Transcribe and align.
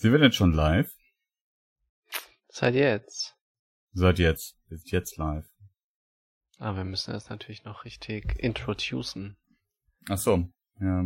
Sie 0.00 0.12
wird 0.12 0.22
jetzt 0.22 0.36
schon 0.36 0.52
live? 0.52 0.92
Seit 2.48 2.74
jetzt. 2.76 3.34
Seit 3.92 4.20
jetzt. 4.20 4.56
Ist 4.68 4.92
jetzt 4.92 5.16
live. 5.16 5.44
Aber 6.58 6.76
wir 6.78 6.84
müssen 6.84 7.12
das 7.12 7.28
natürlich 7.30 7.64
noch 7.64 7.84
richtig 7.84 8.38
introducen. 8.38 9.36
Ach 10.08 10.18
so, 10.18 10.48
ja. 10.80 11.04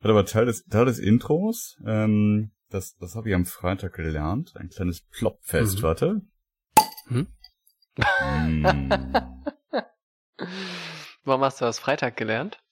Hat 0.00 0.10
aber 0.10 0.26
Teil 0.26 0.44
des, 0.44 0.64
Teil 0.66 0.84
des 0.84 0.98
Intros, 0.98 1.78
ähm, 1.86 2.52
das, 2.68 2.96
das 2.96 3.14
habe 3.14 3.30
ich 3.30 3.34
am 3.34 3.46
Freitag 3.46 3.94
gelernt. 3.94 4.54
Ein 4.56 4.68
kleines 4.68 5.00
Plopfest, 5.00 5.78
Mhm. 5.78 5.82
warte. 5.82 6.20
Hm? 7.06 7.26
Mm. 7.96 8.66
Warum 11.24 11.40
hast 11.42 11.62
du 11.62 11.64
das 11.64 11.78
Freitag 11.78 12.18
gelernt? 12.18 12.62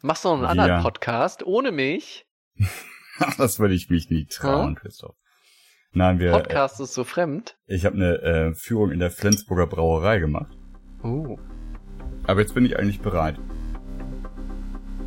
Machst 0.00 0.24
du 0.24 0.28
noch 0.28 0.36
einen 0.36 0.46
anderen 0.46 0.70
Ja. 0.70 0.80
Podcast 0.82 1.42
ohne 1.42 1.72
mich? 1.72 2.24
das 3.38 3.58
würde 3.58 3.74
ich 3.74 3.90
mich 3.90 4.10
nie 4.10 4.26
trauen, 4.26 4.74
Christoph. 4.74 5.16
Nein, 5.92 6.18
wir, 6.18 6.32
Podcast 6.32 6.80
ist 6.80 6.94
so 6.94 7.04
fremd. 7.04 7.56
ich 7.66 7.86
habe 7.86 7.96
eine 7.96 8.22
äh, 8.22 8.54
Führung 8.54 8.90
in 8.90 8.98
der 8.98 9.10
Flensburger 9.10 9.66
Brauerei 9.66 10.18
gemacht. 10.18 10.56
Uh. 11.02 11.38
Aber 12.24 12.40
jetzt 12.40 12.54
bin 12.54 12.66
ich 12.66 12.78
eigentlich 12.78 13.00
bereit. 13.00 13.36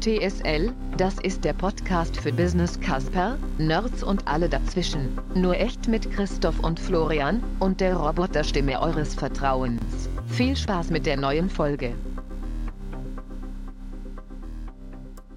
TSL, 0.01 0.73
das 0.97 1.19
ist 1.19 1.45
der 1.45 1.53
Podcast 1.53 2.19
für 2.19 2.33
Business 2.33 2.79
Casper, 2.79 3.37
Nerds 3.59 4.01
und 4.01 4.27
alle 4.27 4.49
dazwischen. 4.49 5.19
Nur 5.35 5.55
echt 5.55 5.87
mit 5.87 6.09
Christoph 6.11 6.59
und 6.59 6.79
Florian 6.79 7.43
und 7.59 7.81
der 7.81 7.95
Roboterstimme 7.95 8.81
eures 8.81 9.13
Vertrauens. 9.13 10.09
Viel 10.25 10.57
Spaß 10.57 10.89
mit 10.89 11.05
der 11.05 11.17
neuen 11.17 11.51
Folge. 11.51 11.93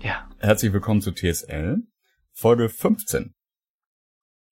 Ja. 0.01 0.27
Herzlich 0.39 0.73
willkommen 0.73 1.03
zu 1.03 1.12
TSL, 1.12 1.83
Folge 2.34 2.69
15. 2.69 3.34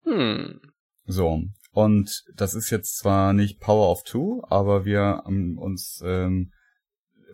Hm. 0.05 0.61
So, 1.05 1.43
und 1.73 2.25
das 2.35 2.55
ist 2.55 2.71
jetzt 2.71 2.97
zwar 2.99 3.33
nicht 3.33 3.61
Power 3.61 3.91
of 3.91 4.05
Two, 4.05 4.43
aber 4.49 4.85
wir 4.85 5.01
haben 5.25 5.59
uns 5.59 6.01
ähm, 6.05 6.53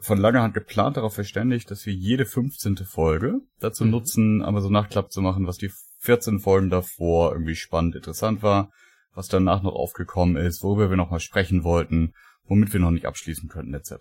von 0.00 0.18
langer 0.18 0.42
Hand 0.42 0.54
geplant 0.54 0.96
darauf 0.96 1.14
verständigt, 1.14 1.70
dass 1.70 1.84
wir 1.84 1.92
jede 1.92 2.24
15. 2.24 2.76
Folge 2.78 3.40
dazu 3.58 3.84
Mhm. 3.84 3.90
nutzen, 3.90 4.42
aber 4.42 4.60
so 4.60 4.70
Nachklapp 4.70 5.12
zu 5.12 5.20
machen, 5.20 5.46
was 5.46 5.58
die 5.58 5.70
14 6.00 6.38
Folgen 6.40 6.70
davor 6.70 7.32
irgendwie 7.32 7.56
spannend, 7.56 7.96
interessant 7.96 8.42
war, 8.42 8.70
was 9.12 9.28
danach 9.28 9.62
noch 9.62 9.74
aufgekommen 9.74 10.36
ist, 10.36 10.62
worüber 10.62 10.90
wir 10.90 10.96
noch 10.96 11.10
mal 11.10 11.20
sprechen 11.20 11.64
wollten, 11.64 12.14
womit 12.44 12.72
wir 12.72 12.80
noch 12.80 12.92
nicht 12.92 13.06
abschließen 13.06 13.48
könnten, 13.48 13.74
etc. 13.74 13.92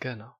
Genau. 0.00 0.32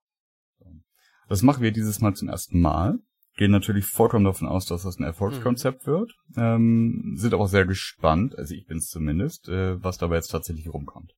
Das 1.29 1.43
machen 1.43 1.63
wir 1.63 1.73
dieses 1.73 2.01
Mal 2.01 2.15
zum 2.15 2.29
ersten 2.29 2.61
Mal. 2.61 2.99
Gehen 3.37 3.51
natürlich 3.51 3.85
vollkommen 3.85 4.25
davon 4.25 4.49
aus, 4.49 4.65
dass 4.67 4.85
das 4.85 4.99
ein 4.99 5.05
Erfolgskonzept 5.05 5.87
wird. 5.87 6.13
Ähm, 6.37 7.15
sind 7.17 7.35
aber 7.35 7.45
auch 7.45 7.49
sehr 7.49 7.67
gespannt, 7.67 8.37
also 8.37 8.55
ich 8.55 8.67
bin 8.67 8.79
es 8.79 8.89
zumindest, 8.89 9.49
äh, 9.49 9.83
was 9.83 9.99
dabei 9.99 10.17
jetzt 10.17 10.29
tatsächlich 10.29 10.69
rumkommt. 10.73 11.13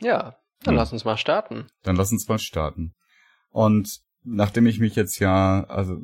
Ja, 0.00 0.36
dann 0.62 0.74
Hm. 0.74 0.76
lass 0.76 0.92
uns 0.92 1.04
mal 1.04 1.16
starten. 1.16 1.66
Dann 1.82 1.96
lass 1.96 2.12
uns 2.12 2.28
mal 2.28 2.38
starten. 2.38 2.92
Und 3.50 4.00
nachdem 4.22 4.66
ich 4.66 4.80
mich 4.80 4.96
jetzt 4.96 5.18
ja, 5.18 5.64
also 5.64 5.98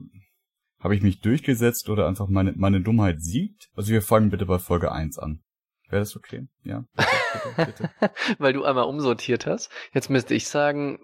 habe 0.79 0.95
ich 0.97 1.03
mich 1.03 1.21
durchgesetzt 1.21 1.91
oder 1.91 2.07
einfach 2.09 2.29
meine, 2.29 2.55
meine 2.57 2.81
Dummheit 2.81 3.21
siegt? 3.21 3.69
Also 3.75 3.93
wir 3.93 4.01
fangen 4.01 4.31
bitte 4.31 4.47
bei 4.47 4.59
Folge 4.59 4.91
1 4.91 5.19
an. 5.19 5.43
Wäre 5.91 6.01
das 6.01 6.17
okay? 6.17 6.47
Ja? 6.62 6.84
Bitte, 6.97 7.55
bitte, 7.57 7.91
bitte. 7.99 8.11
Weil 8.39 8.53
du 8.53 8.65
einmal 8.65 8.84
umsortiert 8.84 9.47
hast. 9.47 9.71
Jetzt 9.93 10.09
müsste 10.09 10.34
ich 10.34 10.49
sagen, 10.49 10.99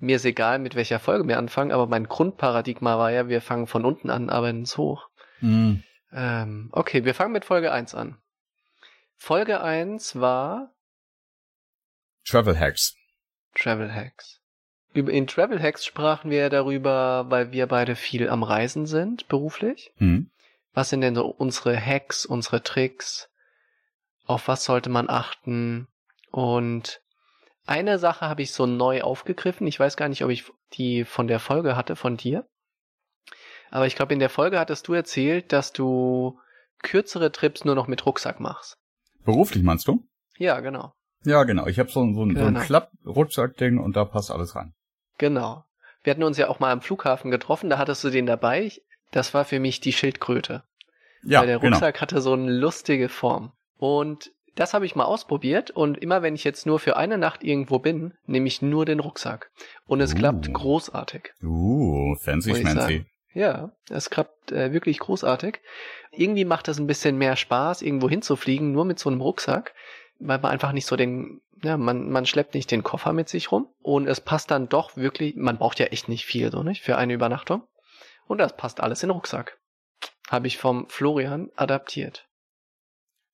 mir 0.00 0.16
ist 0.16 0.24
egal, 0.24 0.58
mit 0.58 0.74
welcher 0.74 0.98
Folge 0.98 1.26
wir 1.28 1.38
anfangen, 1.38 1.70
aber 1.72 1.86
mein 1.86 2.08
Grundparadigma 2.08 2.98
war 2.98 3.10
ja, 3.12 3.28
wir 3.28 3.40
fangen 3.40 3.66
von 3.66 3.84
unten 3.84 4.10
an, 4.10 4.28
arbeiten 4.30 4.58
uns 4.60 4.76
hoch. 4.76 5.08
Hm, 5.40 5.82
Ähm, 6.12 6.70
okay, 6.72 7.04
wir 7.04 7.14
fangen 7.14 7.32
mit 7.32 7.44
Folge 7.44 7.70
1 7.70 7.94
an. 7.94 8.16
Folge 9.16 9.60
1 9.62 10.18
war 10.20 10.72
Travel 12.26 12.58
Hacks. 12.58 12.96
Travel 13.54 13.92
Hacks. 13.94 14.40
Über- 14.92 15.12
In 15.12 15.26
Travel 15.26 15.62
Hacks 15.62 15.84
sprachen 15.84 16.30
wir 16.30 16.50
darüber, 16.50 17.26
weil 17.28 17.52
wir 17.52 17.66
beide 17.66 17.94
viel 17.96 18.28
am 18.28 18.42
Reisen 18.42 18.86
sind, 18.86 19.28
beruflich. 19.28 19.92
Hm. 19.98 20.30
Was 20.72 20.90
sind 20.90 21.00
denn 21.00 21.14
so 21.14 21.26
unsere 21.26 21.78
Hacks, 21.80 22.24
unsere 22.26 22.62
Tricks? 22.62 23.28
Auf 24.26 24.48
was 24.48 24.64
sollte 24.64 24.90
man 24.90 25.08
achten? 25.08 25.86
Und 26.30 27.00
eine 27.66 27.98
Sache 27.98 28.26
habe 28.28 28.42
ich 28.42 28.52
so 28.52 28.66
neu 28.66 29.02
aufgegriffen. 29.02 29.66
Ich 29.66 29.78
weiß 29.78 29.96
gar 29.96 30.08
nicht, 30.08 30.24
ob 30.24 30.30
ich 30.30 30.44
die 30.74 31.04
von 31.04 31.26
der 31.26 31.40
Folge 31.40 31.76
hatte, 31.76 31.96
von 31.96 32.16
dir. 32.16 32.46
Aber 33.70 33.86
ich 33.86 33.94
glaube, 33.94 34.12
in 34.12 34.18
der 34.18 34.30
Folge 34.30 34.58
hattest 34.58 34.88
du 34.88 34.94
erzählt, 34.94 35.52
dass 35.52 35.72
du 35.72 36.38
kürzere 36.82 37.30
Trips 37.30 37.64
nur 37.64 37.74
noch 37.74 37.86
mit 37.86 38.04
Rucksack 38.06 38.40
machst. 38.40 38.76
Beruflich 39.24 39.62
meinst 39.62 39.86
du? 39.86 40.06
Ja, 40.38 40.60
genau. 40.60 40.92
Ja, 41.24 41.44
genau. 41.44 41.66
Ich 41.66 41.78
habe 41.78 41.90
so, 41.90 42.02
ein- 42.02 42.14
so, 42.14 42.24
ein- 42.24 42.34
so 42.36 42.42
ein 42.44 42.54
Genau. 42.54 42.60
Klapp-Rucksack-Ding 42.64 43.78
und 43.78 43.94
da 43.94 44.04
passt 44.06 44.30
alles 44.30 44.56
rein. 44.56 44.72
Genau. 45.18 45.64
Wir 46.02 46.12
hatten 46.12 46.22
uns 46.22 46.38
ja 46.38 46.48
auch 46.48 46.60
mal 46.60 46.72
am 46.72 46.80
Flughafen 46.80 47.30
getroffen, 47.30 47.68
da 47.68 47.76
hattest 47.78 48.02
du 48.04 48.10
den 48.10 48.26
dabei. 48.26 48.62
Ich- 48.64 48.82
Das 49.12 49.34
war 49.34 49.44
für 49.44 49.58
mich 49.58 49.80
die 49.80 49.92
Schildkröte. 49.92 50.62
Ja, 51.24 51.40
weil 51.40 51.48
der 51.48 51.58
genau. 51.58 51.76
Rucksack 51.76 52.00
hatte 52.00 52.20
so 52.20 52.32
eine 52.32 52.50
lustige 52.50 53.08
Form. 53.08 53.52
Und 53.76 54.30
das 54.60 54.74
habe 54.74 54.84
ich 54.84 54.94
mal 54.94 55.04
ausprobiert 55.06 55.70
und 55.70 55.96
immer 55.96 56.20
wenn 56.20 56.34
ich 56.34 56.44
jetzt 56.44 56.66
nur 56.66 56.78
für 56.78 56.98
eine 56.98 57.16
Nacht 57.16 57.42
irgendwo 57.42 57.78
bin, 57.78 58.12
nehme 58.26 58.46
ich 58.46 58.60
nur 58.60 58.84
den 58.84 59.00
Rucksack. 59.00 59.50
Und 59.86 60.02
es 60.02 60.12
Uh. 60.12 60.16
klappt 60.16 60.52
großartig. 60.52 61.32
Uh, 61.42 62.14
fancy 62.16 62.54
schmancy. 62.54 63.06
Ja, 63.32 63.72
es 63.88 64.10
klappt 64.10 64.52
äh, 64.52 64.74
wirklich 64.74 64.98
großartig. 64.98 65.60
Irgendwie 66.10 66.44
macht 66.44 66.68
es 66.68 66.78
ein 66.78 66.86
bisschen 66.86 67.16
mehr 67.16 67.36
Spaß, 67.36 67.80
irgendwo 67.80 68.10
hinzufliegen, 68.10 68.70
nur 68.72 68.84
mit 68.84 68.98
so 68.98 69.08
einem 69.08 69.22
Rucksack, 69.22 69.74
weil 70.18 70.38
man 70.38 70.50
einfach 70.50 70.72
nicht 70.72 70.86
so 70.86 70.94
den, 70.94 71.40
ja, 71.62 71.78
man, 71.78 72.10
man 72.10 72.26
schleppt 72.26 72.52
nicht 72.54 72.70
den 72.70 72.82
Koffer 72.82 73.14
mit 73.14 73.30
sich 73.30 73.50
rum 73.52 73.72
und 73.80 74.08
es 74.08 74.20
passt 74.20 74.50
dann 74.50 74.68
doch 74.68 74.94
wirklich, 74.94 75.36
man 75.36 75.56
braucht 75.56 75.78
ja 75.78 75.86
echt 75.86 76.10
nicht 76.10 76.26
viel, 76.26 76.50
so 76.50 76.62
nicht, 76.62 76.82
für 76.82 76.98
eine 76.98 77.14
Übernachtung. 77.14 77.62
Und 78.26 78.36
das 78.38 78.56
passt 78.58 78.80
alles 78.80 79.02
in 79.02 79.08
den 79.08 79.14
Rucksack. 79.14 79.58
Habe 80.28 80.48
ich 80.48 80.58
vom 80.58 80.86
Florian 80.90 81.50
adaptiert. 81.56 82.28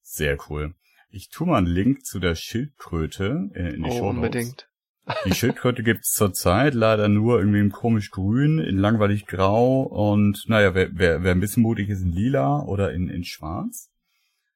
Sehr 0.02 0.38
cool. 0.48 0.74
Ich 1.08 1.28
tue 1.30 1.46
mal 1.46 1.58
einen 1.58 1.66
Link 1.66 2.04
zu 2.04 2.18
der 2.18 2.34
Schildkröte 2.34 3.50
äh, 3.54 3.74
in 3.74 3.82
die 3.84 3.90
Oh, 3.90 3.98
Show 3.98 4.08
unbedingt. 4.10 4.68
Die 5.24 5.34
Schildkröte 5.34 5.84
gibt's 5.84 6.12
zurzeit 6.14 6.74
leider 6.74 7.08
nur 7.08 7.38
irgendwie 7.38 7.60
im 7.60 7.70
komisch 7.70 8.10
grün, 8.10 8.58
in 8.58 8.76
langweilig 8.76 9.26
grau 9.26 9.82
und 9.82 10.44
naja, 10.48 10.74
wer, 10.74 10.90
wer, 10.92 11.22
wer 11.22 11.30
ein 11.32 11.38
bisschen 11.40 11.62
mutig 11.62 11.88
ist, 11.88 12.02
in 12.02 12.10
lila 12.10 12.62
oder 12.62 12.92
in, 12.92 13.08
in 13.08 13.22
schwarz. 13.22 13.88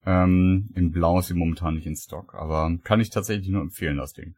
Ähm, 0.05 0.71
in 0.75 0.91
blau 0.91 1.21
ist 1.21 1.29
sie 1.29 1.35
momentan 1.35 1.75
nicht 1.75 1.87
in 1.87 1.95
Stock, 1.95 2.35
aber 2.35 2.77
kann 2.83 3.01
ich 3.01 3.11
tatsächlich 3.11 3.49
nur 3.49 3.63
empfehlen, 3.63 3.99
das 3.99 4.13
Ding. 4.13 4.35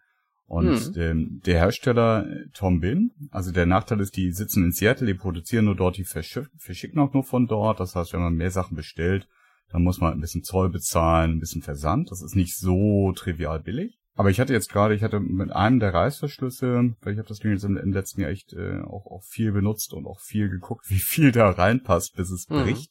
Und 0.46 0.94
Hm. 0.94 1.00
ähm, 1.00 1.40
der 1.46 1.58
Hersteller 1.60 2.26
äh, 2.26 2.44
Tom 2.52 2.80
Bin, 2.80 3.12
also 3.30 3.50
der 3.52 3.64
Nachteil 3.64 4.00
ist, 4.00 4.14
die 4.16 4.32
sitzen 4.32 4.64
in 4.64 4.72
Seattle, 4.72 5.06
die 5.06 5.14
produzieren 5.14 5.64
nur 5.64 5.76
dort, 5.76 5.96
die 5.96 6.04
verschicken 6.04 6.98
auch 6.98 7.14
nur 7.14 7.24
von 7.24 7.46
dort. 7.46 7.80
Das 7.80 7.96
heißt, 7.96 8.12
wenn 8.12 8.20
man 8.20 8.34
mehr 8.34 8.50
Sachen 8.50 8.76
bestellt, 8.76 9.26
dann 9.72 9.82
muss 9.82 10.00
man 10.00 10.12
ein 10.12 10.20
bisschen 10.20 10.44
Zoll 10.44 10.68
bezahlen, 10.70 11.32
ein 11.32 11.40
bisschen 11.40 11.62
Versand. 11.62 12.10
Das 12.10 12.22
ist 12.22 12.36
nicht 12.36 12.56
so 12.56 13.12
trivial 13.12 13.60
billig. 13.60 13.98
Aber 14.14 14.28
ich 14.30 14.38
hatte 14.40 14.52
jetzt 14.52 14.68
gerade, 14.70 14.94
ich 14.94 15.02
hatte 15.02 15.20
mit 15.20 15.50
einem 15.52 15.80
der 15.80 15.94
Reißverschlüsse, 15.94 16.94
weil 17.00 17.12
ich 17.14 17.18
habe 17.18 17.28
das 17.28 17.38
Ding 17.38 17.52
jetzt 17.52 17.64
im, 17.64 17.78
im 17.78 17.92
letzten 17.92 18.20
Jahr 18.20 18.30
echt 18.30 18.52
äh, 18.52 18.80
auch, 18.82 19.06
auch 19.06 19.22
viel 19.24 19.52
benutzt 19.52 19.94
und 19.94 20.06
auch 20.06 20.20
viel 20.20 20.50
geguckt, 20.50 20.84
wie 20.90 20.98
viel 20.98 21.32
da 21.32 21.48
reinpasst, 21.50 22.14
bis 22.14 22.30
es 22.30 22.48
Mhm. 22.48 22.54
bricht. 22.62 22.90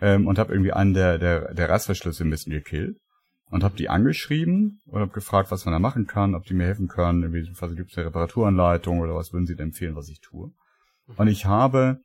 Ähm, 0.00 0.26
und 0.26 0.38
habe 0.38 0.52
irgendwie 0.52 0.72
einen 0.72 0.94
der, 0.94 1.18
der, 1.18 1.54
der 1.54 1.68
Reißverschlüsse 1.68 2.24
ein 2.24 2.30
bisschen 2.30 2.52
gekillt. 2.52 2.96
Und 3.50 3.62
habe 3.62 3.76
die 3.76 3.88
angeschrieben 3.90 4.80
und 4.86 5.00
habe 5.00 5.12
gefragt, 5.12 5.50
was 5.52 5.64
man 5.66 5.72
da 5.72 5.78
machen 5.78 6.06
kann, 6.06 6.34
ob 6.34 6.44
die 6.44 6.54
mir 6.54 6.64
helfen 6.64 6.88
können. 6.88 7.22
Irgendwie, 7.22 7.48
also 7.60 7.74
gibt 7.76 7.92
es 7.92 7.98
eine 7.98 8.06
Reparaturanleitung 8.06 8.98
oder 8.98 9.14
was 9.14 9.32
würden 9.32 9.46
sie 9.46 9.54
denn 9.54 9.66
empfehlen, 9.68 9.94
was 9.94 10.08
ich 10.08 10.20
tue. 10.20 10.50
Und 11.16 11.28
ich 11.28 11.44
habe 11.44 12.00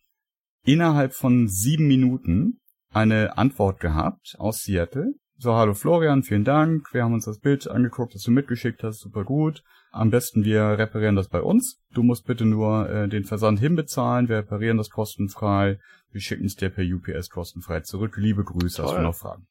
innerhalb 0.64 1.14
von 1.14 1.48
sieben 1.48 1.88
Minuten 1.88 2.60
eine 2.94 3.38
Antwort 3.38 3.80
gehabt 3.80 4.36
aus 4.40 4.60
Seattle. 4.64 5.14
So, 5.38 5.54
hallo 5.56 5.74
Florian, 5.74 6.24
vielen 6.24 6.44
Dank. 6.44 6.94
Wir 6.94 7.04
haben 7.04 7.14
uns 7.14 7.26
das 7.26 7.40
Bild 7.40 7.68
angeguckt, 7.70 8.14
das 8.14 8.24
du 8.24 8.32
mitgeschickt 8.32 8.84
hast, 8.84 9.00
super 9.00 9.24
gut. 9.24 9.64
Am 9.92 10.10
besten 10.12 10.44
wir 10.44 10.62
reparieren 10.78 11.16
das 11.16 11.30
bei 11.30 11.42
uns. 11.42 11.80
Du 11.94 12.04
musst 12.04 12.26
bitte 12.26 12.46
nur 12.46 12.90
äh, 12.90 13.08
den 13.08 13.24
Versand 13.24 13.60
hinbezahlen. 13.60 14.28
Wir 14.28 14.38
reparieren 14.38 14.78
das 14.78 14.90
kostenfrei. 14.90 15.80
Wir 16.12 16.22
schicken 16.22 16.46
es 16.46 16.56
dir 16.56 16.70
per 16.70 16.84
UPS 16.84 17.30
kostenfrei 17.30 17.80
zurück. 17.82 18.16
Liebe 18.18 18.44
Grüße, 18.44 18.84
hast 18.84 18.90
du 18.92 18.96
Toll. 18.96 19.04
noch 19.04 19.16
Fragen? 19.16 19.48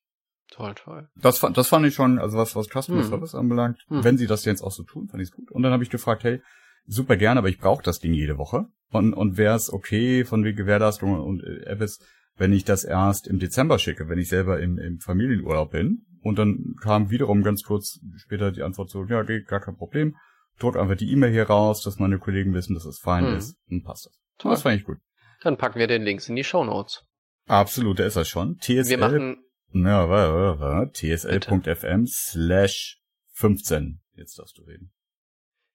Toll, 0.51 0.75
toll. 0.75 1.09
Das, 1.17 1.39
fand- 1.39 1.57
das 1.57 1.69
fand 1.69 1.87
ich 1.87 1.95
schon, 1.95 2.19
also 2.19 2.37
was, 2.39 2.55
was 2.55 2.69
Customer 2.69 3.03
Hm. 3.03 3.09
Service 3.09 3.35
anbelangt, 3.35 3.79
Hm. 3.89 4.05
wenn 4.05 4.19
sie 4.19 4.27
das 4.27 4.45
jetzt 4.45 4.63
auch 4.63 4.73
so 4.73 4.83
tun, 4.83 5.09
fand 5.09 5.23
ich 5.23 5.31
gut. 5.33 5.51
Und 5.51 5.63
dann 5.63 5.73
habe 5.73 5.83
ich 5.83 5.91
gefragt, 5.91 6.23
hey, 6.25 6.41
super 6.87 7.17
gerne, 7.17 7.39
aber 7.39 7.49
ich 7.49 7.59
brauche 7.59 7.83
das 7.83 7.99
Ding 7.99 8.13
jede 8.15 8.39
Woche. 8.39 8.67
Und, 8.91 9.15
und 9.15 9.37
wäre 9.39 9.57
es 9.57 9.73
okay 9.73 10.25
von 10.25 10.45
wegen 10.45 10.57
Gewährleistung 10.57 11.19
und 11.21 11.43
äh, 11.45 11.71
Abbas, 11.71 11.99
wenn 12.39 12.53
ich 12.53 12.65
das 12.65 12.85
erst 12.85 13.27
im 13.27 13.39
Dezember 13.39 13.79
schicke, 13.79 14.09
wenn 14.09 14.19
ich 14.19 14.29
selber 14.29 14.61
im, 14.61 14.79
im 14.79 15.01
Familienurlaub 15.01 15.73
bin. 15.73 16.07
Und 16.23 16.39
dann 16.39 16.75
kam 16.83 17.11
wiederum 17.11 17.43
ganz 17.43 17.63
kurz 17.63 18.01
später 18.17 18.51
die 18.51 18.63
Antwort 18.63 18.91
so, 18.91 19.05
ja, 19.05 19.23
geht, 19.23 19.47
gar 19.47 19.61
kein 19.61 19.77
Problem. 19.77 20.17
Druck 20.59 20.77
einfach 20.77 20.97
die 20.97 21.11
E-Mail 21.13 21.31
hier 21.31 21.45
raus, 21.45 21.83
dass 21.83 21.99
meine 21.99 22.19
Kollegen 22.19 22.55
wissen, 22.55 22.75
dass 22.75 22.85
es 22.85 22.99
fein 22.99 23.27
Hm. 23.27 23.37
ist. 23.37 23.57
Dann 23.69 23.83
passt 23.83 24.07
das. 24.07 24.19
Toll. 24.39 24.51
Das 24.53 24.63
fand 24.63 24.77
ich 24.81 24.85
gut. 24.85 24.99
Dann 25.43 25.57
packen 25.57 25.79
wir 25.79 25.87
den 25.87 26.03
Links 26.03 26.29
in 26.29 26.35
die 26.37 26.43
Show 26.45 26.65
Notes. 26.65 27.05
Absolut, 27.47 27.99
der 28.01 28.07
ist 28.07 28.17
er 28.17 28.25
schon. 28.25 28.59
TSL. 28.59 28.89
Wir 28.89 28.99
machen, 28.99 29.45
ja, 29.73 30.87
tsl.fm 30.87 32.07
slash 32.07 32.99
15. 33.35 34.01
Jetzt 34.15 34.39
darfst 34.39 34.59
du 34.59 34.63
reden. 34.63 34.93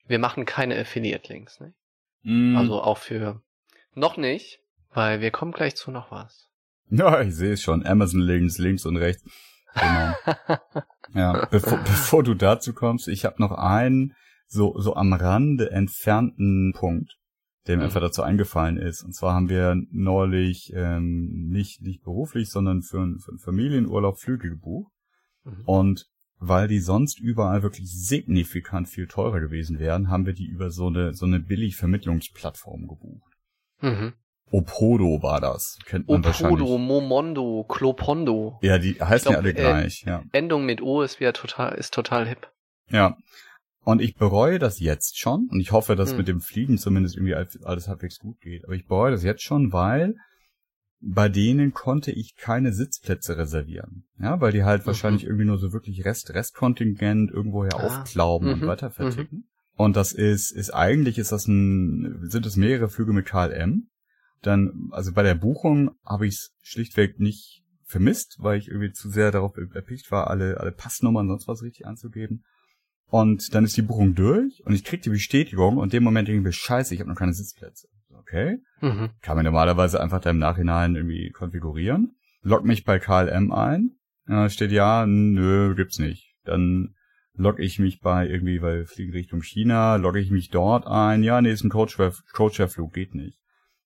wir 0.08 0.20
machen 0.20 0.46
keine 0.46 0.78
Affiliate-Links, 0.78 1.62
ne? 1.62 1.74
Mm. 2.24 2.58
Also 2.58 2.82
auch 2.82 2.98
für, 2.98 3.42
noch 3.94 4.18
nicht, 4.18 4.60
weil 4.90 5.22
wir 5.22 5.32
kommen 5.32 5.54
gleich 5.54 5.76
zu 5.76 5.92
noch 5.92 6.12
was. 6.12 6.50
Ja, 7.00 7.22
ich 7.22 7.34
sehe 7.36 7.54
es 7.54 7.62
schon. 7.62 7.86
Amazon 7.86 8.20
links, 8.22 8.58
links 8.60 8.86
und 8.86 8.98
rechts. 8.98 9.24
Genau. 9.74 10.14
ja, 11.16 11.46
bevor, 11.48 11.78
bevor 11.80 12.24
du 12.24 12.34
dazu 12.36 12.74
kommst, 12.74 13.08
ich 13.08 13.26
habe 13.26 13.42
noch 13.42 13.52
einen 13.52 14.14
so, 14.48 14.80
so 14.80 14.96
am 14.96 15.14
Rande 15.14 15.72
entfernten 15.72 16.74
Punkt, 16.76 17.18
der 17.66 17.78
mir 17.78 17.82
Mhm. 17.84 17.86
einfach 17.88 18.02
dazu 18.02 18.22
eingefallen 18.22 18.78
ist. 18.78 19.02
Und 19.04 19.14
zwar 19.16 19.34
haben 19.34 19.50
wir 19.50 19.76
neulich 19.92 20.72
ähm, 20.76 21.48
nicht, 21.50 21.82
nicht 21.82 22.04
beruflich, 22.04 22.50
sondern 22.52 22.84
für, 22.84 23.02
einen- 23.02 23.20
für 23.20 23.32
einen 23.32 23.40
Familienurlaub 23.40 24.20
Flüge 24.20 24.50
gebucht. 24.50 24.92
Mhm. 25.44 25.64
Und 25.66 26.06
weil 26.38 26.68
die 26.68 26.80
sonst 26.80 27.20
überall 27.20 27.64
wirklich 27.64 27.90
signifikant 27.90 28.90
viel 28.90 29.08
teurer 29.08 29.40
gewesen 29.40 29.80
wären, 29.80 30.10
haben 30.10 30.26
wir 30.26 30.34
die 30.34 30.46
über 30.48 30.70
so 30.70 30.88
eine, 30.88 31.14
so 31.14 31.26
eine 31.26 31.40
Billigvermittlungsplattform 31.40 32.88
gebucht. 32.88 33.32
Mhm. 33.82 34.14
Opodo 34.52 35.22
war 35.24 35.42
das. 35.42 35.78
Kennt 35.86 36.08
man 36.08 36.24
wahrscheinlich. 36.24 36.62
Opodo, 36.62 36.78
Momondo, 36.78 37.64
Klopondo. 37.68 38.60
Ja, 38.62 38.78
die 38.78 38.94
heißen 39.02 39.32
glaub, 39.32 39.34
ja 39.34 39.40
alle 39.40 39.50
äh, 39.50 39.54
gleich, 39.54 40.04
ja. 40.06 40.24
Endung 40.32 40.66
mit 40.66 40.82
O 40.82 41.02
ist 41.02 41.20
wieder 41.20 41.34
total, 41.34 41.74
ist 41.76 41.94
total 41.94 42.28
hip. 42.28 42.48
Ja. 42.90 43.18
Und 43.86 44.02
ich 44.02 44.16
bereue 44.16 44.60
das 44.60 44.80
jetzt 44.80 45.18
schon. 45.20 45.48
Und 45.52 45.60
ich 45.60 45.72
hoffe, 45.72 45.96
dass 45.96 46.12
Hm. 46.12 46.18
mit 46.18 46.28
dem 46.28 46.40
Fliegen 46.42 46.78
zumindest 46.78 47.16
irgendwie 47.18 47.36
alles 47.36 47.88
halbwegs 47.88 48.20
gut 48.20 48.40
geht. 48.40 48.64
Aber 48.66 48.74
ich 48.76 48.86
bereue 48.86 49.12
das 49.12 49.24
jetzt 49.24 49.44
schon, 49.44 49.74
weil 49.74 50.16
bei 51.02 51.28
denen 51.28 51.74
konnte 51.74 52.12
ich 52.12 52.36
keine 52.38 52.72
Sitzplätze 52.72 53.36
reservieren. 53.38 54.06
Ja, 54.22 54.40
weil 54.40 54.54
die 54.54 54.64
halt 54.64 54.84
Mhm. 54.84 54.88
wahrscheinlich 54.88 55.26
irgendwie 55.26 55.44
nur 55.46 55.58
so 55.58 55.74
wirklich 55.74 56.06
Rest, 56.06 56.34
Restkontingent 56.34 57.30
irgendwoher 57.32 57.74
Ah. 57.76 57.84
aufklauben 57.88 58.54
und 58.54 58.62
Mhm. 58.62 58.68
weiter 58.68 58.90
verticken. 58.92 59.50
Und 59.76 59.98
das 59.98 60.14
ist, 60.14 60.52
ist 60.52 60.70
eigentlich 60.74 61.18
ist 61.18 61.32
das 61.34 61.48
ein, 61.48 62.20
sind 62.30 62.46
es 62.46 62.56
mehrere 62.56 62.88
Flüge 62.90 63.12
mit 63.12 63.26
KLM. 63.26 63.90
Dann, 64.44 64.90
also 64.92 65.14
bei 65.14 65.24
der 65.24 65.36
Buchung 65.36 65.92
habe 66.06 66.28
ich 66.28 66.36
es 66.36 66.56
schlichtweg 66.62 67.20
nicht 67.20 67.64
vermisst, 67.86 68.38
weil 68.40 68.58
ich 68.58 68.68
irgendwie 68.68 68.92
zu 68.92 69.10
sehr 69.10 69.32
darauf 69.32 69.56
erpicht 69.58 70.12
war, 70.12 70.30
alle, 70.30 70.60
alle 70.60 70.72
Passnummern 70.72 71.26
und 71.26 71.30
sonst 71.30 71.48
was 71.48 71.64
richtig 71.64 71.86
anzugeben. 71.86 72.44
Und 73.08 73.54
dann 73.54 73.64
ist 73.64 73.78
die 73.78 73.84
Buchung 73.84 74.16
durch 74.16 74.66
und 74.66 74.74
ich 74.74 74.84
krieg 74.84 75.02
die 75.02 75.12
Bestätigung 75.12 75.78
und 75.78 75.86
in 75.86 75.98
dem 75.98 76.04
Moment 76.04 76.28
denke 76.28 76.40
ich 76.40 76.44
mir, 76.44 76.52
scheiße, 76.52 76.94
ich 76.94 77.00
habe 77.00 77.10
noch 77.10 77.18
keine 77.18 77.34
Sitzplätze. 77.34 77.88
Okay. 78.20 78.58
Mhm. 78.82 79.12
Kann 79.22 79.36
man 79.36 79.46
normalerweise 79.46 80.02
einfach 80.02 80.20
da 80.20 80.32
im 80.32 80.40
Nachhinein 80.40 80.96
irgendwie 80.96 81.30
konfigurieren. 81.30 82.16
Log 82.42 82.66
mich 82.66 82.84
bei 82.84 83.00
KLM 83.00 83.52
ein. 83.52 83.92
Ja, 84.28 84.50
steht 84.50 84.72
ja, 84.72 85.06
nö, 85.06 85.76
gibt's 85.76 86.00
nicht. 86.00 86.36
Dann 86.44 86.96
log 87.36 87.60
ich 87.60 87.80
mich 87.80 88.00
bei 88.00 88.28
irgendwie, 88.28 88.62
weil 88.62 88.86
fliegen 88.86 89.12
Richtung 89.12 89.42
China, 89.42 89.98
logge 89.98 90.20
ich 90.20 90.32
mich 90.32 90.50
dort 90.50 90.88
ein. 90.88 91.24
Ja, 91.24 91.42
nee, 91.42 91.52
ist 91.52 91.64
ein 91.64 91.70
Coacher-Flug, 91.70 92.94
geht 92.94 93.16
nicht. 93.16 93.43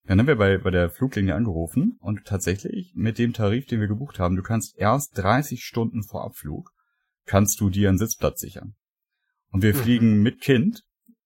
Dann 0.07 0.19
haben 0.19 0.27
wir 0.27 0.37
bei, 0.37 0.57
bei 0.57 0.71
der 0.71 0.89
Fluglinie 0.89 1.35
angerufen 1.35 1.97
und 1.99 2.25
tatsächlich 2.25 2.93
mit 2.95 3.17
dem 3.17 3.33
Tarif, 3.33 3.65
den 3.65 3.79
wir 3.81 3.87
gebucht 3.87 4.19
haben, 4.19 4.35
du 4.35 4.41
kannst 4.43 4.77
erst 4.77 5.17
30 5.17 5.63
Stunden 5.63 6.03
vor 6.03 6.23
Abflug, 6.23 6.71
kannst 7.25 7.59
du 7.59 7.69
dir 7.69 7.89
einen 7.89 7.97
Sitzplatz 7.97 8.39
sichern. 8.39 8.75
Und 9.51 9.63
wir 9.63 9.73
Mhm. 9.73 9.77
fliegen 9.79 10.21
mit 10.23 10.39
Kind, 10.41 10.83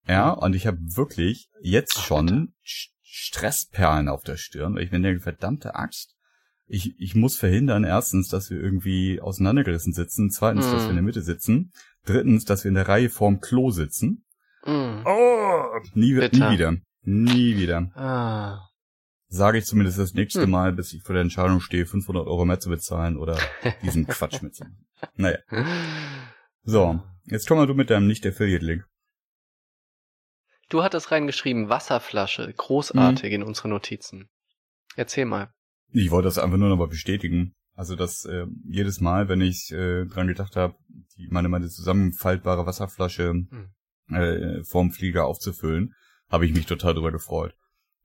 ja, 0.08 0.32
und 0.32 0.56
ich 0.56 0.66
habe 0.68 0.80
wirklich 0.96 1.50
jetzt 1.62 1.96
Ach, 2.00 2.04
schon. 2.06 2.54
Sch- 2.66 2.90
Stressperlen 3.04 4.08
auf 4.08 4.24
der 4.24 4.38
Stirn, 4.38 4.76
weil 4.76 4.84
ich 4.84 4.92
mir 4.92 5.00
denke, 5.02 5.22
verdammte 5.22 5.76
Axt, 5.76 6.16
ich, 6.66 6.96
ich 6.98 7.14
muss 7.16 7.36
verhindern, 7.38 7.84
erstens, 7.84 8.30
dass 8.30 8.50
wir 8.50 8.60
irgendwie 8.60 9.20
auseinandergerissen 9.20 9.94
sitzen, 9.94 10.30
zweitens, 10.32 10.66
dass 10.72 10.84
Mhm. 10.84 10.86
wir 10.86 10.90
in 10.90 10.96
der 10.96 11.04
Mitte 11.04 11.22
sitzen, 11.22 11.72
drittens, 12.06 12.46
dass 12.46 12.64
wir 12.64 12.70
in 12.70 12.76
der 12.76 12.88
Reihe 12.88 13.10
vorm 13.10 13.42
Klo 13.42 13.70
sitzen. 13.72 14.24
Mhm. 14.66 15.04
Oh, 15.06 15.64
nie, 15.94 16.14
nie 16.14 16.52
wieder. 16.52 16.78
Nie 17.04 17.58
wieder. 17.58 17.92
Ah. 17.96 18.60
Sage 19.34 19.60
ich 19.60 19.66
zumindest 19.66 19.98
das 19.98 20.14
nächste 20.14 20.44
Hm. 20.44 20.52
Mal, 20.52 20.74
bis 20.74 20.92
ich 20.92 21.04
vor 21.04 21.14
der 21.14 21.22
Entscheidung 21.22 21.62
stehe, 21.62 21.86
500 21.86 22.28
Euro 22.28 22.44
mehr 22.44 22.60
zu 22.60 22.70
bezahlen 22.70 23.16
oder 23.16 23.40
diesen 23.82 24.06
Quatsch 24.06 24.42
mitzunehmen. 24.42 24.86
Naja, 25.16 25.38
so. 26.64 27.02
Jetzt 27.26 27.48
komm 27.48 27.58
mal 27.58 27.68
du 27.68 27.74
mit 27.74 27.90
deinem 27.90 28.08
Nicht-Affiliate-Link. 28.08 28.84
Du 30.70 30.84
hattest 30.84 31.12
reingeschrieben, 31.12 31.70
Wasserflasche, 31.70 32.52
großartig 32.52 33.30
Mhm. 33.30 33.36
in 33.36 33.44
unsere 33.44 33.70
Notizen. 33.70 34.30
Erzähl 34.96 35.26
mal. 35.26 35.54
Ich 35.94 36.12
wollte 36.12 36.26
das 36.28 36.38
einfach 36.38 36.58
nur 36.58 36.68
nochmal 36.70 36.88
bestätigen. 36.88 37.54
Also, 37.74 37.96
dass 37.96 38.26
äh, 38.26 38.48
jedes 38.68 39.00
Mal, 39.00 39.30
wenn 39.30 39.40
ich 39.40 39.72
äh, 39.72 40.06
dran 40.08 40.28
gedacht 40.28 40.56
habe, 40.58 40.76
meine, 41.30 41.48
meine 41.48 41.70
zusammenfaltbare 41.70 42.66
Wasserflasche 42.66 43.30
Hm. 43.30 43.70
äh, 44.10 44.64
vorm 44.66 44.92
Flieger 44.92 45.26
aufzufüllen, 45.26 45.94
habe 46.30 46.46
ich 46.46 46.54
mich 46.54 46.66
total 46.66 46.96
drüber 46.96 47.12
gefreut. 47.14 47.56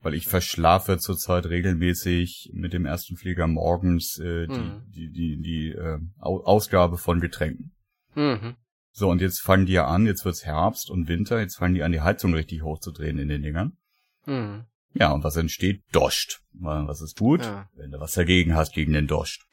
Weil 0.01 0.13
ich 0.13 0.27
verschlafe 0.27 0.97
zurzeit 0.99 1.47
regelmäßig 1.47 2.51
mit 2.53 2.71
dem 2.73 2.85
ersten 2.85 3.17
Flieger 3.17 3.47
morgens 3.47 4.19
äh, 4.19 4.47
die, 4.47 4.53
Mhm. 4.53 4.81
die, 4.87 5.11
die, 5.11 5.41
die 5.41 5.69
äh, 5.71 5.97
Au- 6.19 6.43
Ausgabe 6.43 6.97
von 6.97 7.19
Getränken. 7.19 7.71
Mhm. 8.15 8.55
So, 8.91 9.09
und 9.09 9.21
jetzt 9.21 9.41
fangen 9.41 9.65
die 9.65 9.73
ja 9.73 9.85
an, 9.87 10.05
jetzt 10.05 10.23
wird's 10.25 10.45
Herbst 10.45 10.89
und 10.89 11.07
Winter, 11.07 11.39
jetzt 11.39 11.55
fangen 11.57 11.73
die 11.75 11.83
an, 11.83 11.91
die 11.91 12.01
Heizung 12.01 12.33
richtig 12.33 12.61
hochzudrehen 12.63 13.17
in 13.19 13.27
den 13.27 13.41
Dingern. 13.41 13.77
Mhm. 14.25 14.65
Ja, 14.93 15.11
und 15.11 15.23
was 15.23 15.35
entsteht? 15.35 15.83
Doscht. 15.91 16.41
Was 16.53 17.01
es 17.01 17.13
tut, 17.13 17.43
Ja. 17.45 17.69
wenn 17.75 17.91
du 17.91 17.99
was 17.99 18.13
dagegen 18.13 18.55
hast 18.55 18.73
gegen 18.73 18.93
den 18.93 19.07
Doscht. 19.07 19.45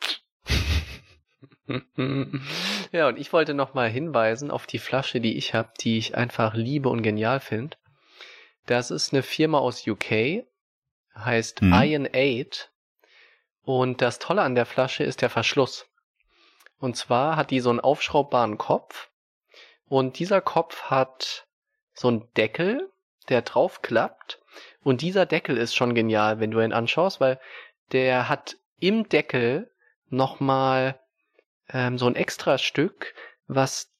Ja, 2.93 3.09
und 3.09 3.19
ich 3.19 3.33
wollte 3.33 3.55
nochmal 3.55 3.89
hinweisen 3.91 4.51
auf 4.51 4.67
die 4.67 4.79
Flasche, 4.79 5.21
die 5.21 5.37
ich 5.37 5.55
habe, 5.55 5.71
die 5.81 5.97
ich 5.97 6.15
einfach 6.15 6.55
liebe 6.55 6.91
und 6.91 7.03
genial 7.03 7.41
finde. 7.41 7.77
Das 8.67 8.91
ist 8.91 9.13
eine 9.13 9.23
Firma 9.23 9.59
aus 9.59 9.87
UK, 9.87 10.45
heißt 11.15 11.63
Mhm. 11.63 11.73
Iron 11.75 12.09
8. 12.13 12.71
Und 13.63 14.03
das 14.03 14.19
Tolle 14.19 14.43
an 14.43 14.55
der 14.55 14.67
Flasche 14.67 15.05
ist 15.05 15.23
der 15.23 15.31
Verschluss. 15.31 15.87
Und 16.79 16.97
zwar 16.97 17.37
hat 17.37 17.51
die 17.51 17.61
so 17.61 17.71
einen 17.71 17.81
aufschraubbaren 17.81 18.59
Kopf. 18.59 19.11
Und 19.87 20.19
dieser 20.19 20.41
Kopf 20.41 20.85
hat 20.85 21.47
so 21.95 22.09
einen 22.09 22.29
Deckel, 22.35 22.91
der 23.29 23.43
draufklappt. 23.43 24.41
Und 24.83 25.01
dieser 25.01 25.25
Deckel 25.27 25.57
ist 25.57 25.75
schon 25.75 25.95
genial, 25.95 26.41
wenn 26.41 26.51
du 26.51 26.61
ihn 26.61 26.73
anschaust, 26.73 27.21
weil 27.21 27.41
der 27.93 28.29
hat 28.29 28.57
im 28.79 29.09
Deckel 29.09 29.71
nochmal 30.09 31.01
ähm, 31.69 31.97
so 31.99 32.07
ein 32.07 32.17
extra 32.17 32.59
Stück, 32.59 33.15
was, 33.47 33.91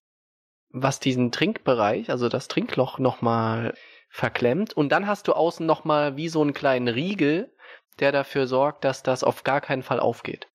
was 0.71 1.01
diesen 1.01 1.33
Trinkbereich, 1.33 2.11
also 2.11 2.29
das 2.29 2.49
Trinkloch 2.49 2.99
nochmal 2.99 3.75
verklemmt. 4.15 4.73
Und 4.75 4.91
dann 4.91 5.09
hast 5.09 5.27
du 5.27 5.33
außen 5.33 5.67
nochmal 5.67 6.17
wie 6.17 6.29
so 6.29 6.41
einen 6.41 6.53
kleinen 6.55 6.87
Riegel, 6.87 7.53
der 7.99 8.13
dafür 8.13 8.47
sorgt, 8.47 8.85
dass 8.85 9.03
das 9.03 9.25
auf 9.25 9.43
gar 9.43 9.61
keinen 9.61 9.83
Fall 9.83 9.99
aufgeht. 9.99 10.47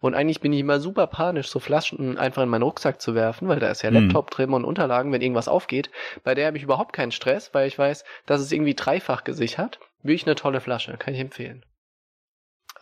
Und 0.00 0.14
eigentlich 0.14 0.40
bin 0.40 0.52
ich 0.52 0.60
immer 0.60 0.80
super 0.80 1.06
panisch, 1.06 1.48
so 1.48 1.60
Flaschen 1.60 2.18
einfach 2.18 2.42
in 2.42 2.48
meinen 2.48 2.62
Rucksack 2.62 3.00
zu 3.00 3.14
werfen, 3.14 3.46
weil 3.46 3.60
da 3.60 3.70
ist 3.70 3.82
ja 3.82 3.90
Hm. 3.90 4.06
Laptop 4.06 4.30
drin 4.32 4.52
und 4.52 4.64
Unterlagen, 4.64 5.12
wenn 5.12 5.20
irgendwas 5.20 5.46
aufgeht. 5.46 5.90
Bei 6.24 6.34
der 6.34 6.48
habe 6.48 6.56
ich 6.56 6.64
überhaupt 6.64 6.92
keinen 6.92 7.12
Stress, 7.12 7.54
weil 7.54 7.68
ich 7.68 7.78
weiß, 7.78 8.04
dass 8.26 8.40
es 8.40 8.50
irgendwie 8.50 8.74
dreifach 8.74 9.22
gesichert. 9.22 9.78
Wirklich 10.02 10.26
eine 10.26 10.34
tolle 10.34 10.60
Flasche, 10.60 10.96
kann 10.96 11.14
ich 11.14 11.20
empfehlen. 11.20 11.64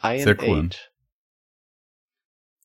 Iron 0.03 0.21
Sehr 0.21 0.43
cool. 0.43 0.69
8. 0.71 0.91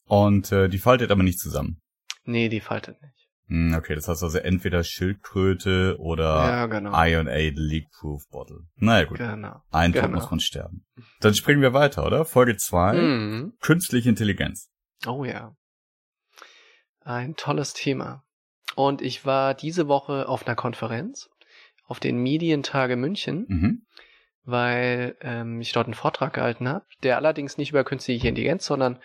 Und 0.06 0.52
äh, 0.54 0.70
die 0.70 0.78
faltet 0.78 1.12
aber 1.12 1.24
nicht 1.24 1.40
zusammen. 1.40 1.82
Nee, 2.24 2.48
die 2.48 2.62
faltet 2.62 3.02
nicht. 3.02 3.23
Hm, 3.48 3.74
okay, 3.78 3.94
das 3.96 4.08
heißt 4.08 4.24
also 4.24 4.38
entweder 4.38 4.84
Schildkröte 4.84 5.98
oder 6.00 6.24
ja, 6.24 6.66
genau. 6.68 6.92
Iron 7.06 7.28
8 7.28 7.54
Leak 7.56 7.90
Proof 7.92 8.28
Bottle. 8.30 8.60
Naja 8.76 9.06
gut, 9.06 9.18
Genau. 9.18 9.62
ein 9.72 9.92
Tod 9.94 10.04
genau. 10.04 10.16
muss 10.16 10.32
man 10.32 10.40
sterben. 10.40 10.86
Dann 11.20 11.36
springen 11.36 11.62
wir 11.62 11.74
weiter, 11.74 12.06
oder? 12.06 12.24
Folge 12.26 12.56
2, 12.58 12.94
Mhm. 12.94 13.54
Künstliche 13.60 14.10
Intelligenz. 14.10 14.72
Oh 15.06 15.26
ja. 15.26 15.56
Ein 17.02 17.36
tolles 17.36 17.74
Thema. 17.74 18.24
Und 18.76 19.02
ich 19.02 19.26
war 19.26 19.54
diese 19.54 19.88
Woche 19.88 20.28
auf 20.30 20.48
einer 20.48 20.56
Konferenz, 20.56 21.30
auf 21.86 22.00
den 22.00 22.18
Medientage 22.24 22.96
München, 22.96 23.46
Mhm. 23.50 23.86
weil 24.46 25.18
ähm, 25.22 25.60
ich 25.62 25.74
dort 25.74 25.88
einen 25.88 25.94
Vortrag 25.94 26.34
gehalten 26.34 26.68
habe, 26.68 26.86
der 27.04 27.18
allerdings 27.18 27.58
nicht 27.58 27.72
über 27.72 27.84
künstliche 27.84 28.28
Intelligenz, 28.30 28.66
sondern 28.66 29.00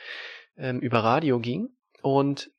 ähm, 0.56 0.78
über 0.80 1.00
Radio 1.00 1.40
ging. 1.40 1.68
Und 2.02 2.50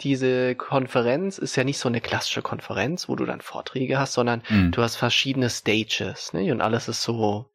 diese 0.00 0.54
Konferenz 0.54 1.38
ist 1.38 1.56
ja 1.56 1.64
nicht 1.64 1.78
so 1.78 1.88
eine 1.88 2.00
klassische 2.00 2.42
Konferenz, 2.42 3.08
wo 3.08 3.16
du 3.16 3.24
dann 3.24 3.40
Vorträge 3.40 3.98
hast, 3.98 4.12
sondern 4.12 4.42
Mhm. 4.48 4.72
du 4.72 4.82
hast 4.82 4.96
verschiedene 4.96 5.48
Stages, 5.50 6.32
ne? 6.32 6.52
Und 6.52 6.60
alles 6.60 6.88
ist 6.88 7.02
so 7.02 7.50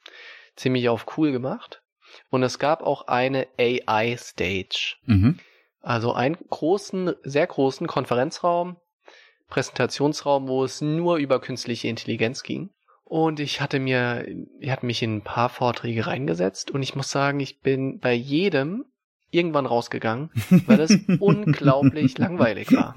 ziemlich 0.55 0.89
auf 0.89 1.05
cool 1.17 1.31
gemacht. 1.31 1.81
Und 2.29 2.43
es 2.43 2.59
gab 2.59 2.81
auch 2.83 3.07
eine 3.07 3.47
AI-Stage. 3.59 4.95
Mhm. 5.05 5.39
Also 5.81 6.13
einen 6.13 6.37
großen, 6.49 7.13
sehr 7.23 7.47
großen 7.47 7.87
Konferenzraum, 7.87 8.77
Präsentationsraum, 9.49 10.47
wo 10.47 10.63
es 10.63 10.81
nur 10.81 11.17
über 11.17 11.39
künstliche 11.41 11.87
Intelligenz 11.87 12.43
ging. 12.43 12.69
Und 13.03 13.39
ich 13.39 13.59
hatte 13.59 13.79
mir, 13.79 14.25
ich 14.59 14.69
hatte 14.71 14.85
mich 14.85 15.03
in 15.03 15.17
ein 15.17 15.21
paar 15.23 15.49
Vorträge 15.49 16.07
reingesetzt 16.07 16.71
und 16.71 16.81
ich 16.81 16.95
muss 16.95 17.11
sagen, 17.11 17.39
ich 17.41 17.59
bin 17.59 17.99
bei 17.99 18.13
jedem 18.13 18.85
irgendwann 19.31 19.65
rausgegangen, 19.65 20.29
weil 20.65 20.79
es 20.79 20.97
unglaublich 21.19 22.17
langweilig 22.17 22.73
war. 22.73 22.95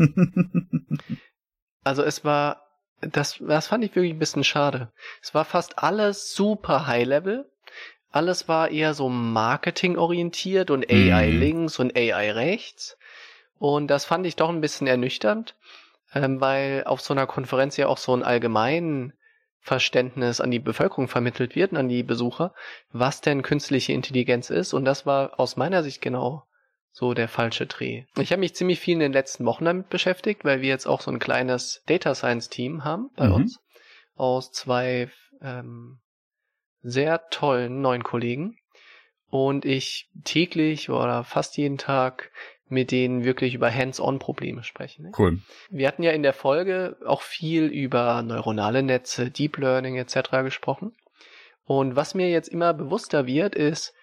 Also 1.84 2.02
es 2.02 2.24
war, 2.24 2.62
das, 3.00 3.38
das 3.40 3.68
fand 3.68 3.84
ich 3.84 3.94
wirklich 3.94 4.12
ein 4.12 4.18
bisschen 4.18 4.44
schade. 4.44 4.92
Es 5.22 5.34
war 5.34 5.44
fast 5.44 5.78
alles 5.78 6.34
super 6.34 6.86
High 6.86 7.06
Level. 7.06 7.50
Alles 8.10 8.48
war 8.48 8.70
eher 8.70 8.94
so 8.94 9.08
Marketing 9.08 9.96
orientiert 9.98 10.70
und 10.70 10.88
AI 10.88 11.30
Mhm. 11.30 11.40
links 11.40 11.78
und 11.78 11.96
AI 11.96 12.32
rechts. 12.32 12.96
Und 13.58 13.88
das 13.88 14.04
fand 14.04 14.26
ich 14.26 14.36
doch 14.36 14.48
ein 14.50 14.60
bisschen 14.60 14.86
ernüchternd, 14.86 15.56
ähm, 16.14 16.40
weil 16.40 16.84
auf 16.86 17.00
so 17.00 17.14
einer 17.14 17.26
Konferenz 17.26 17.76
ja 17.76 17.88
auch 17.88 17.98
so 17.98 18.14
ein 18.14 18.22
allgemein 18.22 19.12
Verständnis 19.64 20.42
an 20.42 20.50
die 20.50 20.58
Bevölkerung 20.58 21.08
vermittelt 21.08 21.56
wird, 21.56 21.72
an 21.72 21.88
die 21.88 22.02
Besucher, 22.02 22.52
was 22.92 23.22
denn 23.22 23.40
künstliche 23.42 23.94
Intelligenz 23.94 24.50
ist. 24.50 24.74
Und 24.74 24.84
das 24.84 25.06
war 25.06 25.40
aus 25.40 25.56
meiner 25.56 25.82
Sicht 25.82 26.02
genau 26.02 26.44
so 26.92 27.14
der 27.14 27.28
falsche 27.28 27.66
Dreh. 27.66 28.04
Ich 28.18 28.30
habe 28.30 28.40
mich 28.40 28.54
ziemlich 28.54 28.78
viel 28.78 28.92
in 28.92 29.00
den 29.00 29.14
letzten 29.14 29.46
Wochen 29.46 29.64
damit 29.64 29.88
beschäftigt, 29.88 30.44
weil 30.44 30.60
wir 30.60 30.68
jetzt 30.68 30.86
auch 30.86 31.00
so 31.00 31.10
ein 31.10 31.18
kleines 31.18 31.82
Data 31.86 32.14
Science 32.14 32.50
Team 32.50 32.84
haben 32.84 33.08
bei 33.16 33.26
Mhm. 33.26 33.34
uns 33.34 33.58
aus 34.16 34.52
zwei 34.52 35.10
ähm, 35.40 36.00
sehr 36.82 37.30
tollen 37.30 37.80
neuen 37.80 38.04
Kollegen 38.04 38.58
und 39.30 39.64
ich 39.64 40.10
täglich 40.24 40.90
oder 40.90 41.24
fast 41.24 41.56
jeden 41.56 41.78
Tag 41.78 42.30
mit 42.74 42.90
denen 42.90 43.24
wirklich 43.24 43.54
über 43.54 43.72
Hands-on-Probleme 43.72 44.62
spreche. 44.64 45.02
Ne? 45.02 45.12
Cool. 45.16 45.38
Wir 45.70 45.88
hatten 45.88 46.02
ja 46.02 46.10
in 46.10 46.22
der 46.22 46.34
Folge 46.34 46.96
auch 47.06 47.22
viel 47.22 47.64
über 47.64 48.20
neuronale 48.22 48.82
Netze, 48.82 49.30
Deep 49.30 49.56
Learning 49.56 49.96
etc. 49.96 50.30
gesprochen. 50.42 50.92
Und 51.64 51.96
was 51.96 52.14
mir 52.14 52.28
jetzt 52.28 52.48
immer 52.48 52.74
bewusster 52.74 53.26
wird, 53.26 53.54
ist, 53.54 53.94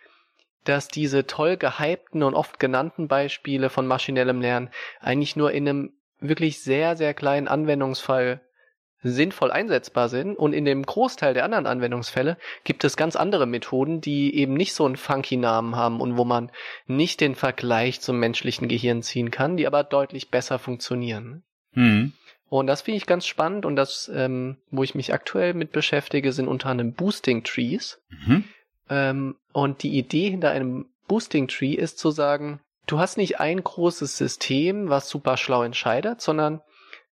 dass 0.63 0.87
diese 0.87 1.27
toll 1.27 1.57
gehypten 1.57 2.23
und 2.23 2.33
oft 2.33 2.59
genannten 2.59 3.07
Beispiele 3.07 3.69
von 3.69 3.85
maschinellem 3.85 4.41
Lernen 4.41 4.69
eigentlich 4.99 5.35
nur 5.35 5.51
in 5.51 5.67
einem 5.67 5.93
wirklich 6.19 6.61
sehr, 6.61 6.95
sehr 6.95 7.13
kleinen 7.13 7.47
Anwendungsfall 7.47 8.41
sinnvoll 9.03 9.51
einsetzbar 9.51 10.09
sind. 10.09 10.35
Und 10.35 10.53
in 10.53 10.65
dem 10.65 10.83
Großteil 10.83 11.33
der 11.33 11.45
anderen 11.45 11.65
Anwendungsfälle 11.65 12.37
gibt 12.63 12.83
es 12.83 12.97
ganz 12.97 13.15
andere 13.15 13.45
Methoden, 13.45 14.01
die 14.01 14.35
eben 14.35 14.53
nicht 14.53 14.73
so 14.73 14.85
einen 14.85 14.97
funky 14.97 15.37
Namen 15.37 15.75
haben 15.75 16.01
und 16.01 16.17
wo 16.17 16.23
man 16.23 16.51
nicht 16.87 17.21
den 17.21 17.35
Vergleich 17.35 18.01
zum 18.01 18.19
menschlichen 18.19 18.67
Gehirn 18.67 19.01
ziehen 19.01 19.31
kann, 19.31 19.57
die 19.57 19.67
aber 19.67 19.83
deutlich 19.83 20.29
besser 20.29 20.59
funktionieren. 20.59 21.43
Mhm. 21.73 22.13
Und 22.49 22.67
das 22.67 22.81
finde 22.81 22.97
ich 22.97 23.05
ganz 23.05 23.25
spannend 23.25 23.65
und 23.65 23.77
das, 23.77 24.11
ähm, 24.13 24.57
wo 24.71 24.83
ich 24.83 24.93
mich 24.93 25.13
aktuell 25.13 25.53
mit 25.53 25.71
beschäftige, 25.71 26.33
sind 26.33 26.49
unter 26.49 26.67
anderem 26.67 26.93
Boosting 26.93 27.43
Trees. 27.43 28.01
Mhm. 28.09 28.43
Ähm, 28.89 29.35
und 29.53 29.83
die 29.83 29.97
Idee 29.97 30.29
hinter 30.29 30.51
einem 30.51 30.87
Boosting 31.07 31.47
Tree 31.47 31.73
ist 31.73 31.97
zu 31.97 32.11
sagen, 32.11 32.59
du 32.87 32.99
hast 32.99 33.17
nicht 33.17 33.39
ein 33.39 33.63
großes 33.63 34.17
System, 34.17 34.89
was 34.89 35.09
super 35.09 35.37
schlau 35.37 35.63
entscheidet, 35.63 36.19
sondern 36.19 36.61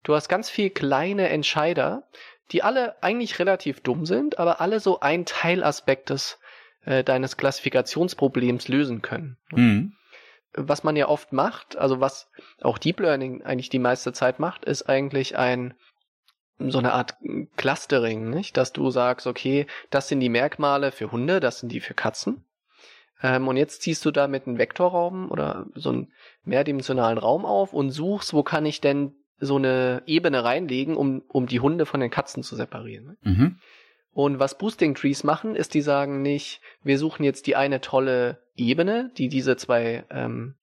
du 0.07 0.15
hast 0.15 0.29
ganz 0.29 0.49
viel 0.49 0.71
kleine 0.71 1.29
Entscheider, 1.29 2.05
die 2.53 2.63
alle 2.63 3.03
eigentlich 3.03 3.39
relativ 3.39 3.81
dumm 3.81 4.07
sind, 4.07 4.39
aber 4.39 4.61
alle 4.61 4.79
so 4.79 5.01
ein 5.01 5.27
Teilaspekt 5.27 6.11
des, 6.11 6.39
äh, 6.85 7.03
deines 7.03 7.37
Klassifikationsproblems 7.37 8.69
lösen 8.69 9.03
können. 9.03 9.37
Mhm. 9.51 9.93
Was 10.53 10.85
man 10.85 10.97
ja 10.97 11.09
oft 11.09 11.33
macht, 11.33 11.77
also 11.77 12.01
was 12.01 12.31
auch 12.63 12.79
Deep 12.79 13.01
Learning 13.01 13.43
eigentlich 13.43 13.69
die 13.69 13.81
meiste 13.81 14.13
Zeit 14.13 14.39
macht, 14.39 14.65
ist 14.65 14.89
eigentlich 14.89 15.37
ein 15.37 15.75
so 16.59 16.79
eine 16.79 16.95
Art 16.95 17.17
Clustering, 17.57 18.31
nicht? 18.31 18.57
Dass 18.57 18.73
du 18.73 18.91
sagst, 18.91 19.27
okay, 19.27 19.67
das 19.91 20.09
sind 20.09 20.21
die 20.21 20.31
Merkmale 20.31 20.91
für 20.91 21.13
Hunde, 21.13 21.41
das 21.41 21.61
sind 21.61 21.71
die 21.71 21.81
für 21.81 21.93
Katzen. 21.93 22.47
Ähm, 23.23 23.49
und 23.49 23.59
jetzt 23.59 23.83
ziehst 23.83 24.05
du 24.07 24.11
damit 24.11 24.47
einen 24.47 24.57
Vektorraum 24.57 25.31
oder 25.31 25.67
so 25.75 25.91
einen 25.91 26.13
mehrdimensionalen 26.45 27.19
Raum 27.19 27.45
auf 27.45 27.75
und 27.75 27.91
suchst, 27.91 28.33
wo 28.33 28.43
kann 28.43 28.65
ich 28.65 28.81
denn 28.81 29.15
so 29.39 29.57
eine 29.57 30.03
Ebene 30.07 30.45
reinlegen, 30.45 30.97
um, 30.97 31.23
um 31.29 31.47
die 31.47 31.61
Hunde 31.61 31.87
von 31.87 32.01
den 32.01 32.11
Katzen 32.11 32.43
zu 32.43 32.57
separieren. 32.57 33.05
Ne? 33.05 33.17
Mhm. 33.23 33.59
Und 34.13 34.39
was 34.39 34.57
Boosting 34.57 34.95
Trees 34.95 35.25
machen, 35.25 35.55
ist, 35.57 35.75
die 35.75 35.83
sagen 35.83 36.23
nicht, 36.23 36.63
wir 36.83 36.99
suchen 36.99 37.23
jetzt 37.23 37.47
die 37.47 37.55
eine 37.55 37.83
tolle 37.83 38.39
Ebene, 38.57 39.11
die 39.19 39.29
diese 39.29 39.59
zwei 39.59 40.05
ähm, 40.09 40.55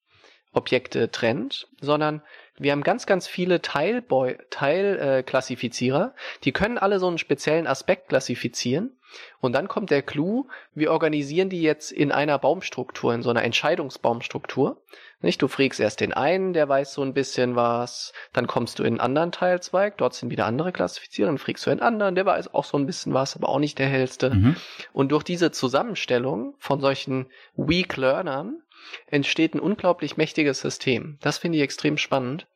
Objekte 0.54 1.12
trennt, 1.12 1.68
sondern 1.80 2.22
wir 2.58 2.72
haben 2.72 2.84
ganz, 2.84 3.06
ganz 3.06 3.28
viele 3.28 3.58
Teilboy- 3.58 4.38
Teilklassifizierer, 4.50 6.14
äh, 6.16 6.40
die 6.44 6.52
können 6.52 6.78
alle 6.78 7.00
so 7.00 7.08
einen 7.08 7.18
speziellen 7.18 7.68
Aspekt 7.68 8.10
klassifizieren. 8.10 8.98
Und 9.40 9.54
dann 9.54 9.68
kommt 9.68 9.92
der 9.92 10.02
Clou, 10.02 10.48
wir 10.74 10.92
organisieren 10.92 11.50
die 11.50 11.62
jetzt 11.62 11.92
in 11.92 12.12
einer 12.12 12.40
Baumstruktur, 12.40 13.14
in 13.14 13.22
so 13.22 13.30
einer 13.30 13.44
Entscheidungsbaumstruktur. 13.44 14.82
Nicht? 15.24 15.42
Du 15.42 15.48
frägst 15.48 15.80
erst 15.80 16.02
den 16.02 16.12
einen, 16.12 16.52
der 16.52 16.68
weiß 16.68 16.94
so 16.94 17.02
ein 17.02 17.14
bisschen 17.14 17.56
was, 17.56 18.12
dann 18.34 18.46
kommst 18.46 18.78
du 18.78 18.84
in 18.84 18.96
einen 18.96 19.00
anderen 19.00 19.32
Teilzweig, 19.32 19.98
dort 19.98 20.14
sind 20.14 20.30
wieder 20.30 20.46
andere 20.46 20.74
Klassifizierer, 20.74 21.28
dann 21.28 21.38
frägst 21.38 21.66
du 21.66 21.72
einen 21.72 21.80
anderen, 21.80 22.16
der 22.16 22.26
weiß 22.26 22.54
auch 22.54 22.66
so 22.66 22.78
ein 22.78 22.86
bisschen 22.86 23.14
was, 23.14 23.38
aber 23.38 23.48
auch 23.48 23.60
nicht 23.60 23.80
der 23.80 23.88
hellste. 23.88 24.32
Mhm. 24.32 24.56
Und 24.92 25.14
durch 25.14 25.24
diese 25.24 25.52
Zusammenstellung 25.52 26.56
von 26.60 26.82
solchen 26.82 27.32
Weak 27.56 27.96
Learnern 27.96 28.62
entsteht 29.08 29.56
ein 29.56 29.62
unglaublich 29.62 30.18
mächtiges 30.18 30.60
System. 30.60 31.18
Das 31.22 31.38
finde 31.38 31.58
ich 31.58 31.64
extrem 31.64 31.98
spannend 31.98 32.48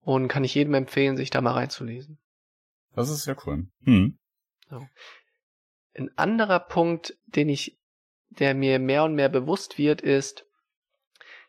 und 0.00 0.26
kann 0.26 0.42
ich 0.42 0.56
jedem 0.56 0.74
empfehlen, 0.74 1.16
sich 1.16 1.30
da 1.30 1.40
mal 1.40 1.52
reinzulesen. 1.52 2.18
Das 2.96 3.08
ist 3.08 3.24
ja 3.26 3.36
cool. 3.46 3.68
Mhm. 3.82 4.18
Ein 5.94 6.10
anderer 6.16 6.58
Punkt, 6.58 7.16
den 7.26 7.48
ich, 7.48 7.78
der 8.30 8.56
mir 8.56 8.80
mehr 8.80 9.04
und 9.04 9.14
mehr 9.14 9.28
bewusst 9.28 9.78
wird, 9.78 10.00
ist, 10.00 10.44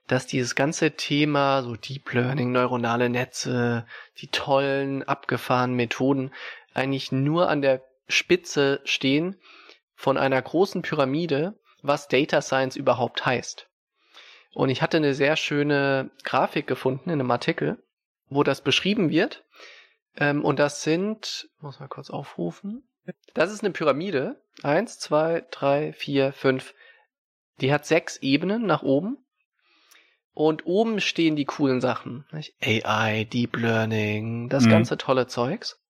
dass 0.10 0.26
dieses 0.26 0.56
ganze 0.56 0.92
Thema, 0.92 1.62
so 1.62 1.76
Deep 1.76 2.12
Learning, 2.14 2.52
neuronale 2.52 3.10
Netze, 3.10 3.86
die 4.18 4.28
tollen, 4.28 5.04
abgefahrenen 5.04 5.76
Methoden, 5.76 6.32
eigentlich 6.74 7.12
nur 7.12 7.48
an 7.48 7.62
der 7.62 7.84
Spitze 8.08 8.82
stehen 8.86 9.40
von 9.94 10.18
einer 10.18 10.42
großen 10.42 10.82
Pyramide, 10.82 11.60
was 11.84 12.08
Data 12.08 12.42
Science 12.42 12.76
überhaupt 12.76 13.26
heißt. 13.26 13.68
Und 14.56 14.70
ich 14.70 14.82
hatte 14.82 14.98
eine 14.98 15.14
sehr 15.14 15.36
schöne 15.36 16.10
Grafik 16.24 16.66
gefunden 16.66 17.12
in 17.12 17.20
einem 17.20 17.30
Artikel, 17.30 17.78
wo 18.30 18.42
das 18.42 18.62
beschrieben 18.62 19.12
wird. 19.12 19.46
Ähm, 20.18 20.44
und 20.44 20.58
das 20.58 20.82
sind, 20.82 21.50
muss 21.60 21.80
mal 21.80 21.88
kurz 21.88 22.10
aufrufen. 22.10 22.84
Das 23.36 23.52
ist 23.52 23.64
eine 23.64 23.72
Pyramide. 23.72 24.42
Eins, 24.64 24.98
zwei, 24.98 25.46
drei, 25.52 25.94
vier, 25.94 26.34
fünf. 26.34 26.74
Die 27.62 27.72
hat 27.72 27.86
sechs 27.86 28.18
Ebenen 28.18 28.66
nach 28.66 28.82
oben. 28.82 29.24
Und 30.40 30.66
oben 30.66 31.02
stehen 31.02 31.36
die 31.36 31.44
coolen 31.44 31.82
Sachen. 31.82 32.24
nicht? 32.32 32.54
AI, 32.64 33.26
Deep 33.26 33.58
Learning, 33.58 34.48
das 34.48 34.64
Mhm. 34.68 34.70
ganze 34.70 34.96
tolle 34.98 35.28
Zeugs. 35.28 35.82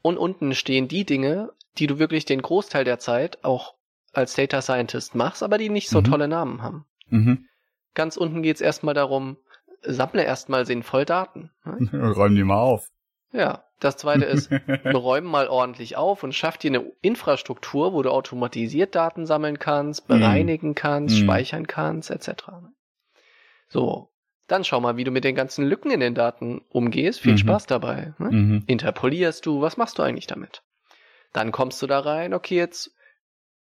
Und 0.00 0.16
unten 0.16 0.54
stehen 0.54 0.88
die 0.88 1.04
Dinge, 1.04 1.52
die 1.76 1.86
du 1.86 1.98
wirklich 1.98 2.24
den 2.24 2.40
Großteil 2.40 2.84
der 2.84 2.98
Zeit 2.98 3.44
auch 3.44 3.74
als 4.14 4.34
Data 4.34 4.62
Scientist 4.62 5.14
machst, 5.14 5.42
aber 5.42 5.58
die 5.58 5.68
nicht 5.68 5.90
so 5.90 5.98
Mhm. 6.00 6.04
tolle 6.04 6.26
Namen 6.26 6.62
haben. 6.62 6.86
Mhm. 7.10 7.48
Ganz 7.92 8.16
unten 8.16 8.40
geht's 8.42 8.62
erstmal 8.62 8.94
darum, 8.94 9.36
sammle 9.82 10.22
erstmal 10.24 10.64
sinnvoll 10.64 11.04
Daten. 11.04 11.50
Räum 11.92 12.34
die 12.34 12.44
mal 12.44 12.56
auf. 12.60 12.88
Ja, 13.30 13.64
das 13.78 13.98
zweite 13.98 14.24
ist, 14.24 14.48
räum 14.86 15.24
mal 15.24 15.48
ordentlich 15.48 15.98
auf 15.98 16.22
und 16.22 16.34
schaff 16.34 16.56
dir 16.56 16.70
eine 16.70 16.90
Infrastruktur, 17.02 17.92
wo 17.92 18.00
du 18.02 18.10
automatisiert 18.10 18.94
Daten 18.94 19.26
sammeln 19.26 19.58
kannst, 19.58 20.08
Mhm. 20.08 20.14
bereinigen 20.18 20.74
kannst, 20.74 21.16
Mhm. 21.16 21.24
speichern 21.24 21.66
kannst, 21.66 22.10
etc. 22.10 22.44
So, 23.70 24.10
dann 24.48 24.64
schau 24.64 24.80
mal, 24.80 24.96
wie 24.96 25.04
du 25.04 25.12
mit 25.12 25.24
den 25.24 25.36
ganzen 25.36 25.64
Lücken 25.64 25.90
in 25.92 26.00
den 26.00 26.14
Daten 26.14 26.60
umgehst. 26.68 27.20
Viel 27.20 27.34
Mhm. 27.34 27.38
Spaß 27.38 27.66
dabei. 27.66 28.12
Ne? 28.18 28.30
mhm. 28.30 28.64
Interpolierst 28.66 29.46
du, 29.46 29.62
was 29.62 29.76
machst 29.76 29.98
du 29.98 30.02
eigentlich 30.02 30.26
damit? 30.26 30.62
Dann 31.32 31.52
kommst 31.52 31.80
du 31.80 31.86
da 31.86 32.00
rein, 32.00 32.34
okay, 32.34 32.56
jetzt 32.56 32.90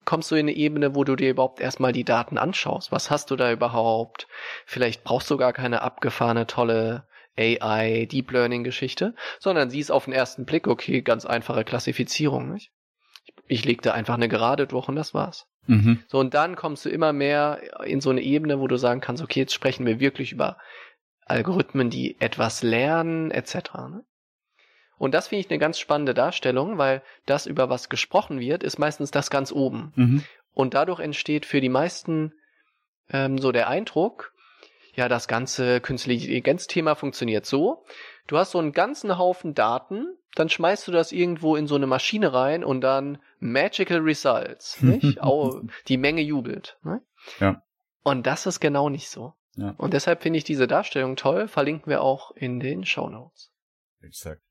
kommst 0.04 0.30
du 0.30 0.36
in 0.36 0.46
eine 0.46 0.56
Ebene, 0.56 0.94
wo 0.94 1.02
du 1.02 1.16
dir 1.16 1.30
überhaupt 1.30 1.60
erstmal 1.60 1.90
die 1.90 2.04
Daten 2.04 2.38
anschaust. 2.38 2.92
Was 2.92 3.10
hast 3.10 3.32
du 3.32 3.36
da 3.36 3.50
überhaupt? 3.50 4.28
Vielleicht 4.64 5.02
brauchst 5.02 5.28
du 5.30 5.36
gar 5.36 5.52
keine 5.52 5.82
abgefahrene, 5.82 6.46
tolle 6.46 7.08
AI, 7.36 8.06
Deep 8.06 8.30
Learning 8.30 8.62
Geschichte, 8.62 9.14
sondern 9.40 9.68
siehst 9.68 9.90
auf 9.90 10.04
den 10.04 10.14
ersten 10.14 10.46
Blick, 10.46 10.68
okay, 10.68 11.02
ganz 11.02 11.26
einfache 11.26 11.64
Klassifizierung, 11.64 12.52
nicht? 12.52 12.70
Ich, 13.48 13.64
leg 13.64 13.82
da 13.82 13.92
einfach 13.92 14.14
eine 14.14 14.28
Gerade 14.28 14.66
durch 14.66 14.88
und 14.88 14.96
das 14.96 15.14
war's. 15.14 15.46
Mhm. 15.66 16.02
So, 16.08 16.18
und 16.18 16.34
dann 16.34 16.56
kommst 16.56 16.84
du 16.84 16.88
immer 16.88 17.12
mehr 17.12 17.60
in 17.84 18.00
so 18.00 18.10
eine 18.10 18.22
Ebene, 18.22 18.60
wo 18.60 18.66
du 18.66 18.76
sagen 18.76 19.00
kannst, 19.00 19.22
okay, 19.22 19.40
jetzt 19.40 19.54
sprechen 19.54 19.86
wir 19.86 20.00
wirklich 20.00 20.32
über 20.32 20.58
Algorithmen, 21.24 21.90
die 21.90 22.20
etwas 22.20 22.62
lernen, 22.62 23.30
etc. 23.30 23.54
Ne? 23.88 24.04
Und 24.98 25.12
das 25.12 25.28
finde 25.28 25.40
ich 25.40 25.50
eine 25.50 25.58
ganz 25.58 25.78
spannende 25.78 26.14
Darstellung, 26.14 26.78
weil 26.78 27.02
das, 27.26 27.46
über 27.46 27.68
was 27.68 27.88
gesprochen 27.88 28.40
wird, 28.40 28.62
ist 28.62 28.78
meistens 28.78 29.10
das 29.10 29.30
ganz 29.30 29.52
oben. 29.52 29.92
Mhm. 29.96 30.24
Und 30.52 30.74
dadurch 30.74 31.00
entsteht 31.00 31.44
für 31.44 31.60
die 31.60 31.68
meisten 31.68 32.32
ähm, 33.10 33.38
so 33.38 33.52
der 33.52 33.68
Eindruck, 33.68 34.32
ja, 34.94 35.08
das 35.08 35.28
ganze 35.28 35.80
künstliche 35.82 36.24
Intelligenz-Thema 36.24 36.94
funktioniert 36.94 37.44
so. 37.44 37.84
Du 38.26 38.38
hast 38.38 38.52
so 38.52 38.58
einen 38.58 38.72
ganzen 38.72 39.18
Haufen 39.18 39.54
Daten, 39.54 40.16
dann 40.36 40.48
schmeißt 40.48 40.86
du 40.86 40.92
das 40.92 41.10
irgendwo 41.12 41.56
in 41.56 41.66
so 41.66 41.74
eine 41.74 41.86
Maschine 41.88 42.32
rein 42.32 42.62
und 42.62 42.80
dann 42.82 43.18
Magical 43.40 43.98
Results, 43.98 44.80
nicht? 44.82 45.18
Die 45.88 45.96
Menge 45.96 46.22
jubelt. 46.22 46.78
Ne? 46.84 47.02
Ja. 47.40 47.62
Und 48.04 48.26
das 48.26 48.46
ist 48.46 48.60
genau 48.60 48.88
nicht 48.88 49.08
so. 49.10 49.34
Ja. 49.56 49.70
Und 49.78 49.94
deshalb 49.94 50.22
finde 50.22 50.36
ich 50.38 50.44
diese 50.44 50.66
Darstellung 50.68 51.16
toll, 51.16 51.48
verlinken 51.48 51.90
wir 51.90 52.02
auch 52.02 52.30
in 52.36 52.60
den 52.60 52.84
Show 52.84 53.08
Notes. 53.08 53.50
Exakt. 54.02 54.42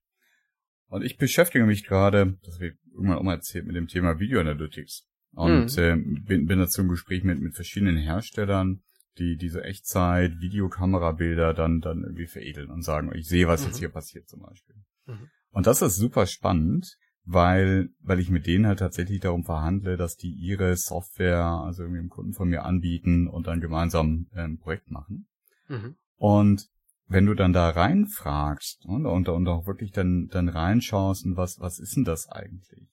Und 0.87 1.03
ich 1.03 1.17
beschäftige 1.17 1.65
mich 1.65 1.85
gerade, 1.85 2.37
das 2.43 2.55
habe 2.55 2.67
ich 2.67 2.73
irgendwann 2.91 3.17
auch 3.17 3.23
mal 3.23 3.35
erzählt, 3.35 3.65
mit 3.65 3.75
dem 3.75 3.87
Thema 3.87 4.19
Video 4.19 4.39
Analytics. 4.39 5.07
Und 5.33 5.75
Mhm. 5.77 5.83
äh, 5.83 5.95
bin, 6.25 6.45
bin 6.47 6.59
dazu 6.59 6.81
im 6.81 6.87
Gespräch 6.89 7.23
mit, 7.23 7.39
mit 7.39 7.55
verschiedenen 7.55 7.97
Herstellern, 7.97 8.83
die 9.17 9.37
diese 9.37 9.63
Echtzeit 9.63 10.39
Videokamerabilder 10.39 11.53
dann, 11.53 11.81
dann 11.81 12.03
irgendwie 12.03 12.27
veredeln 12.27 12.69
und 12.69 12.81
sagen, 12.83 13.11
ich 13.15 13.27
sehe, 13.27 13.47
was 13.47 13.63
jetzt 13.65 13.75
Mhm. 13.75 13.79
hier 13.79 13.89
passiert 13.89 14.27
zum 14.27 14.41
Beispiel. 14.41 14.75
Mhm. 15.05 15.29
Und 15.55 15.67
das 15.67 15.81
ist 15.81 15.95
super 15.95 16.25
spannend, 16.25 16.97
weil, 17.23 17.87
weil 18.01 18.19
ich 18.19 18.29
mit 18.29 18.45
denen 18.45 18.67
halt 18.67 18.79
tatsächlich 18.79 19.21
darum 19.21 19.45
verhandle, 19.45 19.95
dass 19.95 20.17
die 20.17 20.33
ihre 20.33 20.75
Software, 20.75 21.45
also 21.45 21.83
irgendwie 21.83 21.99
einem 21.99 22.09
Kunden 22.09 22.33
von 22.33 22.49
mir 22.49 22.65
anbieten 22.65 23.29
und 23.29 23.47
dann 23.47 23.61
gemeinsam 23.61 24.27
ein 24.33 24.59
Projekt 24.59 24.91
machen. 24.91 25.29
Mhm. 25.69 25.95
Und 26.17 26.67
wenn 27.07 27.25
du 27.25 27.35
dann 27.35 27.53
da 27.53 27.69
reinfragst 27.69 28.85
und, 28.85 29.05
und, 29.05 29.29
und 29.29 29.47
auch 29.47 29.65
wirklich 29.65 29.93
dann, 29.93 30.27
dann 30.27 30.49
reinschaust, 30.49 31.25
und 31.25 31.37
was, 31.37 31.57
was 31.61 31.79
ist 31.79 31.95
denn 31.95 32.03
das 32.03 32.27
eigentlich? 32.27 32.89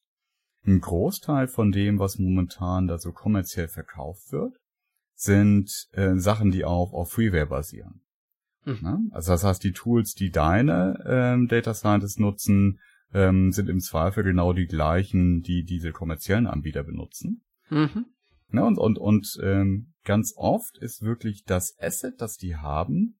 Ein 0.64 0.80
Großteil 0.80 1.48
von 1.48 1.72
dem, 1.72 1.98
was 1.98 2.20
momentan 2.20 2.86
da 2.86 2.96
so 2.96 3.10
kommerziell 3.10 3.66
verkauft 3.66 4.30
wird, 4.30 4.56
sind 5.16 5.88
äh, 5.94 6.14
Sachen, 6.14 6.52
die 6.52 6.64
auf, 6.64 6.92
auf 6.92 7.10
Freeware 7.10 7.46
basieren. 7.46 8.02
Mhm. 8.64 9.10
Also 9.12 9.32
das 9.32 9.44
heißt, 9.44 9.64
die 9.64 9.72
Tools, 9.72 10.14
die 10.14 10.30
deine 10.30 11.02
ähm, 11.06 11.48
Data 11.48 11.74
Scientists 11.74 12.18
nutzen, 12.18 12.78
ähm, 13.12 13.52
sind 13.52 13.68
im 13.68 13.80
Zweifel 13.80 14.24
genau 14.24 14.52
die 14.52 14.66
gleichen, 14.66 15.42
die 15.42 15.64
diese 15.64 15.92
kommerziellen 15.92 16.46
Anbieter 16.46 16.82
benutzen. 16.82 17.42
Mhm. 17.68 18.06
Ne, 18.48 18.64
und 18.64 18.78
und, 18.78 18.98
und 18.98 19.38
ähm, 19.42 19.92
ganz 20.04 20.34
oft 20.36 20.78
ist 20.78 21.02
wirklich 21.02 21.44
das 21.44 21.76
Asset, 21.80 22.20
das 22.20 22.36
die 22.36 22.56
haben, 22.56 23.16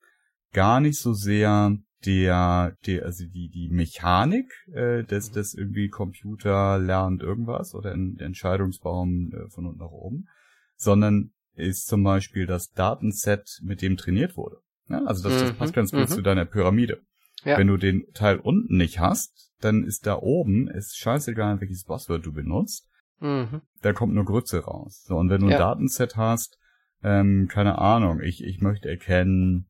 gar 0.52 0.80
nicht 0.80 0.99
so 0.99 1.14
sehr 1.14 1.76
der, 2.04 2.76
der 2.87 3.04
also 3.04 3.25
die, 3.26 3.49
die 3.49 3.68
Mechanik 3.70 4.52
äh, 4.72 5.04
des, 5.04 5.30
des 5.30 5.54
irgendwie 5.54 5.88
Computer 5.88 6.78
lernt 6.78 7.22
irgendwas 7.22 7.75
oder 7.75 7.92
in, 7.92 8.16
der 8.16 8.26
Entscheidungsbaum 8.26 9.32
äh, 9.32 9.49
von 9.50 9.66
unten 9.66 9.78
nach 9.78 9.90
oben, 9.90 10.28
sondern 10.76 11.32
ist 11.54 11.87
zum 11.87 12.02
Beispiel 12.02 12.46
das 12.46 12.70
Datenset, 12.72 13.61
mit 13.62 13.82
dem 13.82 13.96
trainiert 13.96 14.37
wurde. 14.37 14.58
Ne? 14.88 15.06
Also 15.06 15.28
das, 15.28 15.40
das 15.40 15.52
Mhm, 15.52 15.56
passt 15.56 15.74
ganz 15.74 15.90
gut 15.92 16.00
mhm. 16.00 16.08
zu 16.08 16.22
deiner 16.22 16.44
Pyramide. 16.44 17.00
Ja. 17.44 17.58
Wenn 17.58 17.66
du 17.66 17.76
den 17.76 18.04
Teil 18.14 18.38
unten 18.38 18.76
nicht 18.76 19.00
hast, 19.00 19.50
dann 19.60 19.84
ist 19.84 20.06
da 20.06 20.16
oben, 20.16 20.68
ist 20.68 20.96
scheißegal, 20.96 21.60
welches 21.60 21.84
Buzzword 21.84 22.24
du 22.24 22.32
benutzt, 22.32 22.88
Mhm. 23.20 23.62
da 23.82 23.92
kommt 23.92 24.14
nur 24.14 24.24
Grütze 24.24 24.64
raus. 24.64 25.04
So, 25.06 25.16
und 25.16 25.30
wenn 25.30 25.40
du 25.40 25.46
ein 25.46 25.52
Ja. 25.52 25.58
Datenset 25.58 26.16
hast, 26.16 26.58
ähm, 27.04 27.48
keine 27.48 27.78
Ahnung, 27.78 28.20
ich, 28.20 28.42
ich 28.44 28.60
möchte 28.60 28.88
erkennen, 28.88 29.68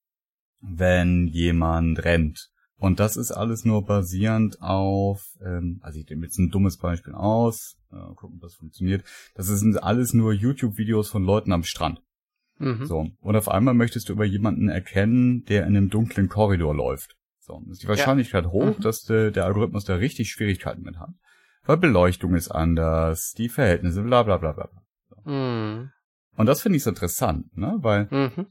wenn 0.61 1.27
jemand 1.27 2.05
rennt. 2.05 2.49
Und 2.77 2.99
das 2.99 3.17
ist 3.17 3.31
alles 3.31 3.65
nur 3.65 3.85
basierend 3.85 4.61
auf, 4.61 5.25
ähm, 5.45 5.79
also 5.83 5.99
ich 6.01 6.09
nehme 6.09 6.25
jetzt 6.27 6.39
ein 6.39 6.51
dummes 6.51 6.79
Beispiel 6.79 7.15
aus, 7.15 7.77
äh, 7.93 8.15
gucken, 8.17 8.37
ob 8.37 8.41
das 8.43 8.55
funktioniert. 8.55 9.05
Das 9.35 9.47
sind 9.47 9.83
alles 9.83 10.15
nur 10.15 10.33
YouTube-Videos 10.33 11.09
von 11.09 11.23
Leuten 11.25 11.53
am 11.53 11.63
Strand. 11.63 12.03
Mhm. 12.63 12.87
So. 12.87 13.09
Und 13.21 13.37
auf 13.37 13.49
einmal 13.49 13.75
möchtest 13.75 14.09
du 14.09 14.13
über 14.13 14.25
jemanden 14.25 14.69
erkennen, 14.69 15.45
der 15.45 15.63
in 15.67 15.77
einem 15.77 15.91
dunklen 15.91 16.29
Korridor 16.29 16.75
läuft. 16.75 17.17
So. 17.41 17.61
Ist 17.71 17.83
die 17.83 17.89
Wahrscheinlichkeit 17.89 18.47
hoch, 18.47 18.79
Mhm. 18.79 18.83
dass 18.83 19.03
der, 19.03 19.31
der 19.33 19.45
Algorithmus 19.47 19.85
da 19.85 19.97
richtig 19.97 20.31
Schwierigkeiten 20.31 20.83
mit 20.83 20.99
hat. 20.99 21.11
Weil 21.65 21.77
Beleuchtung 21.77 22.35
ist 22.35 22.51
anders, 22.51 23.33
die 23.37 23.49
Verhältnisse, 23.49 24.03
bla 24.03 24.23
bla 24.23 24.37
bla 24.39 24.53
bla. 24.53 24.69
bla. 24.69 25.33
Mhm. 25.33 25.91
Und 26.37 26.47
das 26.47 26.63
finde 26.63 26.77
ich 26.77 26.83
so 26.85 26.91
interessant, 26.91 27.57
ne? 27.57 27.77
Weil 27.81 28.07
Mhm. 28.11 28.47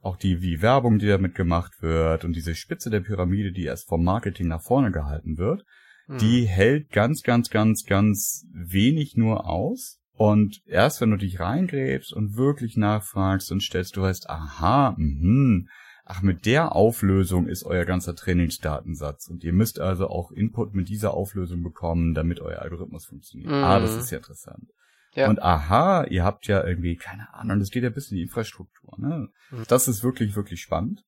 auch 0.00 0.16
die, 0.16 0.38
die 0.38 0.60
Werbung, 0.62 0.98
die 0.98 1.06
damit 1.08 1.34
gemacht 1.34 1.80
wird 1.80 2.24
und 2.24 2.34
diese 2.36 2.54
Spitze 2.54 2.90
der 2.90 3.00
Pyramide, 3.00 3.52
die 3.52 3.64
erst 3.64 3.88
vom 3.88 4.04
Marketing 4.04 4.48
nach 4.48 4.62
vorne 4.62 4.90
gehalten 4.92 5.38
wird, 5.38 5.64
Mhm. 6.06 6.18
die 6.18 6.46
hält 6.46 6.90
ganz, 6.90 7.22
ganz, 7.22 7.50
ganz, 7.50 7.84
ganz 7.84 8.46
wenig 8.52 9.16
nur 9.16 9.46
aus. 9.46 10.00
Und 10.18 10.60
erst 10.66 11.00
wenn 11.00 11.12
du 11.12 11.16
dich 11.16 11.38
reingräbst 11.38 12.12
und 12.12 12.36
wirklich 12.36 12.76
nachfragst 12.76 13.52
und 13.52 13.62
stellst 13.62 13.96
du 13.96 14.02
fest, 14.02 14.28
aha, 14.28 14.96
mhm, 14.96 15.68
ach, 16.04 16.22
mit 16.22 16.44
der 16.44 16.74
Auflösung 16.74 17.46
ist 17.46 17.64
euer 17.64 17.84
ganzer 17.84 18.16
Trainingsdatensatz. 18.16 19.28
Und 19.28 19.44
ihr 19.44 19.52
müsst 19.52 19.78
also 19.78 20.08
auch 20.08 20.32
Input 20.32 20.74
mit 20.74 20.88
dieser 20.88 21.14
Auflösung 21.14 21.62
bekommen, 21.62 22.14
damit 22.14 22.40
euer 22.40 22.60
Algorithmus 22.62 23.06
funktioniert. 23.06 23.52
Mhm. 23.52 23.62
Ah, 23.62 23.78
das 23.78 23.94
ist 23.94 24.10
ja 24.10 24.18
interessant. 24.18 24.68
Ja. 25.14 25.28
Und 25.28 25.40
aha, 25.40 26.02
ihr 26.04 26.24
habt 26.24 26.48
ja 26.48 26.66
irgendwie, 26.66 26.96
keine 26.96 27.32
Ahnung, 27.32 27.60
das 27.60 27.70
geht 27.70 27.84
ja 27.84 27.90
bis 27.90 28.10
in 28.10 28.16
die 28.16 28.24
Infrastruktur. 28.24 28.98
Ne? 28.98 29.28
Mhm. 29.52 29.64
Das 29.68 29.86
ist 29.86 30.02
wirklich, 30.02 30.34
wirklich 30.34 30.60
spannend. 30.60 31.04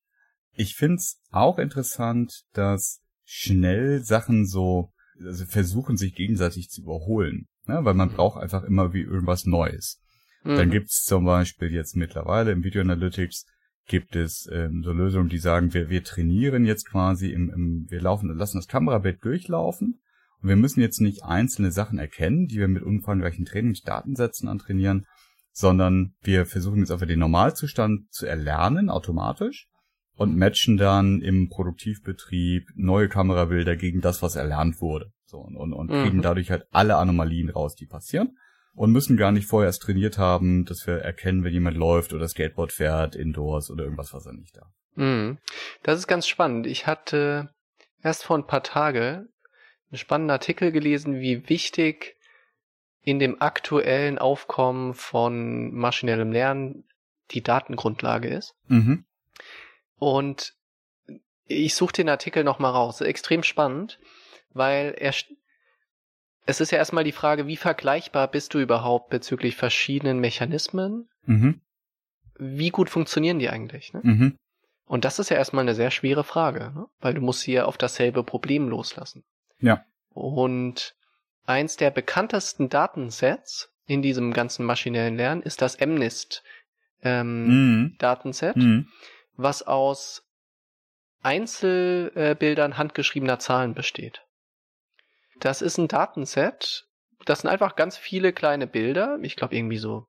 Ich 0.53 0.75
find's 0.75 1.21
auch 1.31 1.59
interessant, 1.59 2.43
dass 2.53 3.01
schnell 3.25 4.03
Sachen 4.05 4.45
so 4.45 4.93
also 5.25 5.45
versuchen, 5.45 5.97
sich 5.97 6.15
gegenseitig 6.15 6.69
zu 6.69 6.81
überholen. 6.81 7.47
Ne? 7.67 7.79
Weil 7.83 7.93
man 7.93 8.09
Mhm. 8.09 8.13
braucht 8.13 8.41
einfach 8.41 8.63
immer 8.63 8.93
wie 8.93 9.01
irgendwas 9.01 9.45
Neues. 9.45 9.99
Dann 10.43 10.67
Mhm. 10.69 10.71
gibt's 10.71 11.03
zum 11.03 11.25
Beispiel 11.25 11.71
jetzt 11.71 11.95
mittlerweile 11.95 12.51
im 12.51 12.63
Video 12.63 12.81
Analytics 12.81 13.45
gibt 13.87 14.15
es 14.15 14.47
ähm, 14.51 14.83
so 14.83 14.91
Lösungen, 14.93 15.29
die 15.29 15.37
sagen, 15.37 15.73
wir, 15.73 15.89
wir 15.89 16.03
trainieren 16.03 16.65
jetzt 16.65 16.87
quasi 16.89 17.31
im, 17.31 17.49
im, 17.49 17.85
wir 17.89 18.01
laufen, 18.01 18.33
lassen 18.35 18.57
das 18.57 18.67
Kamerabild 18.67 19.23
durchlaufen 19.23 19.99
und 20.41 20.49
wir 20.49 20.55
müssen 20.55 20.81
jetzt 20.81 21.01
nicht 21.01 21.23
einzelne 21.23 21.71
Sachen 21.71 21.99
erkennen, 21.99 22.47
die 22.47 22.57
wir 22.57 22.67
mit 22.67 22.83
umfangreichen 22.83 23.45
Trainingsdatensätzen 23.45 24.47
antrainieren, 24.47 25.05
sondern 25.51 26.13
wir 26.21 26.45
versuchen 26.45 26.79
jetzt 26.79 26.91
einfach 26.91 27.07
den 27.07 27.19
Normalzustand 27.19 28.11
zu 28.11 28.25
erlernen, 28.25 28.89
automatisch, 28.89 29.67
und 30.21 30.37
matchen 30.37 30.77
dann 30.77 31.21
im 31.21 31.49
Produktivbetrieb 31.49 32.69
neue 32.75 33.09
Kamerabilder 33.09 33.75
gegen 33.75 34.01
das, 34.01 34.21
was 34.21 34.35
erlernt 34.35 34.79
wurde. 34.79 35.11
So, 35.25 35.39
und, 35.39 35.55
und, 35.57 35.73
und 35.73 35.89
Mhm. 35.89 36.03
kriegen 36.03 36.21
dadurch 36.21 36.51
halt 36.51 36.65
alle 36.71 36.97
Anomalien 36.97 37.49
raus, 37.49 37.73
die 37.75 37.87
passieren 37.87 38.37
und 38.75 38.91
müssen 38.91 39.17
gar 39.17 39.31
nicht 39.31 39.47
vorher 39.47 39.67
erst 39.67 39.81
trainiert 39.81 40.19
haben, 40.19 40.65
dass 40.65 40.85
wir 40.85 40.99
erkennen, 40.99 41.43
wenn 41.43 41.53
jemand 41.53 41.75
läuft 41.75 42.13
oder 42.13 42.27
Skateboard 42.27 42.71
fährt, 42.71 43.15
indoors 43.15 43.71
oder 43.71 43.83
irgendwas, 43.83 44.13
was 44.13 44.27
er 44.27 44.33
nicht 44.33 44.55
darf. 44.55 44.71
Mhm. 44.95 45.39
Das 45.81 45.97
ist 45.97 46.07
ganz 46.07 46.27
spannend. 46.27 46.67
Ich 46.67 46.85
hatte 46.85 47.49
erst 48.03 48.23
vor 48.23 48.37
ein 48.37 48.45
paar 48.45 48.63
Tage 48.63 49.27
einen 49.89 49.97
spannenden 49.97 50.31
Artikel 50.31 50.71
gelesen, 50.71 51.19
wie 51.19 51.49
wichtig 51.49 52.15
in 53.01 53.17
dem 53.17 53.41
aktuellen 53.41 54.19
Aufkommen 54.19 54.93
von 54.93 55.73
maschinellem 55.73 56.31
Lernen 56.31 56.83
die 57.31 57.41
Datengrundlage 57.41 58.27
ist. 58.27 58.53
Mhm. 58.67 59.05
Und 60.01 60.55
ich 61.45 61.75
suche 61.75 61.93
den 61.93 62.09
Artikel 62.09 62.43
nochmal 62.43 62.71
raus. 62.71 63.01
Extrem 63.01 63.43
spannend, 63.43 63.99
weil 64.49 64.95
er, 64.97 65.13
es 66.47 66.59
ist 66.59 66.71
ja 66.71 66.79
erstmal 66.79 67.03
die 67.03 67.11
Frage, 67.11 67.45
wie 67.45 67.55
vergleichbar 67.55 68.27
bist 68.27 68.55
du 68.55 68.59
überhaupt 68.59 69.11
bezüglich 69.11 69.55
verschiedenen 69.55 70.17
Mechanismen? 70.17 71.07
Mhm. 71.25 71.61
Wie 72.39 72.71
gut 72.71 72.89
funktionieren 72.89 73.37
die 73.37 73.49
eigentlich? 73.49 73.93
Ne? 73.93 73.99
Mhm. 74.01 74.37
Und 74.85 75.05
das 75.05 75.19
ist 75.19 75.29
ja 75.29 75.37
erstmal 75.37 75.65
eine 75.65 75.75
sehr 75.75 75.91
schwere 75.91 76.23
Frage, 76.23 76.71
ne? 76.73 76.87
weil 76.99 77.13
du 77.13 77.21
musst 77.21 77.41
sie 77.41 77.53
ja 77.53 77.65
auf 77.65 77.77
dasselbe 77.77 78.23
Problem 78.23 78.69
loslassen. 78.69 79.23
Ja. 79.59 79.85
Und 80.09 80.95
eins 81.45 81.77
der 81.77 81.91
bekanntesten 81.91 82.69
Datensets 82.69 83.71
in 83.85 84.01
diesem 84.01 84.33
ganzen 84.33 84.65
maschinellen 84.65 85.15
Lernen 85.15 85.43
ist 85.43 85.61
das 85.61 85.79
MNIST 85.79 86.41
ähm, 87.03 87.45
Mhm. 87.83 87.95
Datenset, 87.99 88.55
Mhm. 88.55 88.87
Was 89.41 89.63
aus 89.63 90.23
Einzelbildern 91.21 92.77
handgeschriebener 92.77 93.39
Zahlen 93.39 93.73
besteht. 93.73 94.23
Das 95.39 95.61
ist 95.61 95.77
ein 95.77 95.87
Datenset, 95.87 96.87
das 97.25 97.41
sind 97.41 97.49
einfach 97.49 97.75
ganz 97.75 97.97
viele 97.97 98.33
kleine 98.33 98.67
Bilder, 98.67 99.19
ich 99.21 99.35
glaube 99.35 99.55
irgendwie 99.55 99.77
so 99.77 100.07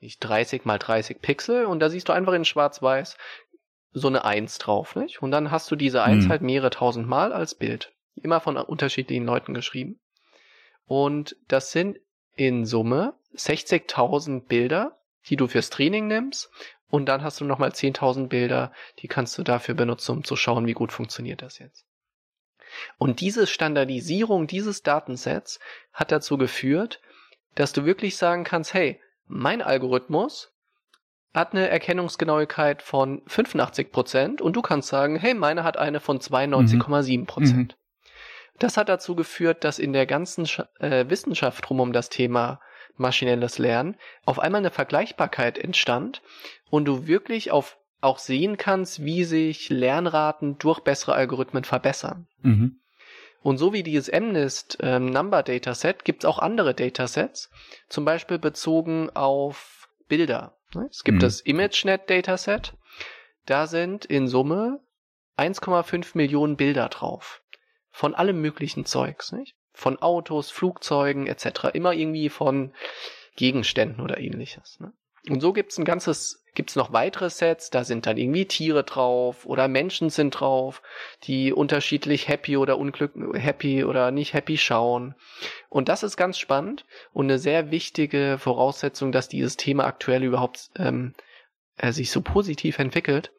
nicht 0.00 0.20
30 0.20 0.64
mal 0.64 0.78
30 0.78 1.20
Pixel 1.20 1.66
und 1.66 1.80
da 1.80 1.90
siehst 1.90 2.08
du 2.08 2.12
einfach 2.12 2.32
in 2.32 2.44
schwarz-weiß 2.44 3.16
so 3.92 4.08
eine 4.08 4.24
Eins 4.24 4.58
drauf, 4.58 4.94
nicht? 4.94 5.22
Und 5.22 5.30
dann 5.30 5.50
hast 5.50 5.70
du 5.70 5.76
diese 5.76 6.02
Eins 6.02 6.26
Mhm. 6.26 6.30
halt 6.30 6.42
mehrere 6.42 6.70
tausend 6.70 7.08
Mal 7.08 7.32
als 7.32 7.54
Bild. 7.54 7.92
Immer 8.14 8.40
von 8.40 8.56
unterschiedlichen 8.56 9.24
Leuten 9.24 9.54
geschrieben. 9.54 9.98
Und 10.84 11.36
das 11.48 11.72
sind 11.72 11.98
in 12.36 12.64
Summe 12.64 13.14
60.000 13.34 14.46
Bilder, 14.46 14.98
die 15.28 15.36
du 15.36 15.46
fürs 15.46 15.70
Training 15.70 16.06
nimmst. 16.06 16.50
Und 16.90 17.06
dann 17.06 17.22
hast 17.22 17.40
du 17.40 17.44
nochmal 17.44 17.70
10.000 17.70 18.28
Bilder, 18.28 18.72
die 19.00 19.08
kannst 19.08 19.36
du 19.36 19.42
dafür 19.42 19.74
benutzen, 19.74 20.12
um 20.12 20.24
zu 20.24 20.36
schauen, 20.36 20.66
wie 20.66 20.72
gut 20.72 20.92
funktioniert 20.92 21.42
das 21.42 21.58
jetzt. 21.58 21.84
Und 22.98 23.20
diese 23.20 23.46
Standardisierung 23.46 24.46
dieses 24.46 24.82
Datensets 24.82 25.58
hat 25.92 26.12
dazu 26.12 26.38
geführt, 26.38 27.00
dass 27.54 27.72
du 27.72 27.84
wirklich 27.84 28.16
sagen 28.16 28.44
kannst, 28.44 28.74
hey, 28.74 29.00
mein 29.26 29.62
Algorithmus 29.62 30.52
hat 31.34 31.52
eine 31.52 31.68
Erkennungsgenauigkeit 31.68 32.82
von 32.82 33.22
85% 33.26 34.40
und 34.40 34.56
du 34.56 34.62
kannst 34.62 34.88
sagen, 34.88 35.16
hey, 35.16 35.34
meine 35.34 35.64
hat 35.64 35.76
eine 35.76 36.00
von 36.00 36.18
92,7%. 36.18 37.74
Das 38.58 38.76
hat 38.76 38.88
dazu 38.88 39.14
geführt, 39.14 39.62
dass 39.62 39.78
in 39.78 39.92
der 39.92 40.06
ganzen 40.06 40.46
äh, 40.80 41.08
Wissenschaft 41.08 41.68
rum 41.70 41.80
um 41.80 41.92
das 41.92 42.08
Thema 42.08 42.60
maschinelles 42.98 43.58
Lernen 43.58 43.96
auf 44.24 44.38
einmal 44.38 44.60
eine 44.60 44.70
Vergleichbarkeit 44.70 45.58
entstand 45.58 46.22
und 46.70 46.84
du 46.84 47.06
wirklich 47.06 47.50
auf 47.50 47.78
auch 48.00 48.18
sehen 48.18 48.56
kannst, 48.56 49.04
wie 49.04 49.24
sich 49.24 49.70
Lernraten 49.70 50.58
durch 50.58 50.80
bessere 50.80 51.14
Algorithmen 51.14 51.64
verbessern. 51.64 52.28
Mhm. 52.42 52.80
Und 53.42 53.58
so 53.58 53.72
wie 53.72 53.82
dieses 53.82 54.10
MNIST 54.12 54.78
ähm, 54.80 55.06
Number 55.06 55.42
Dataset 55.42 56.04
gibt 56.04 56.22
es 56.22 56.28
auch 56.28 56.38
andere 56.38 56.74
Datasets, 56.74 57.50
zum 57.88 58.04
Beispiel 58.04 58.38
bezogen 58.38 59.10
auf 59.10 59.88
Bilder. 60.08 60.56
Ne? 60.74 60.88
Es 60.90 61.04
gibt 61.04 61.16
mhm. 61.16 61.22
das 61.22 61.40
ImageNet 61.40 62.10
Dataset, 62.10 62.74
da 63.46 63.66
sind 63.66 64.04
in 64.04 64.28
Summe 64.28 64.80
1,5 65.36 66.10
Millionen 66.14 66.56
Bilder 66.56 66.88
drauf. 66.88 67.42
Von 67.90 68.14
allem 68.14 68.40
möglichen 68.40 68.84
Zeugs, 68.84 69.32
nicht? 69.32 69.56
Von 69.78 70.02
Autos, 70.02 70.50
Flugzeugen 70.50 71.28
etc. 71.28 71.70
Immer 71.72 71.92
irgendwie 71.92 72.30
von 72.30 72.72
Gegenständen 73.36 74.02
oder 74.02 74.18
ähnliches. 74.18 74.80
Ne? 74.80 74.92
Und 75.28 75.40
so 75.40 75.52
gibt's 75.52 75.78
ein 75.78 75.84
ganzes, 75.84 76.44
gibt's 76.56 76.74
noch 76.74 76.92
weitere 76.92 77.30
Sets, 77.30 77.70
da 77.70 77.84
sind 77.84 78.06
dann 78.06 78.16
irgendwie 78.16 78.46
Tiere 78.46 78.82
drauf 78.82 79.46
oder 79.46 79.68
Menschen 79.68 80.10
sind 80.10 80.32
drauf, 80.32 80.82
die 81.22 81.52
unterschiedlich 81.52 82.26
happy 82.26 82.56
oder 82.56 82.76
unglück, 82.76 83.12
happy 83.34 83.84
oder 83.84 84.10
nicht 84.10 84.34
happy 84.34 84.58
schauen. 84.58 85.14
Und 85.68 85.88
das 85.88 86.02
ist 86.02 86.16
ganz 86.16 86.38
spannend 86.38 86.84
und 87.12 87.26
eine 87.26 87.38
sehr 87.38 87.70
wichtige 87.70 88.36
Voraussetzung, 88.38 89.12
dass 89.12 89.28
dieses 89.28 89.56
Thema 89.56 89.84
aktuell 89.84 90.24
überhaupt 90.24 90.70
ähm, 90.76 91.14
äh, 91.76 91.92
sich 91.92 92.10
so 92.10 92.20
positiv 92.20 92.80
entwickelt, 92.80 93.30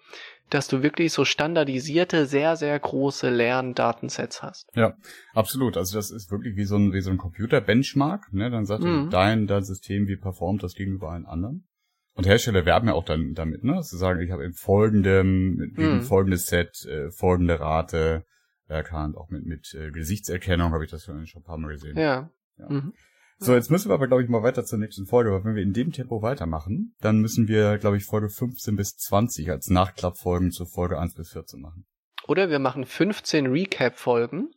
dass 0.50 0.68
du 0.68 0.84
wirklich 0.84 1.14
so 1.14 1.26
standardisierte, 1.26 2.26
sehr, 2.26 2.56
sehr 2.56 2.78
große 2.80 3.30
Lerndatensets 3.30 4.42
hast. 4.42 4.70
Ja, 4.76 4.96
absolut. 5.34 5.78
Also 5.78 5.98
das 5.98 6.12
ist 6.12 6.32
wirklich 6.32 6.56
wie 6.56 6.66
so 6.66 6.78
ein, 6.78 6.94
wie 6.94 7.02
so 7.02 7.12
ein 7.12 7.18
Computer-Benchmark. 7.18 8.34
Ne? 8.34 8.50
Dann 8.50 8.66
sagt 8.66 8.84
mhm. 8.84 9.10
dein, 9.10 9.48
dein 9.48 9.64
System, 9.64 10.08
wie 10.08 10.18
performt 10.18 10.64
das 10.64 10.76
gegenüber 10.76 11.12
allen 11.12 11.26
anderen. 11.26 11.66
Und 12.14 12.28
Hersteller 12.28 12.66
werben 12.66 12.88
ja 12.88 12.96
auch 12.96 13.06
dann 13.06 13.34
damit, 13.34 13.64
ne? 13.64 13.82
Sie 13.82 13.98
sagen, 13.98 14.20
ich 14.20 14.32
habe 14.32 14.44
in 14.44 14.52
folgendem, 14.52 15.72
mhm. 15.76 16.02
folgendes 16.02 16.48
Set, 16.48 16.86
äh, 16.86 17.12
folgende 17.12 17.62
Rate 17.62 18.26
erkannt, 18.68 19.16
auch 19.16 19.30
mit, 19.30 19.46
mit 19.46 19.74
äh, 19.74 19.92
Gesichtserkennung 19.92 20.74
habe 20.74 20.84
ich 20.84 20.92
das 20.92 21.06
schon 21.06 21.18
ein 21.18 21.44
paar 21.44 21.58
Mal 21.58 21.72
gesehen. 21.72 21.98
Ja. 21.98 22.30
ja. 22.58 22.70
Mhm. 22.70 22.94
So, 23.42 23.54
jetzt 23.54 23.72
müssen 23.72 23.90
wir 23.90 23.94
aber, 23.94 24.08
glaube 24.08 24.22
ich, 24.22 24.28
mal 24.28 24.44
weiter 24.44 24.66
zur 24.66 24.80
nächsten 24.80 25.06
Folge, 25.06 25.32
weil 25.32 25.46
wenn 25.46 25.56
wir 25.56 25.64
in 25.64 25.72
dem 25.72 25.94
Tempo 25.94 26.22
weitermachen, 26.22 26.94
dann 27.00 27.20
müssen 27.20 27.48
wir, 27.48 27.78
glaube 27.78 27.96
ich, 27.96 28.04
Folge 28.04 28.30
15 28.30 28.76
bis 28.76 28.98
20 28.98 29.50
als 29.50 29.70
Nachklappfolgen 29.70 30.52
zur 30.52 30.68
Folge 30.68 31.00
1 31.00 31.16
bis 31.16 31.32
14 31.32 31.62
machen. 31.62 31.86
Oder 32.28 32.50
wir 32.50 32.60
machen 32.60 32.86
15 32.86 33.48
Recap-Folgen. 33.48 34.52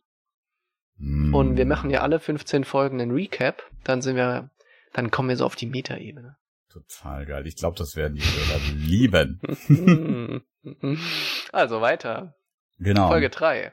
Mm. 0.97 1.33
Und 1.33 1.55
wir 1.55 1.65
machen 1.65 1.89
ja 1.91 2.01
alle 2.01 2.19
15 2.19 2.65
Folgen 2.65 2.99
einen 2.99 3.11
Recap. 3.11 3.63
Dann 3.85 4.01
sind 4.01 4.17
wir, 4.17 4.51
dann 4.91 5.11
kommen 5.11 5.29
wir 5.29 5.37
so 5.37 5.45
auf 5.45 5.55
die 5.55 5.65
Metaebene. 5.67 6.35
Total 6.69 7.25
geil. 7.25 7.47
Ich 7.47 7.55
glaube, 7.55 7.77
das 7.77 7.95
werden 7.95 8.15
die 8.15 8.21
Hörer 8.21 8.59
lieben. 8.75 10.43
also 11.53 11.79
weiter. 11.79 12.35
Genau. 12.79 13.07
Folge 13.07 13.29
3. 13.29 13.71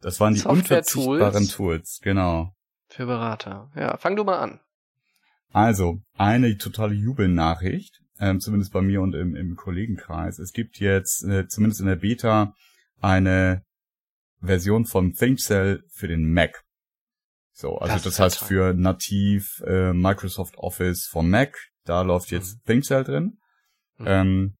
Das 0.00 0.18
waren 0.18 0.34
die 0.34 0.42
unverzichtbaren 0.42 1.48
Tools, 1.48 2.00
genau. 2.02 2.52
Für 2.90 3.06
Berater. 3.06 3.70
Ja, 3.76 3.96
fang 3.98 4.16
du 4.16 4.24
mal 4.24 4.38
an. 4.38 4.60
Also, 5.52 6.00
eine 6.16 6.56
totale 6.58 6.94
Jubelnachricht, 6.94 8.00
ähm, 8.18 8.40
zumindest 8.40 8.72
bei 8.72 8.82
mir 8.82 9.00
und 9.00 9.14
im, 9.14 9.34
im 9.36 9.56
Kollegenkreis. 9.56 10.38
Es 10.38 10.52
gibt 10.52 10.78
jetzt, 10.78 11.24
äh, 11.24 11.46
zumindest 11.46 11.80
in 11.80 11.86
der 11.86 11.96
Beta, 11.96 12.54
eine 13.00 13.64
Version 14.40 14.86
von 14.86 15.12
ThinkCell 15.12 15.84
für 15.88 16.08
den 16.08 16.32
Mac. 16.32 16.64
So, 17.52 17.78
also 17.78 17.94
das, 17.94 18.02
das 18.02 18.20
heißt 18.20 18.38
toll. 18.40 18.48
für 18.48 18.74
nativ 18.74 19.62
äh, 19.66 19.92
Microsoft 19.92 20.56
Office 20.58 21.06
vom 21.06 21.30
Mac, 21.30 21.56
da 21.84 22.02
läuft 22.02 22.30
jetzt 22.30 22.56
mhm. 22.56 22.60
ThinkCell 22.66 23.04
drin. 23.04 23.38
Mhm. 23.98 24.06
Ähm, 24.06 24.56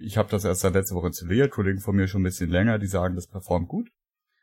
ich 0.00 0.18
habe 0.18 0.30
das 0.30 0.44
erst 0.44 0.60
seit 0.60 0.74
letzter 0.74 0.96
Woche 0.96 1.08
installiert, 1.08 1.50
Kollegen 1.50 1.80
von 1.80 1.96
mir 1.96 2.08
schon 2.08 2.20
ein 2.20 2.24
bisschen 2.24 2.50
länger, 2.50 2.78
die 2.78 2.86
sagen, 2.86 3.14
das 3.14 3.26
performt 3.26 3.68
gut. 3.68 3.88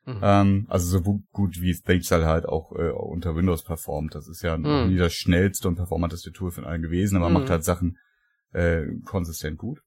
Mhm. 0.05 0.19
Ähm, 0.21 0.65
also 0.67 0.87
so 0.87 1.21
gut 1.31 1.61
wie 1.61 1.73
ThinkCell 1.73 2.25
halt 2.25 2.45
auch 2.45 2.71
äh, 2.71 2.89
unter 2.89 3.35
Windows 3.35 3.63
performt. 3.63 4.15
Das 4.15 4.27
ist 4.27 4.41
ja 4.41 4.57
mhm. 4.57 4.89
nie 4.89 4.97
das 4.97 5.13
schnellste 5.13 5.67
und 5.67 5.75
performanteste 5.75 6.31
Tool 6.31 6.51
von 6.51 6.65
allen 6.65 6.81
gewesen, 6.81 7.17
aber 7.17 7.29
mhm. 7.29 7.33
macht 7.35 7.49
halt 7.49 7.63
Sachen 7.63 7.97
äh, 8.51 8.85
konsistent 9.05 9.57
gut. 9.57 9.81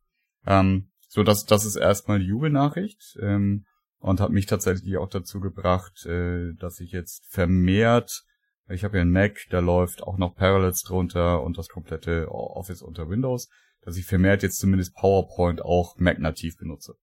Ähm, 0.47 0.91
so, 1.09 1.23
das, 1.23 1.45
das 1.45 1.65
ist 1.65 1.77
erstmal 1.77 2.21
die 2.21 2.27
Jubelnachricht 2.27 3.17
ähm, 3.21 3.67
und 3.99 4.21
hat 4.21 4.31
mich 4.31 4.47
tatsächlich 4.47 4.97
auch 4.99 5.09
dazu 5.09 5.41
gebracht, 5.41 6.07
äh, 6.07 6.53
dass 6.55 6.81
ich 6.81 6.93
jetzt 6.93 7.27
vermehrt, 7.29 8.25
ich 8.69 8.85
habe 8.85 8.97
ja 8.97 9.03
einen 9.03 9.13
Mac, 9.13 9.47
da 9.51 9.59
läuft 9.59 10.03
auch 10.03 10.17
noch 10.17 10.35
Parallels 10.35 10.83
drunter 10.83 11.43
und 11.43 11.59
das 11.59 11.69
komplette 11.69 12.29
Office 12.31 12.83
unter 12.83 13.09
Windows, 13.09 13.49
dass 13.83 13.97
ich 13.97 14.07
vermehrt 14.07 14.43
jetzt 14.43 14.59
zumindest 14.59 14.95
PowerPoint 14.95 15.63
auch 15.63 15.99
Mac-nativ 15.99 16.57
benutze. 16.57 16.95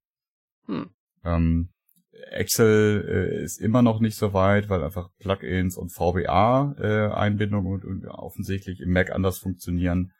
Hm. 0.65 0.89
Ähm, 1.23 1.69
Excel 2.31 3.05
äh, 3.07 3.43
ist 3.43 3.59
immer 3.59 3.81
noch 3.81 3.99
nicht 3.99 4.17
so 4.17 4.33
weit, 4.33 4.69
weil 4.69 4.83
einfach 4.83 5.09
Plugins 5.19 5.77
und 5.77 5.93
VBA-Einbindung 5.93 7.65
äh, 7.65 7.69
und, 7.69 7.85
und, 7.85 8.05
offensichtlich 8.07 8.81
im 8.81 8.91
Mac 8.91 9.11
anders 9.11 9.39
funktionieren 9.39 10.11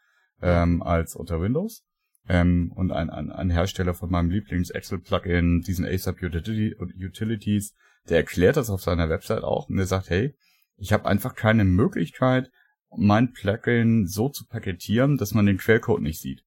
ähm, 0.42 0.82
als 0.82 1.16
unter 1.16 1.42
Windows. 1.42 1.84
Ähm, 2.30 2.72
und 2.76 2.92
ein, 2.92 3.10
ein, 3.10 3.32
ein 3.32 3.50
Hersteller 3.50 3.94
von 3.94 4.10
meinem 4.10 4.30
Lieblings-Excel-Plugin, 4.30 5.62
diesen 5.62 5.86
ASAP 5.86 6.22
Utilities, 6.22 7.76
der 8.10 8.18
erklärt 8.18 8.58
das 8.58 8.70
auf 8.70 8.82
seiner 8.82 9.10
Website 9.10 9.44
auch 9.44 9.70
und 9.70 9.78
der 9.78 9.86
sagt, 9.86 10.10
hey, 10.10 10.36
ich 10.78 10.94
habe 10.94 11.06
einfach 11.08 11.36
keine 11.36 11.66
Möglichkeit, 11.66 12.50
mein 12.96 13.32
Plugin 13.32 14.08
so 14.08 14.30
zu 14.30 14.46
paketieren, 14.46 15.18
dass 15.18 15.34
man 15.34 15.46
den 15.46 15.58
Quellcode 15.58 16.02
nicht 16.02 16.20
sieht. 16.20 16.44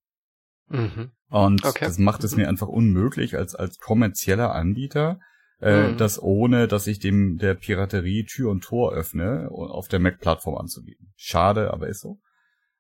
Mhm. 0.69 1.13
Und 1.29 1.65
okay. 1.65 1.85
das 1.85 1.99
macht 1.99 2.25
es 2.25 2.37
mir 2.37 2.49
einfach 2.49 2.69
unmöglich 2.69 3.37
als, 3.37 3.55
als 3.55 3.79
kommerzieller 3.79 4.55
Anbieter, 4.55 5.21
äh, 5.61 5.89
mhm. 5.89 5.97
das 5.97 6.23
ohne, 6.23 6.69
dass 6.69 6.87
ich 6.87 6.99
dem 6.99 7.39
der 7.39 7.55
Piraterie 7.55 8.25
Tür 8.25 8.51
und 8.51 8.63
Tor 8.63 8.93
öffne, 8.93 9.49
auf 9.51 9.89
der 9.89 10.01
Mac-Plattform 10.01 10.57
anzubieten. 10.57 11.13
Schade, 11.17 11.73
aber 11.73 11.89
ist 11.89 12.01
so. 12.01 12.19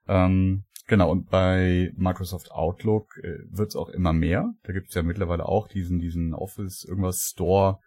Ähm, 0.06 0.64
genau, 0.86 1.10
und 1.10 1.30
bei 1.30 1.92
Microsoft 1.96 2.50
Outlook 2.50 3.16
äh, 3.22 3.38
wird's 3.50 3.76
auch 3.76 3.88
immer 3.88 4.12
mehr. 4.12 4.52
Da 4.64 4.72
gibt's 4.72 4.94
ja 4.94 5.02
mittlerweile 5.02 5.46
auch 5.46 5.68
diesen, 5.68 5.98
diesen 5.98 6.34
Office 6.34 6.84
irgendwas 6.84 7.30
Store, 7.32 7.78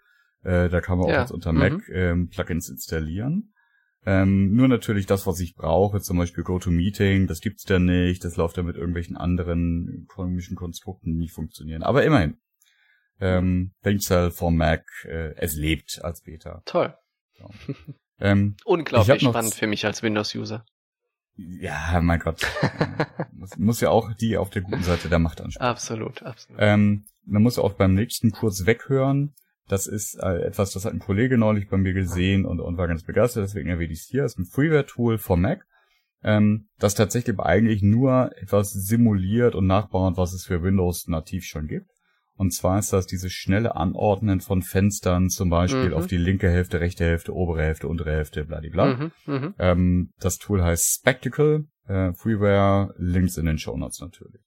äh, 0.43 0.69
da 0.69 0.82
kann 0.82 0.97
man 0.97 1.10
ja. 1.10 1.15
auch 1.15 1.21
jetzt 1.21 1.32
unter 1.32 1.54
mhm. 1.54 1.60
Mac 1.60 1.89
ähm, 1.89 2.30
Plugins 2.30 2.69
installieren. 2.69 3.54
Ähm, 4.06 4.56
nur 4.56 4.69
natürlich 4.69 5.06
das, 5.06 5.28
was 5.28 5.41
ich 5.41 5.56
brauche, 5.56 6.00
zum 6.00 6.17
Beispiel 6.17 6.45
GoToMeeting, 6.45 7.28
das 7.28 7.41
gibt's 7.41 7.65
da 7.65 7.78
nicht, 7.78 8.23
das 8.23 8.38
läuft 8.38 8.56
ja 8.56 8.63
mit 8.63 8.78
irgendwelchen 8.78 9.17
anderen 9.17 10.06
komischen 10.08 10.56
Konstrukten 10.56 11.17
nie 11.17 11.28
funktionieren. 11.28 11.84
Aber 11.84 12.06
immerhin, 12.06 12.38
ähm, 13.19 13.73
ThinkCell 13.84 14.32
vom 14.32 14.58
Mac, 14.58 14.86
äh, 15.06 15.34
es 15.38 15.56
lebt 15.56 15.99
als 16.03 16.21
Beta. 16.21 16.62
Toll. 16.65 16.95
So. 17.38 17.49
Ähm, 18.19 18.56
Unglaublich 18.65 19.21
spannend 19.21 19.53
für 19.53 19.67
mich 19.67 19.86
als 19.86 20.01
Windows-User. 20.01 20.65
Ja, 21.36 21.99
mein 22.01 22.19
Gott. 22.19 22.41
muss, 23.32 23.58
muss 23.58 23.82
ja 23.82 23.89
auch 23.89 24.12
die 24.13 24.38
auf 24.38 24.49
der 24.49 24.63
guten 24.63 24.82
Seite 24.82 25.08
der 25.08 25.19
Macht 25.19 25.39
ansprechen. 25.39 25.69
Absolut, 25.69 26.23
absolut. 26.23 26.60
Ähm, 26.60 27.06
man 27.25 27.43
muss 27.43 27.60
auch 27.60 27.73
beim 27.73 27.93
nächsten 27.93 28.32
kurz 28.32 28.65
weghören. 28.65 29.36
Das 29.67 29.86
ist 29.86 30.15
äh, 30.15 30.47
etwas, 30.47 30.71
das 30.71 30.86
hat 30.86 30.93
ein 30.93 30.99
Kollege 30.99 31.38
neulich 31.38 31.69
bei 31.69 31.77
mir 31.77 31.93
gesehen 31.93 32.45
und, 32.45 32.60
und 32.60 32.77
war 32.77 32.88
ganz 32.88 33.03
begeistert, 33.03 33.43
deswegen 33.43 33.69
erwähne 33.69 33.93
ich 33.93 33.99
es 33.99 34.08
hier. 34.08 34.23
Das 34.23 34.32
ist 34.32 34.39
ein 34.39 34.45
Freeware-Tool 34.45 35.17
vom 35.17 35.41
Mac, 35.41 35.65
ähm, 36.23 36.69
das 36.80 36.95
tatsächlich 36.95 37.38
eigentlich 37.38 37.84
nur 37.84 38.32
etwas 38.38 38.71
simuliert 38.71 39.56
und 39.56 39.67
nachbaut, 39.67 40.17
was 40.17 40.34
es 40.34 40.45
für 40.45 40.63
Windows 40.63 41.08
nativ 41.08 41.43
schon 41.45 41.67
gibt. 41.67 41.91
Und 42.38 42.54
zwar 42.54 42.78
ist 42.78 42.93
das 42.93 43.08
dieses 43.08 43.34
schnelle 43.34 43.76
Anordnen 43.76 44.41
von 44.41 44.62
Fenstern, 44.62 45.30
zum 45.30 45.50
Beispiel 45.50 45.89
mhm. 45.89 45.93
auf 45.95 46.06
die 46.06 46.17
linke 46.17 46.50
Hälfte, 46.50 46.80
rechte 46.80 47.04
Hälfte, 47.04 47.34
obere 47.34 47.63
Hälfte, 47.63 47.88
untere 47.88 48.12
Hälfte, 48.12 48.45
bladibla. 48.45 48.86
Mhm, 48.86 49.12
mh. 49.26 49.54
ähm, 49.58 50.13
das 50.19 50.38
Tool 50.38 50.63
heißt 50.63 51.00
Spectacle, 51.00 51.65
äh, 51.88 52.13
Freeware, 52.13 52.93
Links 52.97 53.38
in 53.38 53.47
den 53.47 53.58
Show 53.58 53.76
Notes 53.76 54.00
natürlich. 54.02 54.43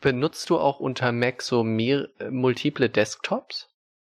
Benutzt 0.00 0.48
du 0.48 0.58
auch 0.58 0.80
unter 0.80 1.12
Mac 1.12 1.42
so 1.42 1.62
mehr, 1.62 2.08
äh, 2.18 2.30
multiple 2.30 2.88
Desktops? 2.88 3.68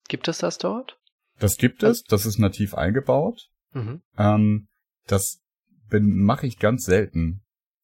Gibt 0.09 0.29
es 0.29 0.39
das 0.39 0.59
dort? 0.59 0.99
Das 1.39 1.57
gibt 1.57 1.83
es, 1.83 2.03
das 2.03 2.27
ist 2.27 2.39
nativ 2.39 2.75
eingebaut. 2.75 3.49
Mhm. 3.73 4.03
Ähm, 4.19 4.69
das 5.07 5.41
mache 5.91 6.47
ich 6.47 6.59
ganz 6.59 6.85
selten. 6.85 7.41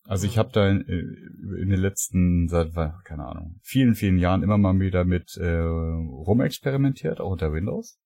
Also 0.07 0.27
ich 0.27 0.39
habe 0.39 0.51
da 0.53 0.69
in, 0.69 0.87
äh, 0.89 1.63
in, 1.63 1.71
den 1.71 1.81
letzten, 1.81 2.49
seit, 2.49 2.73
keine 3.05 3.27
Ahnung, 3.27 3.59
vielen, 3.63 3.95
vielen 3.95 4.19
Jahren 4.19 4.43
immer 4.43 4.59
mal 4.59 4.79
wieder 4.79 5.05
mit 5.05 5.37
äh, 5.37 5.59
rumexperimentiert, 5.59 7.21
auch 7.21 7.31
unter 7.31 7.53
Windows. 7.53 7.99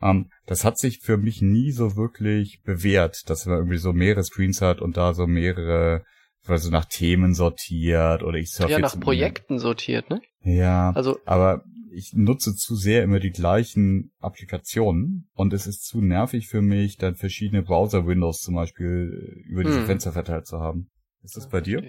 Ähm, 0.00 0.30
das 0.46 0.64
hat 0.64 0.78
sich 0.78 1.00
für 1.00 1.16
mich 1.16 1.40
nie 1.40 1.70
so 1.70 1.96
wirklich 1.96 2.62
bewährt, 2.62 3.30
dass 3.30 3.46
man 3.46 3.58
irgendwie 3.58 3.78
so 3.78 3.92
mehrere 3.92 4.24
Screens 4.24 4.60
hat 4.60 4.80
und 4.80 4.96
da 4.96 5.14
so 5.14 5.26
mehrere, 5.26 6.04
also 6.46 6.70
nach 6.70 6.86
Themen 6.86 7.34
sortiert 7.34 8.22
oder 8.22 8.38
ich 8.38 8.50
surfe 8.50 8.72
Ja, 8.72 8.78
nach 8.80 8.98
Projekten 8.98 9.58
sortiert, 9.58 10.10
ne? 10.10 10.20
Ja, 10.42 10.90
also, 10.90 11.18
aber 11.24 11.62
ich 11.92 12.12
nutze 12.14 12.56
zu 12.56 12.74
sehr 12.74 13.04
immer 13.04 13.20
die 13.20 13.30
gleichen 13.30 14.12
Applikationen 14.18 15.28
und 15.34 15.52
es 15.52 15.66
ist 15.66 15.84
zu 15.84 16.00
nervig 16.00 16.48
für 16.48 16.62
mich, 16.62 16.96
dann 16.96 17.14
verschiedene 17.14 17.62
Browser-Windows 17.62 18.40
zum 18.40 18.54
Beispiel 18.54 19.44
über 19.46 19.62
diese 19.62 19.80
Hm. 19.80 19.86
Fenster 19.86 20.12
verteilt 20.12 20.46
zu 20.46 20.58
haben. 20.58 20.90
Ist 21.22 21.36
das 21.36 21.48
bei 21.48 21.60
dir? 21.60 21.82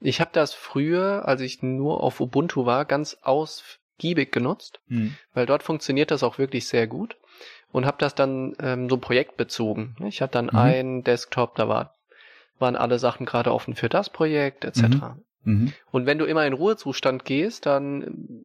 Ich, 0.00 0.20
habe 0.20 0.30
das 0.32 0.54
früher, 0.54 1.26
als 1.26 1.40
ich 1.40 1.62
nur 1.62 2.02
auf 2.02 2.20
Ubuntu 2.20 2.66
war, 2.66 2.84
ganz 2.84 3.18
ausgiebig 3.22 4.32
genutzt, 4.32 4.80
Hm. 4.88 5.16
weil 5.32 5.46
dort 5.46 5.62
funktioniert 5.62 6.10
das 6.10 6.22
auch 6.22 6.38
wirklich 6.38 6.68
sehr 6.68 6.86
gut 6.86 7.16
und 7.72 7.86
habe 7.86 7.96
das 7.98 8.14
dann 8.14 8.54
ähm, 8.60 8.88
so 8.88 8.96
projektbezogen. 8.98 9.96
Ich 10.06 10.22
hatte 10.22 10.32
dann 10.32 10.46
Mhm. 10.46 10.56
einen 10.58 11.04
Desktop, 11.04 11.56
da 11.56 11.68
war, 11.68 11.94
waren 12.58 12.76
alle 12.76 12.98
Sachen 12.98 13.26
gerade 13.26 13.52
offen 13.52 13.74
für 13.74 13.88
das 13.88 14.10
Projekt 14.10 14.64
etc. 14.64 15.16
Mhm. 15.42 15.72
Und 15.90 16.06
wenn 16.06 16.18
du 16.18 16.24
immer 16.24 16.46
in 16.46 16.52
Ruhezustand 16.52 17.24
gehst, 17.24 17.66
dann 17.66 18.44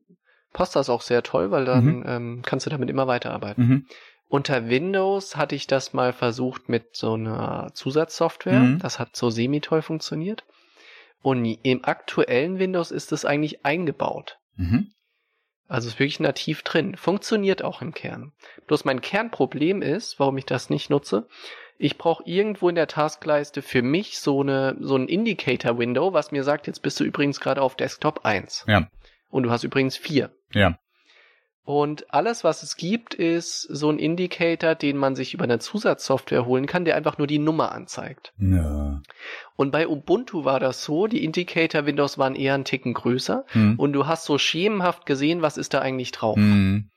passt 0.52 0.76
das 0.76 0.90
auch 0.90 1.02
sehr 1.02 1.22
toll, 1.24 1.52
weil 1.52 1.66
dann 1.66 1.86
Mhm. 2.00 2.04
ähm, 2.08 2.42
kannst 2.44 2.66
du 2.66 2.70
damit 2.70 2.90
immer 2.90 3.08
weiterarbeiten. 3.08 3.86
Unter 4.30 4.70
Windows 4.70 5.36
hatte 5.36 5.56
ich 5.56 5.66
das 5.66 5.92
mal 5.94 6.14
versucht 6.14 6.70
mit 6.70 6.96
so 6.96 7.14
einer 7.14 7.72
Zusatzsoftware. 7.74 8.60
Mhm. 8.60 8.80
Das 8.80 9.00
hat 9.00 9.16
so 9.16 9.32
semi-toll 9.32 9.82
funktioniert. 9.82 10.46
Und 11.22 11.44
im 11.46 11.84
aktuellen 11.84 12.60
Windows 12.60 12.92
ist 12.92 13.12
es 13.12 13.26
eigentlich 13.26 13.66
eingebaut. 13.66 14.38
Mhm. 14.56 14.92
Also 15.68 15.88
ist 15.88 16.00
wirklich 16.00 16.20
nativ 16.20 16.62
drin. 16.62 16.96
Funktioniert 16.96 17.64
auch 17.64 17.82
im 17.82 17.94
Kern. 17.94 18.32
Bloß 18.68 18.86
mein 18.86 19.02
Kernproblem 19.02 19.82
ist, 19.82 20.20
warum 20.20 20.38
ich 20.38 20.46
das 20.46 20.70
nicht 20.70 20.92
nutze, 20.92 21.28
ich 21.80 21.98
brauche 21.98 22.24
irgendwo 22.26 22.70
in 22.70 22.76
der 22.76 22.88
Taskleiste 22.88 23.62
für 23.62 23.82
mich 23.82 24.20
so 24.20 24.42
eine 24.42 24.76
so 24.80 24.96
ein 24.96 25.08
Indicator-Window, 25.08 26.14
was 26.14 26.32
mir 26.32 26.44
sagt, 26.44 26.68
jetzt 26.68 26.82
bist 26.82 27.00
du 27.00 27.04
übrigens 27.04 27.40
gerade 27.40 27.62
auf 27.62 27.76
Desktop 27.76 28.26
1. 28.26 28.66
Ja. 28.68 28.90
Und 29.30 29.44
du 29.44 29.50
hast 29.50 29.64
übrigens 29.64 29.98
4. 29.98 30.32
Ja. 30.54 30.78
Und 31.72 32.12
alles, 32.12 32.44
was 32.44 32.64
es 32.64 32.78
gibt, 32.78 33.14
ist 33.14 33.62
so 33.62 33.92
ein 33.92 34.00
Indicator, 34.00 34.74
den 34.74 34.98
man 34.98 35.16
sich 35.16 35.36
über 35.36 35.44
eine 35.44 35.60
Zusatzsoftware 35.60 36.48
holen 36.48 36.66
kann, 36.66 36.84
der 36.84 36.96
einfach 36.96 37.20
nur 37.20 37.28
die 37.28 37.38
Nummer 37.38 37.74
anzeigt. 37.74 38.34
Ja. 38.40 39.00
Und 39.56 39.70
bei 39.70 39.88
Ubuntu 39.88 40.46
war 40.46 40.60
das 40.60 40.84
so, 40.84 41.06
die 41.06 41.24
Indicator-Windows 41.24 42.18
waren 42.18 42.34
eher 42.36 42.56
einen 42.56 42.66
Ticken 42.66 42.96
größer 42.96 43.46
Hm. 43.50 43.78
und 43.78 43.94
du 43.94 44.08
hast 44.08 44.26
so 44.26 44.40
schemenhaft 44.40 45.06
gesehen, 45.06 45.44
was 45.44 45.58
ist 45.60 45.76
da 45.76 45.80
eigentlich 45.82 46.12
drauf. 46.12 46.38
Hm. 46.38 46.90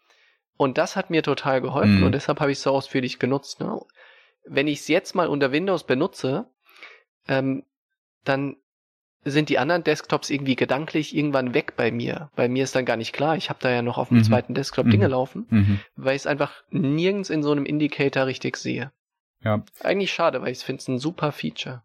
Und 0.57 0.79
das 0.79 0.97
hat 0.97 1.11
mir 1.11 1.23
total 1.23 1.61
geholfen 1.61 1.99
Mhm. 1.99 2.05
und 2.05 2.13
deshalb 2.13 2.41
habe 2.41 2.51
ich 2.51 2.57
es 2.57 2.63
so 2.63 2.71
ausführlich 2.71 3.19
genutzt. 3.19 3.61
Ne? 3.61 3.79
Wenn 4.47 4.69
ich 4.69 4.81
es 4.81 4.89
jetzt 4.89 5.15
mal 5.15 5.29
unter 5.29 5.53
Windows 5.53 5.85
benutze, 5.85 6.47
ähm, 7.29 7.65
dann 8.25 8.57
sind 9.25 9.49
die 9.49 9.59
anderen 9.59 9.85
Desktops 9.85 10.31
irgendwie 10.31 10.57
gedanklich 10.57 11.15
irgendwann 11.15 11.55
weg 11.55 11.75
bei 11.77 11.91
mir. 11.93 12.31
Bei 12.35 12.49
mir 12.49 12.65
ist 12.65 12.75
dann 12.75 12.85
gar 12.85 12.97
nicht 12.97 13.13
klar, 13.13 13.37
ich 13.37 13.51
habe 13.51 13.61
da 13.63 13.71
ja 13.71 13.83
noch 13.83 13.99
auf 13.99 14.09
dem 14.09 14.19
Mhm. 14.19 14.25
zweiten 14.25 14.55
Desktop 14.55 14.87
Mhm. 14.87 14.91
Dinge 14.91 15.07
laufen, 15.09 15.47
Mhm. 15.51 15.79
weil 15.97 16.17
ich 16.17 16.23
es 16.23 16.27
einfach 16.27 16.53
nirgends 16.71 17.31
in 17.31 17.43
so 17.43 17.53
einem 17.53 17.65
Indicator 17.65 18.27
richtig 18.27 18.57
sehe. 18.57 18.91
Ja. 19.45 19.65
Eigentlich 19.81 20.13
schade, 20.13 20.41
weil 20.43 20.53
ich 20.53 20.59
finde 20.59 20.81
es 20.81 20.89
ein 20.89 20.99
super 20.99 21.33
Feature. 21.33 21.83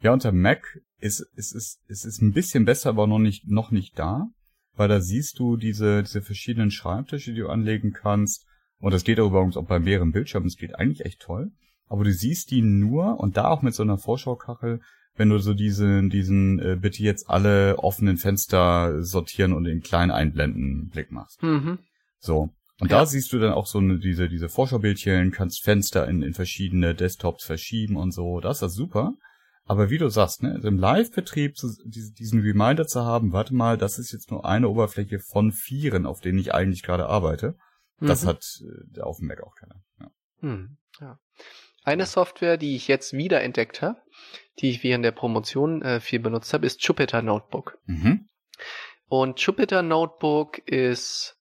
Ja, 0.00 0.12
unter 0.12 0.32
Mac 0.32 0.80
ist 0.98 1.24
es 1.36 1.52
ist, 1.52 1.80
es 1.88 2.04
ist 2.04 2.20
ein 2.22 2.32
bisschen 2.32 2.64
besser, 2.64 2.90
aber 2.90 3.06
noch 3.06 3.18
nicht 3.18 3.48
noch 3.48 3.70
nicht 3.70 3.98
da, 3.98 4.28
weil 4.74 4.88
da 4.88 5.00
siehst 5.00 5.38
du 5.38 5.56
diese 5.56 6.02
diese 6.02 6.22
verschiedenen 6.22 6.70
Schreibtische, 6.70 7.32
die 7.32 7.40
du 7.40 7.48
anlegen 7.48 7.92
kannst. 7.92 8.46
Und 8.80 8.92
das 8.92 9.04
geht 9.04 9.20
auch 9.20 9.28
übrigens 9.28 9.56
auch 9.56 9.66
bei 9.66 9.78
mehreren 9.78 10.10
Bildschirmen. 10.10 10.48
Das 10.48 10.56
geht 10.56 10.74
eigentlich 10.76 11.04
echt 11.04 11.20
toll. 11.20 11.52
Aber 11.88 12.02
du 12.04 12.12
siehst 12.12 12.50
die 12.50 12.62
nur 12.62 13.20
und 13.20 13.36
da 13.36 13.48
auch 13.48 13.62
mit 13.62 13.74
so 13.74 13.82
einer 13.84 13.98
Vorschaukachel, 13.98 14.80
wenn 15.16 15.28
du 15.28 15.38
so 15.38 15.54
diesen 15.54 16.08
diesen 16.10 16.58
äh, 16.58 16.76
bitte 16.80 17.02
jetzt 17.02 17.28
alle 17.28 17.78
offenen 17.78 18.16
Fenster 18.16 19.02
sortieren 19.02 19.52
und 19.52 19.66
in 19.66 19.80
klein 19.82 20.10
einblenden 20.10 20.88
Blick 20.88 21.10
machst. 21.12 21.42
Mhm. 21.42 21.78
So. 22.18 22.50
Und 22.80 22.90
Ja. 22.90 22.98
da 23.00 23.06
siehst 23.06 23.32
du 23.32 23.38
dann 23.38 23.52
auch 23.52 23.66
so 23.66 23.78
eine, 23.78 23.98
diese, 23.98 24.28
diese 24.28 24.48
Vorschaubildchen, 24.48 25.30
kannst 25.30 25.62
Fenster 25.62 26.08
in, 26.08 26.22
in 26.22 26.34
verschiedene 26.34 26.94
Desktops 26.94 27.44
verschieben 27.44 27.96
und 27.96 28.12
so. 28.12 28.40
Das 28.40 28.56
ist 28.56 28.62
das 28.62 28.74
super. 28.74 29.14
Aber 29.64 29.90
wie 29.90 29.98
du 29.98 30.08
sagst, 30.08 30.42
ne, 30.42 30.52
also 30.52 30.66
im 30.66 30.78
Live-Betrieb 30.78 31.54
diesen 31.84 32.40
Reminder 32.40 32.86
zu 32.88 33.02
haben, 33.04 33.32
warte 33.32 33.54
mal, 33.54 33.78
das 33.78 33.98
ist 34.00 34.10
jetzt 34.12 34.30
nur 34.32 34.44
eine 34.44 34.68
Oberfläche 34.68 35.20
von 35.20 35.52
vieren, 35.52 36.04
auf 36.06 36.20
denen 36.20 36.38
ich 36.38 36.52
eigentlich 36.54 36.82
gerade 36.82 37.06
arbeite. 37.06 37.54
Das 38.00 38.24
Mhm. 38.24 38.28
hat 38.28 38.44
äh, 38.96 39.00
auf 39.00 39.18
dem 39.18 39.28
Mac 39.28 39.40
auch 39.44 39.54
keiner. 39.54 39.76
Ja. 40.00 40.10
Hm, 40.40 40.76
ja. 41.00 41.18
Eine 41.84 42.06
Software, 42.06 42.56
die 42.56 42.76
ich 42.76 42.88
jetzt 42.88 43.12
wieder 43.12 43.42
entdeckt 43.42 43.82
habe, 43.82 44.00
die 44.58 44.70
ich 44.70 44.82
während 44.82 45.04
der 45.04 45.12
Promotion 45.12 45.82
äh, 45.82 46.00
viel 46.00 46.18
benutzt 46.20 46.52
habe, 46.52 46.66
ist 46.66 46.84
Jupyter 46.86 47.22
Notebook. 47.22 47.78
Mhm. 47.86 48.28
Und 49.08 49.40
Jupyter 49.40 49.82
Notebook 49.82 50.58
ist 50.66 51.38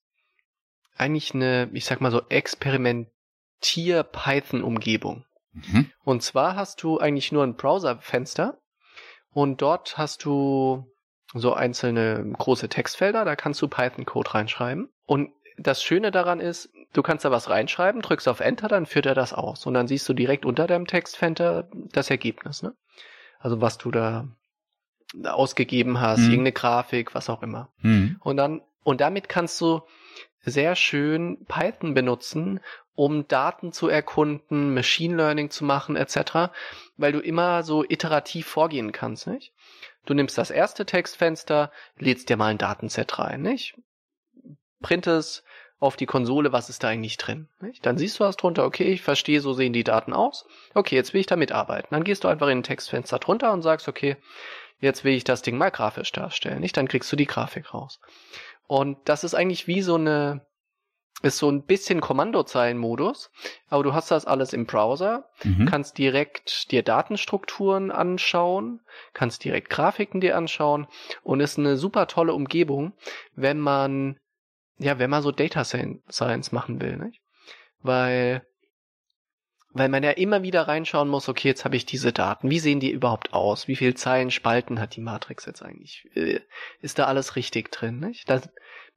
eigentlich 0.96 1.34
eine, 1.34 1.70
ich 1.74 1.86
sag 1.86 2.02
mal 2.02 2.12
so, 2.12 2.22
Experimentier-Python-Umgebung. 2.28 5.26
Mhm. 5.54 5.90
Und 6.04 6.24
zwar 6.24 6.56
hast 6.56 6.82
du 6.84 7.00
eigentlich 7.00 7.32
nur 7.32 7.44
ein 7.44 7.56
Browserfenster 7.56 8.60
und 9.32 9.62
dort 9.62 9.98
hast 9.98 10.26
du 10.26 10.86
so 11.34 11.54
einzelne 11.54 12.34
große 12.38 12.70
Textfelder, 12.70 13.26
da 13.26 13.36
kannst 13.36 13.62
du 13.62 13.68
Python-Code 13.68 14.34
reinschreiben. 14.34 14.90
Und 15.06 15.32
das 15.58 15.84
Schöne 15.84 16.12
daran 16.12 16.40
ist, 16.40 16.70
du 16.94 17.02
kannst 17.02 17.26
da 17.26 17.32
was 17.32 17.50
reinschreiben, 17.50 18.02
drückst 18.02 18.28
auf 18.28 18.40
Enter, 18.40 18.68
dann 18.68 18.86
führt 18.86 19.06
er 19.06 19.16
das 19.16 19.34
aus. 19.34 19.66
Und 19.66 19.74
dann 19.74 19.88
siehst 19.88 20.08
du 20.08 20.14
direkt 20.14 20.46
unter 20.46 20.68
deinem 20.68 20.88
Textfenster 20.88 21.70
das 21.92 22.10
Ergebnis, 22.10 22.64
ne? 22.64 22.74
Also 23.40 23.62
was 23.62 23.78
du 23.78 23.92
da 23.92 24.28
ausgegeben 25.26 26.00
hast, 26.00 26.20
Mhm. 26.20 26.26
irgendeine 26.26 26.52
Grafik, 26.54 27.16
was 27.16 27.30
auch 27.30 27.44
immer. 27.44 27.70
Mhm. 27.82 28.18
Und 28.22 28.38
dann, 28.38 28.62
und 28.84 29.02
damit 29.02 29.30
kannst 29.30 29.60
du 29.62 29.82
sehr 30.44 30.76
schön 30.76 31.46
Python 31.46 31.94
benutzen, 31.94 32.60
um 32.96 33.28
Daten 33.28 33.72
zu 33.72 33.88
erkunden, 33.88 34.74
Machine 34.74 35.16
Learning 35.16 35.50
zu 35.50 35.66
machen, 35.66 35.96
etc., 35.96 36.52
weil 36.98 37.12
du 37.12 37.20
immer 37.20 37.64
so 37.64 37.84
iterativ 37.84 38.48
vorgehen 38.48 38.92
kannst, 38.92 39.28
nicht? 39.28 39.54
Du 40.06 40.14
nimmst 40.14 40.38
das 40.38 40.50
erste 40.50 40.86
Textfenster, 40.86 41.72
lädst 41.98 42.30
dir 42.30 42.38
mal 42.38 42.48
ein 42.48 42.58
Datenset 42.58 43.20
rein, 43.20 43.42
nicht? 43.42 43.76
Printest 44.82 45.44
auf 45.82 45.98
die 45.98 46.06
Konsole, 46.06 46.54
was 46.54 46.70
ist 46.70 46.84
da 46.84 46.90
eigentlich 46.90 47.18
drin, 47.18 47.50
nicht? 47.60 47.86
Dann 47.86 47.98
siehst 47.98 48.20
du 48.20 48.24
was 48.24 48.38
drunter, 48.38 48.66
okay, 48.66 48.86
ich 48.86 49.02
verstehe, 49.02 49.42
so 49.42 49.52
sehen 49.52 49.74
die 49.74 49.84
Daten 49.84 50.14
aus. 50.14 50.46
Okay, 50.76 50.96
jetzt 50.96 51.14
will 51.14 51.22
ich 51.22 51.28
damit 51.28 51.52
arbeiten. 51.52 51.88
Dann 51.92 52.04
gehst 52.04 52.24
du 52.24 52.28
einfach 52.30 52.48
in 52.48 52.60
ein 52.60 52.64
Textfenster 52.64 53.18
drunter 53.18 53.52
und 53.52 53.64
sagst, 53.64 53.88
okay, 53.90 54.16
jetzt 54.80 55.04
will 55.04 55.14
ich 55.14 55.24
das 55.24 55.42
Ding 55.42 55.58
mal 55.58 55.72
grafisch 55.72 56.12
darstellen, 56.12 56.62
nicht? 56.62 56.78
Dann 56.78 56.88
kriegst 56.88 57.12
du 57.12 57.16
die 57.16 57.26
Grafik 57.26 57.74
raus. 57.74 58.00
Und 58.68 58.98
das 59.06 59.24
ist 59.24 59.34
eigentlich 59.34 59.66
wie 59.66 59.82
so 59.82 59.96
eine, 59.96 60.46
ist 61.24 61.40
so 61.40 61.50
ein 61.50 61.64
bisschen 61.66 62.00
Kommandozeilenmodus, 62.00 63.32
aber 63.68 63.82
du 63.84 63.94
hast 63.94 64.12
das 64.12 64.26
alles 64.26 64.54
im 64.54 64.68
Browser, 64.68 65.30
Mhm. 65.44 65.66
kannst 65.66 65.98
direkt 65.98 66.72
dir 66.72 66.84
Datenstrukturen 66.84 67.90
anschauen, 67.90 68.82
kannst 69.14 69.44
direkt 69.44 69.72
Grafiken 69.72 70.22
dir 70.22 70.38
anschauen 70.38 70.88
und 71.24 71.40
ist 71.40 71.58
eine 71.58 71.76
super 71.76 72.06
tolle 72.06 72.34
Umgebung, 72.36 72.94
wenn 73.36 73.60
man, 73.60 74.20
ja, 74.78 75.00
wenn 75.00 75.10
man 75.10 75.22
so 75.22 75.32
Data 75.32 75.64
Science 75.64 76.52
machen 76.52 76.82
will, 76.82 76.98
nicht? 76.98 77.22
Weil, 77.80 78.46
weil 79.74 79.90
man 79.90 80.04
ja 80.04 80.12
immer 80.12 80.44
wieder 80.44 80.68
reinschauen 80.68 81.08
muss, 81.08 81.30
okay, 81.30 81.48
jetzt 81.48 81.66
habe 81.66 81.76
ich 81.76 81.86
diese 81.86 82.12
Daten, 82.12 82.50
wie 82.50 82.60
sehen 82.60 82.80
die 82.80 82.92
überhaupt 82.92 83.34
aus? 83.34 83.68
Wie 83.68 83.76
viele 83.76 83.96
Zeilen, 83.96 84.32
Spalten 84.32 84.80
hat 84.80 84.96
die 84.96 85.02
Matrix 85.02 85.46
jetzt 85.46 85.62
eigentlich? 85.62 86.06
Äh, 86.16 86.42
Ist 86.82 87.00
da 87.00 87.06
alles 87.06 87.36
richtig 87.36 87.72
drin, 87.72 88.00
nicht? 88.00 88.30
Da 88.30 88.42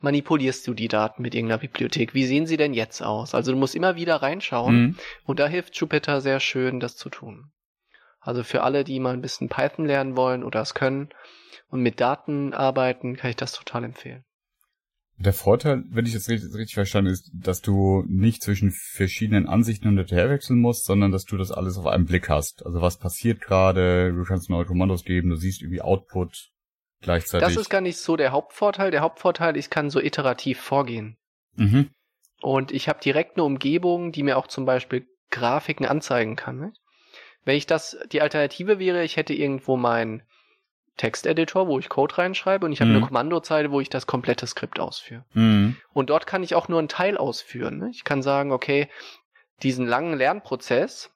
manipulierst 0.01 0.67
du 0.67 0.75
die 0.75 0.89
Daten 0.89 1.23
mit 1.23 1.35
irgendeiner 1.35 1.61
Bibliothek. 1.61 2.15
Wie 2.15 2.27
sehen 2.27 2.47
sie 2.47 2.57
denn 2.57 2.75
jetzt 2.75 3.03
aus? 3.03 3.35
Also 3.35 3.53
du 3.53 3.59
musst 3.59 3.75
immer 3.75 3.97
wieder 3.97 4.17
reinschauen. 4.17 4.77
Mhm. 4.77 4.99
Und 5.25 5.41
da 5.41 5.47
hilft 5.47 5.77
Jupyter 5.77 6.21
sehr 6.21 6.41
schön, 6.41 6.81
das 6.81 6.97
zu 6.97 7.09
tun. 7.09 7.53
Also 8.21 8.43
für 8.43 8.63
alle, 8.63 8.85
die 8.85 9.01
mal 9.01 9.15
ein 9.15 9.23
bisschen 9.23 9.49
Python 9.49 9.87
lernen 9.87 10.17
wollen 10.17 10.45
oder 10.45 10.61
es 10.61 10.75
können 10.75 11.11
und 11.69 11.81
mit 11.81 12.01
Daten 12.01 12.55
arbeiten, 12.55 13.17
kann 13.17 13.31
ich 13.31 13.37
das 13.37 13.53
total 13.53 13.85
empfehlen. 13.85 14.25
Der 15.17 15.33
Vorteil, 15.33 15.85
wenn 15.91 16.07
ich 16.07 16.13
das 16.13 16.29
richtig, 16.29 16.53
richtig 16.55 16.75
verstanden 16.75 17.13
ist, 17.13 17.31
dass 17.33 17.63
du 17.63 18.05
nicht 18.09 18.43
zwischen 18.43 18.73
verschiedenen 18.73 19.49
Ansichten 19.49 19.89
hin 19.89 19.99
und 19.99 20.11
her 20.11 20.29
wechseln 20.29 20.59
musst, 20.59 20.87
sondern 20.87 21.13
dass 21.13 21.25
du 21.25 21.37
das 21.37 21.53
alles 21.53 21.79
auf 21.79 21.87
einen 21.87 22.05
Blick 22.05 22.29
hast. 22.29 22.67
Also 22.67 22.81
was 22.81 22.99
passiert 22.99 23.41
gerade, 23.41 24.13
du 24.13 24.25
kannst 24.25 24.51
neue 24.51 24.65
Kommandos 24.65 25.05
geben, 25.05 25.31
du 25.31 25.37
siehst 25.37 25.63
irgendwie 25.63 25.83
Output 25.83 26.51
gleichzeitig. 27.01 27.47
Das 27.47 27.57
ist 27.57 27.71
gar 27.71 27.81
nicht 27.81 27.99
so 27.99 28.17
der 28.17 28.33
Hauptvorteil. 28.33 28.91
Der 28.91 29.03
Hauptvorteil, 29.03 29.57
ich 29.57 29.71
kann 29.71 29.91
so 29.91 30.01
iterativ 30.01 30.61
vorgehen. 30.61 31.17
mhm. 31.57 31.91
Und 32.43 32.73
ich 32.73 32.91
habe 32.91 33.01
direkt 33.01 33.37
eine 33.37 33.45
Umgebung, 33.45 34.13
die 34.13 34.23
mir 34.23 34.37
auch 34.37 34.49
zum 34.49 34.67
Beispiel 34.67 35.07
Grafiken 35.31 35.87
anzeigen 35.87 36.37
kann. 36.37 36.59
Nicht? 36.59 36.81
Wenn 37.45 37.57
ich 37.57 37.67
das, 37.67 37.97
die 38.13 38.21
Alternative 38.21 38.79
wäre, 38.79 39.03
ich 39.03 39.17
hätte 39.17 39.33
irgendwo 39.33 39.77
meinen 39.77 40.23
Texteditor, 40.97 41.67
wo 41.67 41.79
ich 41.79 41.89
Code 41.89 42.17
reinschreibe 42.19 42.65
und 42.67 42.73
ich 42.73 42.81
habe 42.81 42.91
Mhm. 42.91 42.97
eine 42.99 43.07
Kommandozeile, 43.07 43.71
wo 43.73 43.81
ich 43.81 43.89
das 43.91 44.07
komplette 44.07 44.47
Skript 44.47 44.79
ausführe. 44.79 45.25
Mhm. 45.33 45.77
Und 45.93 46.11
dort 46.11 46.27
kann 46.27 46.43
ich 46.43 46.55
auch 46.55 46.69
nur 46.69 46.79
einen 46.79 46.89
Teil 46.89 47.17
ausführen. 47.17 47.79
Ne? 47.79 47.91
Ich 47.93 48.05
kann 48.05 48.23
sagen, 48.23 48.53
okay, 48.53 48.89
diesen 49.63 49.87
langen 49.87 50.17
Lernprozess 50.17 51.11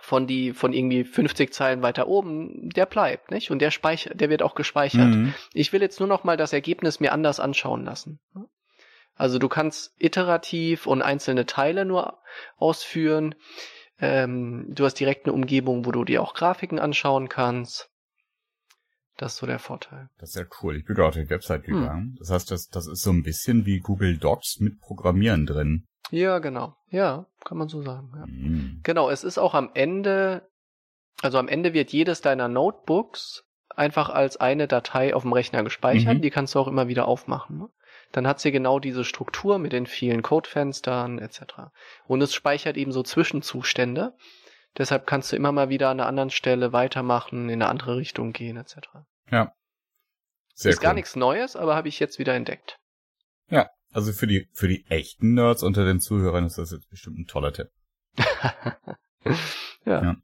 von 0.00 0.26
die 0.26 0.52
von 0.52 0.72
irgendwie 0.72 1.04
50 1.04 1.52
Zeilen 1.52 1.82
weiter 1.82 2.08
oben, 2.08 2.68
der 2.70 2.84
bleibt, 2.86 3.30
nicht? 3.30 3.50
Und 3.50 3.60
der 3.60 3.70
speichert, 3.70 4.20
der 4.20 4.28
wird 4.28 4.42
auch 4.42 4.54
gespeichert. 4.54 5.08
Mhm. 5.08 5.34
Ich 5.52 5.72
will 5.72 5.80
jetzt 5.82 6.00
nur 6.00 6.08
noch 6.08 6.24
mal 6.24 6.36
das 6.36 6.52
Ergebnis 6.52 7.00
mir 7.00 7.12
anders 7.12 7.40
anschauen 7.40 7.84
lassen. 7.84 8.20
ne? 8.34 8.44
Also 9.16 9.38
du 9.38 9.48
kannst 9.48 9.94
iterativ 9.98 10.86
und 10.86 11.00
einzelne 11.00 11.46
Teile 11.46 11.84
nur 11.84 12.18
ausführen. 12.56 13.34
Ähm, 14.00 14.66
du 14.70 14.84
hast 14.84 14.94
direkt 14.94 15.26
eine 15.26 15.32
Umgebung, 15.34 15.86
wo 15.86 15.92
du 15.92 16.04
dir 16.04 16.20
auch 16.22 16.34
Grafiken 16.34 16.80
anschauen 16.80 17.28
kannst. 17.28 17.88
Das 19.16 19.34
ist 19.34 19.38
so 19.38 19.46
der 19.46 19.58
Vorteil. 19.58 20.08
Das 20.18 20.30
ist 20.30 20.36
ja 20.36 20.44
cool. 20.62 20.76
Ich 20.76 20.84
bin 20.84 20.96
gerade 20.96 21.08
auf 21.08 21.14
die 21.14 21.30
Website 21.30 21.66
hm. 21.66 21.74
gegangen. 21.74 22.02
Hm. 22.02 22.16
Das 22.18 22.30
heißt, 22.30 22.50
das, 22.50 22.68
das 22.68 22.86
ist 22.86 23.02
so 23.02 23.10
ein 23.10 23.22
bisschen 23.22 23.66
wie 23.66 23.78
Google 23.78 24.18
Docs 24.18 24.58
mit 24.60 24.80
Programmieren 24.80 25.46
drin. 25.46 25.86
Ja, 26.10 26.38
genau. 26.38 26.76
Ja, 26.90 27.26
kann 27.44 27.58
man 27.58 27.68
so 27.68 27.82
sagen. 27.82 28.12
Ja. 28.14 28.24
Hm. 28.24 28.80
Genau, 28.82 29.10
es 29.10 29.24
ist 29.24 29.38
auch 29.38 29.54
am 29.54 29.70
Ende, 29.74 30.48
also 31.22 31.38
am 31.38 31.48
Ende 31.48 31.72
wird 31.72 31.92
jedes 31.92 32.20
deiner 32.20 32.48
Notebooks 32.48 33.44
einfach 33.76 34.10
als 34.10 34.36
eine 34.36 34.68
Datei 34.68 35.14
auf 35.14 35.22
dem 35.22 35.32
Rechner 35.32 35.62
gespeichert. 35.64 36.18
Mhm. 36.18 36.22
Die 36.22 36.30
kannst 36.30 36.54
du 36.54 36.60
auch 36.60 36.68
immer 36.68 36.88
wieder 36.88 37.08
aufmachen. 37.08 37.58
Ne? 37.58 37.68
Dann 38.12 38.26
hat 38.26 38.40
sie 38.40 38.52
genau 38.52 38.78
diese 38.78 39.04
Struktur 39.04 39.58
mit 39.58 39.72
den 39.72 39.86
vielen 39.86 40.22
Codefenstern 40.22 41.18
etc. 41.18 41.42
Und 42.06 42.22
es 42.22 42.34
speichert 42.34 42.76
eben 42.76 42.92
so 42.92 43.02
Zwischenzustände. 43.02 44.14
Deshalb 44.76 45.06
kannst 45.06 45.32
du 45.32 45.36
immer 45.36 45.52
mal 45.52 45.68
wieder 45.68 45.90
an 45.90 46.00
einer 46.00 46.08
anderen 46.08 46.30
Stelle 46.30 46.72
weitermachen, 46.72 47.48
in 47.48 47.62
eine 47.62 47.68
andere 47.68 47.96
Richtung 47.96 48.32
gehen 48.32 48.56
etc. 48.56 48.76
Ja. 49.30 49.52
Sehr 50.54 50.70
ist 50.70 50.78
cool. 50.78 50.82
gar 50.82 50.94
nichts 50.94 51.16
Neues, 51.16 51.56
aber 51.56 51.76
habe 51.76 51.88
ich 51.88 52.00
jetzt 52.00 52.18
wieder 52.18 52.34
entdeckt. 52.34 52.78
Ja, 53.48 53.68
also 53.92 54.12
für 54.12 54.26
die 54.26 54.48
für 54.52 54.68
die 54.68 54.84
echten 54.88 55.34
Nerds 55.34 55.62
unter 55.62 55.84
den 55.84 56.00
Zuhörern 56.00 56.44
ist 56.44 56.58
das 56.58 56.70
jetzt 56.70 56.88
bestimmt 56.88 57.18
ein 57.18 57.26
toller 57.26 57.52
Tipp. 57.52 57.68
ja. 59.84 60.02
ja. 60.02 60.16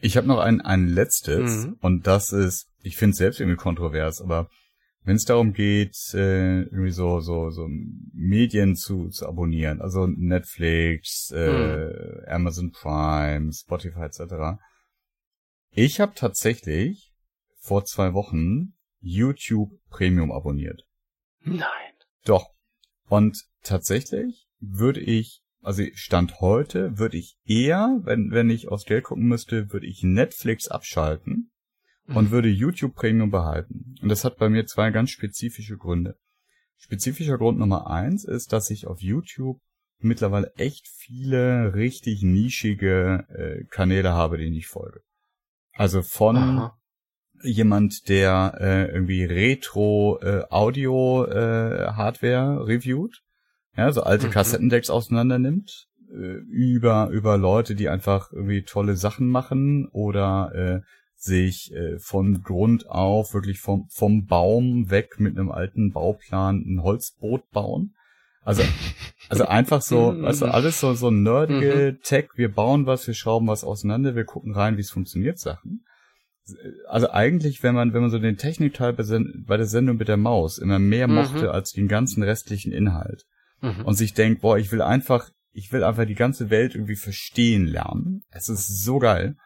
Ich 0.00 0.16
habe 0.16 0.28
noch 0.28 0.38
ein, 0.38 0.60
ein 0.60 0.86
letztes 0.86 1.66
mhm. 1.66 1.76
und 1.80 2.06
das 2.06 2.32
ist, 2.32 2.68
ich 2.82 2.96
finde 2.96 3.12
es 3.12 3.18
selbst 3.18 3.40
irgendwie 3.40 3.56
kontrovers, 3.56 4.20
aber 4.20 4.48
wenn 5.08 5.16
es 5.16 5.24
darum 5.24 5.54
geht, 5.54 5.96
äh, 6.12 6.64
irgendwie 6.64 6.90
so 6.90 7.20
so 7.20 7.48
so 7.48 7.66
Medien 8.12 8.76
zu, 8.76 9.08
zu 9.08 9.26
abonnieren, 9.26 9.80
also 9.80 10.06
Netflix, 10.06 11.30
äh, 11.34 11.86
mhm. 11.86 12.24
Amazon 12.26 12.72
Prime, 12.72 13.50
Spotify 13.50 14.02
etc. 14.02 14.60
Ich 15.70 16.00
habe 16.00 16.12
tatsächlich 16.14 17.14
vor 17.58 17.86
zwei 17.86 18.12
Wochen 18.12 18.74
YouTube 19.00 19.70
Premium 19.88 20.30
abonniert. 20.30 20.86
Nein. 21.40 21.94
Doch. 22.26 22.50
Und 23.08 23.46
tatsächlich 23.62 24.46
würde 24.60 25.00
ich 25.00 25.42
also 25.62 25.84
Stand 25.94 26.40
heute 26.40 26.98
würde 26.98 27.16
ich 27.16 27.38
eher, 27.46 27.98
wenn, 28.02 28.30
wenn 28.30 28.50
ich 28.50 28.68
aufs 28.68 28.84
Geld 28.84 29.04
gucken 29.04 29.26
müsste, 29.26 29.72
würde 29.72 29.86
ich 29.86 30.02
Netflix 30.02 30.68
abschalten 30.68 31.47
und 32.08 32.26
mhm. 32.26 32.30
würde 32.30 32.48
YouTube 32.48 32.94
Premium 32.94 33.30
behalten. 33.30 33.94
Und 34.02 34.08
das 34.08 34.24
hat 34.24 34.38
bei 34.38 34.48
mir 34.48 34.66
zwei 34.66 34.90
ganz 34.90 35.10
spezifische 35.10 35.76
Gründe. 35.76 36.16
Spezifischer 36.78 37.38
Grund 37.38 37.58
Nummer 37.58 37.90
eins 37.90 38.24
ist, 38.24 38.52
dass 38.52 38.70
ich 38.70 38.86
auf 38.86 39.00
YouTube 39.00 39.60
mittlerweile 40.00 40.52
echt 40.56 40.86
viele 40.86 41.74
richtig 41.74 42.22
nischige 42.22 43.26
äh, 43.28 43.64
Kanäle 43.70 44.12
habe, 44.12 44.38
denen 44.38 44.54
ich 44.54 44.68
folge. 44.68 45.00
Also 45.72 46.02
von 46.02 46.36
Aha. 46.36 46.78
jemand, 47.42 48.08
der 48.08 48.56
äh, 48.60 48.92
irgendwie 48.92 49.24
Retro 49.24 50.18
äh, 50.22 50.44
Audio 50.50 51.24
äh, 51.24 51.88
Hardware 51.88 52.66
reviewt, 52.66 53.22
ja, 53.76 53.90
so 53.92 54.02
alte 54.02 54.28
mhm. 54.28 54.30
Kassettendecks 54.32 54.90
auseinander 54.90 55.38
nimmt, 55.38 55.88
äh, 56.10 56.38
über, 56.48 57.08
über 57.10 57.36
Leute, 57.36 57.74
die 57.74 57.88
einfach 57.88 58.32
irgendwie 58.32 58.62
tolle 58.62 58.96
Sachen 58.96 59.28
machen 59.28 59.88
oder 59.88 60.52
äh, 60.54 60.80
sich 61.20 61.72
äh, 61.72 61.98
von 61.98 62.42
Grund 62.42 62.88
auf 62.88 63.34
wirklich 63.34 63.60
vom, 63.60 63.88
vom 63.90 64.26
Baum 64.26 64.90
weg 64.90 65.18
mit 65.18 65.36
einem 65.36 65.50
alten 65.50 65.92
Bauplan 65.92 66.64
ein 66.66 66.82
Holzboot 66.82 67.50
bauen. 67.50 67.94
Also, 68.42 68.62
also 69.28 69.44
einfach 69.48 69.82
so, 69.82 70.10
also 70.10 70.46
alles 70.46 70.80
so, 70.80 70.94
so 70.94 71.10
nerdige 71.10 71.92
mhm. 71.92 72.02
Tech, 72.02 72.28
wir 72.36 72.52
bauen 72.52 72.86
was, 72.86 73.06
wir 73.06 73.14
schrauben 73.14 73.48
was 73.48 73.64
auseinander, 73.64 74.14
wir 74.14 74.24
gucken 74.24 74.54
rein, 74.54 74.76
wie 74.76 74.82
es 74.82 74.90
funktioniert, 74.90 75.38
Sachen. 75.38 75.84
Also 76.88 77.10
eigentlich, 77.10 77.62
wenn 77.62 77.74
man, 77.74 77.92
wenn 77.92 78.00
man 78.00 78.10
so 78.10 78.18
den 78.18 78.38
Technikteil 78.38 78.94
bei 78.94 79.56
der 79.56 79.66
Sendung 79.66 79.96
mit 79.98 80.08
der 80.08 80.16
Maus 80.16 80.56
immer 80.56 80.78
mehr 80.78 81.08
mhm. 81.08 81.16
mochte 81.16 81.50
als 81.50 81.72
den 81.72 81.88
ganzen 81.88 82.22
restlichen 82.22 82.72
Inhalt, 82.72 83.26
mhm. 83.60 83.84
und 83.84 83.94
sich 83.94 84.14
denkt, 84.14 84.42
boah, 84.42 84.58
ich 84.58 84.72
will 84.72 84.82
einfach, 84.82 85.30
ich 85.52 85.72
will 85.72 85.84
einfach 85.84 86.06
die 86.06 86.14
ganze 86.14 86.50
Welt 86.50 86.74
irgendwie 86.74 86.96
verstehen 86.96 87.66
lernen. 87.66 88.22
Es 88.30 88.48
ist 88.48 88.84
so 88.84 88.98
geil. 88.98 89.36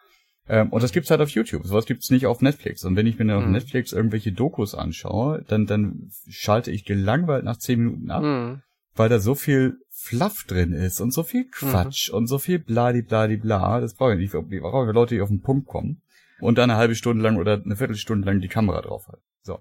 Ähm, 0.48 0.70
und 0.70 0.82
das 0.82 0.92
gibt's 0.92 1.10
halt 1.10 1.20
auf 1.20 1.30
YouTube. 1.30 1.64
Sowas 1.64 1.86
gibt's 1.86 2.10
nicht 2.10 2.26
auf 2.26 2.40
Netflix. 2.40 2.84
Und 2.84 2.96
wenn 2.96 3.06
ich 3.06 3.18
mir 3.18 3.26
dann 3.26 3.38
mhm. 3.38 3.44
auf 3.44 3.50
Netflix 3.50 3.92
irgendwelche 3.92 4.32
Dokus 4.32 4.74
anschaue, 4.74 5.44
dann, 5.48 5.66
dann 5.66 6.10
schalte 6.28 6.70
ich 6.70 6.84
gelangweilt 6.84 7.44
nach 7.44 7.58
zehn 7.58 7.80
Minuten 7.80 8.10
ab, 8.10 8.22
mhm. 8.22 8.62
weil 8.94 9.08
da 9.08 9.20
so 9.20 9.34
viel 9.34 9.78
Fluff 9.88 10.44
drin 10.44 10.72
ist 10.72 11.00
und 11.00 11.12
so 11.12 11.22
viel 11.22 11.48
Quatsch 11.48 12.10
mhm. 12.10 12.16
und 12.16 12.26
so 12.26 12.38
viel 12.38 12.58
bladibladibla. 12.58 13.80
Das 13.80 13.94
brauche 13.94 14.14
ich 14.14 14.18
nicht. 14.18 14.34
Ich 14.34 14.60
brauche 14.60 14.90
Leute, 14.90 15.14
die 15.14 15.20
auf 15.20 15.28
den 15.28 15.42
Punkt 15.42 15.68
kommen 15.68 16.02
und 16.40 16.58
dann 16.58 16.70
eine 16.70 16.78
halbe 16.78 16.96
Stunde 16.96 17.22
lang 17.22 17.36
oder 17.36 17.62
eine 17.62 17.76
Viertelstunde 17.76 18.26
lang 18.26 18.40
die 18.40 18.48
Kamera 18.48 18.82
drauf 18.82 19.06
hat. 19.06 19.20
So. 19.42 19.60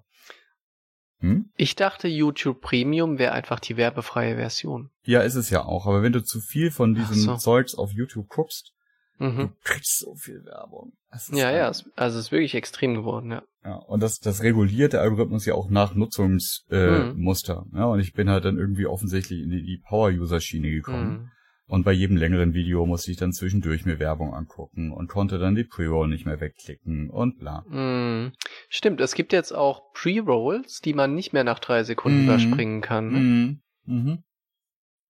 Hm? 1.19 1.51
Ich 1.55 1.75
dachte, 1.75 2.07
YouTube 2.07 2.61
Premium 2.61 3.19
wäre 3.19 3.33
einfach 3.33 3.59
die 3.59 3.77
werbefreie 3.77 4.35
Version. 4.35 4.89
Ja, 5.03 5.21
ist 5.21 5.35
es 5.35 5.51
ja 5.51 5.63
auch. 5.63 5.85
Aber 5.85 6.01
wenn 6.01 6.13
du 6.13 6.23
zu 6.23 6.41
viel 6.41 6.71
von 6.71 6.95
diesem 6.95 7.15
so. 7.15 7.35
Zeugs 7.35 7.75
auf 7.75 7.91
YouTube 7.91 8.27
guckst, 8.29 8.73
mhm. 9.21 9.37
du 9.37 9.49
kriegst 9.63 9.99
so 9.99 10.15
viel 10.15 10.43
Werbung. 10.45 10.93
Ja, 11.31 11.51
ja, 11.51 11.69
es, 11.69 11.89
also 11.95 12.19
es 12.19 12.25
ist 12.25 12.31
wirklich 12.31 12.55
extrem 12.55 12.95
geworden, 12.95 13.31
ja. 13.31 13.43
Ja, 13.63 13.75
und 13.75 14.01
das, 14.01 14.19
das 14.19 14.41
reguliert 14.41 14.93
der 14.93 15.01
Algorithmus 15.01 15.45
ja 15.45 15.53
auch 15.53 15.69
nach 15.69 15.93
Nutzungsmuster. 15.93 17.53
Äh, 17.53 17.69
mhm. 17.69 17.77
Ja, 17.77 17.85
und 17.85 17.99
ich 17.99 18.13
bin 18.13 18.29
halt 18.29 18.45
dann 18.45 18.57
irgendwie 18.57 18.87
offensichtlich 18.87 19.41
in 19.41 19.49
die, 19.49 19.63
die 19.63 19.81
Power-User-Schiene 19.87 20.71
gekommen. 20.71 21.09
Mhm. 21.09 21.31
Und 21.71 21.85
bei 21.85 21.93
jedem 21.93 22.17
längeren 22.17 22.53
Video 22.53 22.85
musste 22.85 23.11
ich 23.11 23.17
dann 23.17 23.31
zwischendurch 23.31 23.85
mir 23.85 23.97
Werbung 23.97 24.33
angucken 24.33 24.91
und 24.91 25.07
konnte 25.07 25.39
dann 25.39 25.55
die 25.55 25.63
Pre-Roll 25.63 26.09
nicht 26.09 26.25
mehr 26.25 26.41
wegklicken 26.41 27.09
und 27.09 27.39
bla. 27.39 27.61
Mm, 27.61 28.33
stimmt, 28.67 28.99
es 28.99 29.15
gibt 29.15 29.31
jetzt 29.31 29.53
auch 29.53 29.93
Pre-Rolls, 29.93 30.81
die 30.81 30.93
man 30.93 31.15
nicht 31.15 31.31
mehr 31.31 31.45
nach 31.45 31.59
drei 31.59 31.83
Sekunden 31.83 32.23
mm, 32.23 32.25
überspringen 32.25 32.81
kann. 32.81 33.07
Ne? 33.07 33.19
Mm, 33.19 33.61
mhm. 33.85 34.23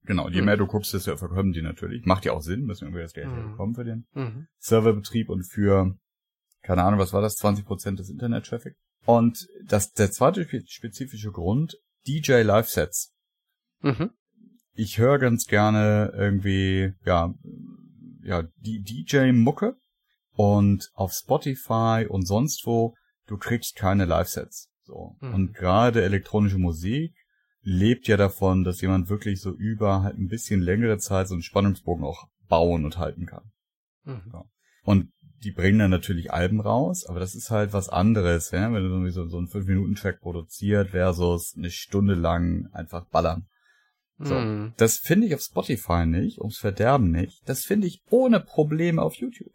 Genau, 0.04 0.30
je 0.30 0.42
mhm. 0.42 0.46
mehr 0.46 0.58
du 0.58 0.66
guckst, 0.66 0.94
desto 0.94 1.16
verkommen 1.16 1.54
die 1.54 1.62
natürlich. 1.62 2.06
Macht 2.06 2.26
ja 2.26 2.34
auch 2.34 2.42
Sinn, 2.42 2.62
müssen 2.62 2.82
wir 2.82 2.88
irgendwie 2.88 3.04
das 3.04 3.14
Geld 3.14 3.28
mhm. 3.28 3.52
bekommen 3.52 3.76
für 3.76 3.86
den 3.86 4.06
mhm. 4.14 4.48
Serverbetrieb 4.58 5.30
und 5.30 5.44
für, 5.44 5.96
keine 6.64 6.84
Ahnung, 6.84 7.00
was 7.00 7.14
war 7.14 7.22
das, 7.22 7.38
20% 7.38 7.96
des 7.96 8.10
Internet-Traffic. 8.10 8.76
Und 9.06 9.48
das, 9.66 9.92
der 9.94 10.12
zweite 10.12 10.48
spezifische 10.68 11.32
Grund, 11.32 11.78
DJ 12.08 12.42
Live-Sets. 12.42 13.14
Mhm 13.82 14.12
ich 14.74 14.98
höre 14.98 15.20
ganz 15.20 15.46
gerne 15.46 16.14
irgendwie, 16.16 16.94
ja, 17.06 17.34
ja, 18.24 18.44
die 18.58 18.82
DJ-Mucke 18.82 19.76
und 20.34 20.90
auf 20.94 21.14
Spotify 21.14 22.06
und 22.08 22.26
sonst 22.26 22.66
wo, 22.66 22.96
du 23.28 23.38
kriegst 23.38 23.76
keine 23.76 24.06
Live-Sets. 24.06 24.70
So. 24.84 25.16
Mhm. 25.22 25.34
Und 25.34 25.54
gerade 25.54 26.04
elektronische 26.04 26.58
Musik 26.58 27.14
lebt 27.62 28.08
ja 28.08 28.18
davon, 28.18 28.64
dass 28.64 28.82
jemand 28.82 29.10
wirklich 29.10 29.42
so 29.42 29.52
über 29.52 30.04
halt 30.04 30.18
ein 30.18 30.28
bisschen 30.28 30.62
längere 30.62 30.98
Zeit 30.98 31.28
so 31.28 31.36
einen 31.36 31.44
Spannungsbogen 31.44 32.04
auch 32.04 32.28
bauen 32.48 32.86
und 32.86 32.98
halten 32.98 33.26
kann. 33.26 33.52
Mhm. 34.04 34.22
So. 34.32 34.44
Und 34.84 35.12
die 35.44 35.52
bringen 35.52 35.80
dann 35.80 35.92
natürlich 35.92 36.32
Alben 36.32 36.60
raus, 36.60 37.06
aber 37.06 37.20
das 37.20 37.34
ist 37.34 37.50
halt 37.50 37.74
was 37.74 37.90
anderes, 37.90 38.52
ja? 38.52 38.72
wenn 38.72 38.84
du 38.84 39.10
so, 39.10 39.28
so 39.28 39.38
einen 39.38 39.48
5-Minuten-Track 39.48 40.22
produziert 40.22 40.90
versus 40.90 41.56
eine 41.58 41.72
Stunde 41.72 42.14
lang 42.14 42.68
einfach 42.74 43.08
ballern. 43.08 43.48
So. 44.20 44.36
Mm. 44.36 44.74
Das 44.78 44.98
finde 44.98 45.28
ich 45.28 45.34
auf 45.34 45.42
Spotify 45.42 46.06
nicht, 46.06 46.40
ums 46.40 46.60
Verderben 46.60 47.10
nicht. 47.10 47.42
Das 47.48 47.64
finde 47.64 47.88
ich 47.88 48.04
ohne 48.10 48.40
Probleme 48.40 49.02
auf 49.02 49.16
YouTube. 49.16 49.54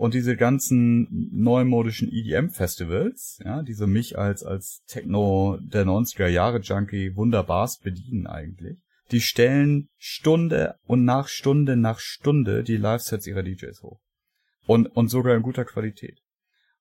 Und 0.00 0.14
diese 0.14 0.34
ganzen 0.34 1.28
neumodischen 1.30 2.08
EDM-Festivals, 2.10 3.38
ja, 3.44 3.62
diese 3.62 3.86
mich 3.86 4.16
als, 4.16 4.42
als 4.42 4.82
Techno 4.86 5.58
der 5.60 5.84
90er 5.84 6.26
Jahre 6.26 6.60
Junkie 6.60 7.14
wunderbarst 7.16 7.82
bedienen 7.82 8.26
eigentlich. 8.26 8.78
Die 9.10 9.20
stellen 9.20 9.90
Stunde 9.98 10.76
und 10.86 11.04
nach 11.04 11.28
Stunde 11.28 11.76
nach 11.76 11.98
Stunde 11.98 12.64
die 12.64 12.78
Live-Sets 12.78 13.26
ihrer 13.26 13.42
DJs 13.42 13.82
hoch. 13.82 14.00
Und, 14.64 14.86
und 14.86 15.08
sogar 15.08 15.36
in 15.36 15.42
guter 15.42 15.66
Qualität. 15.66 16.22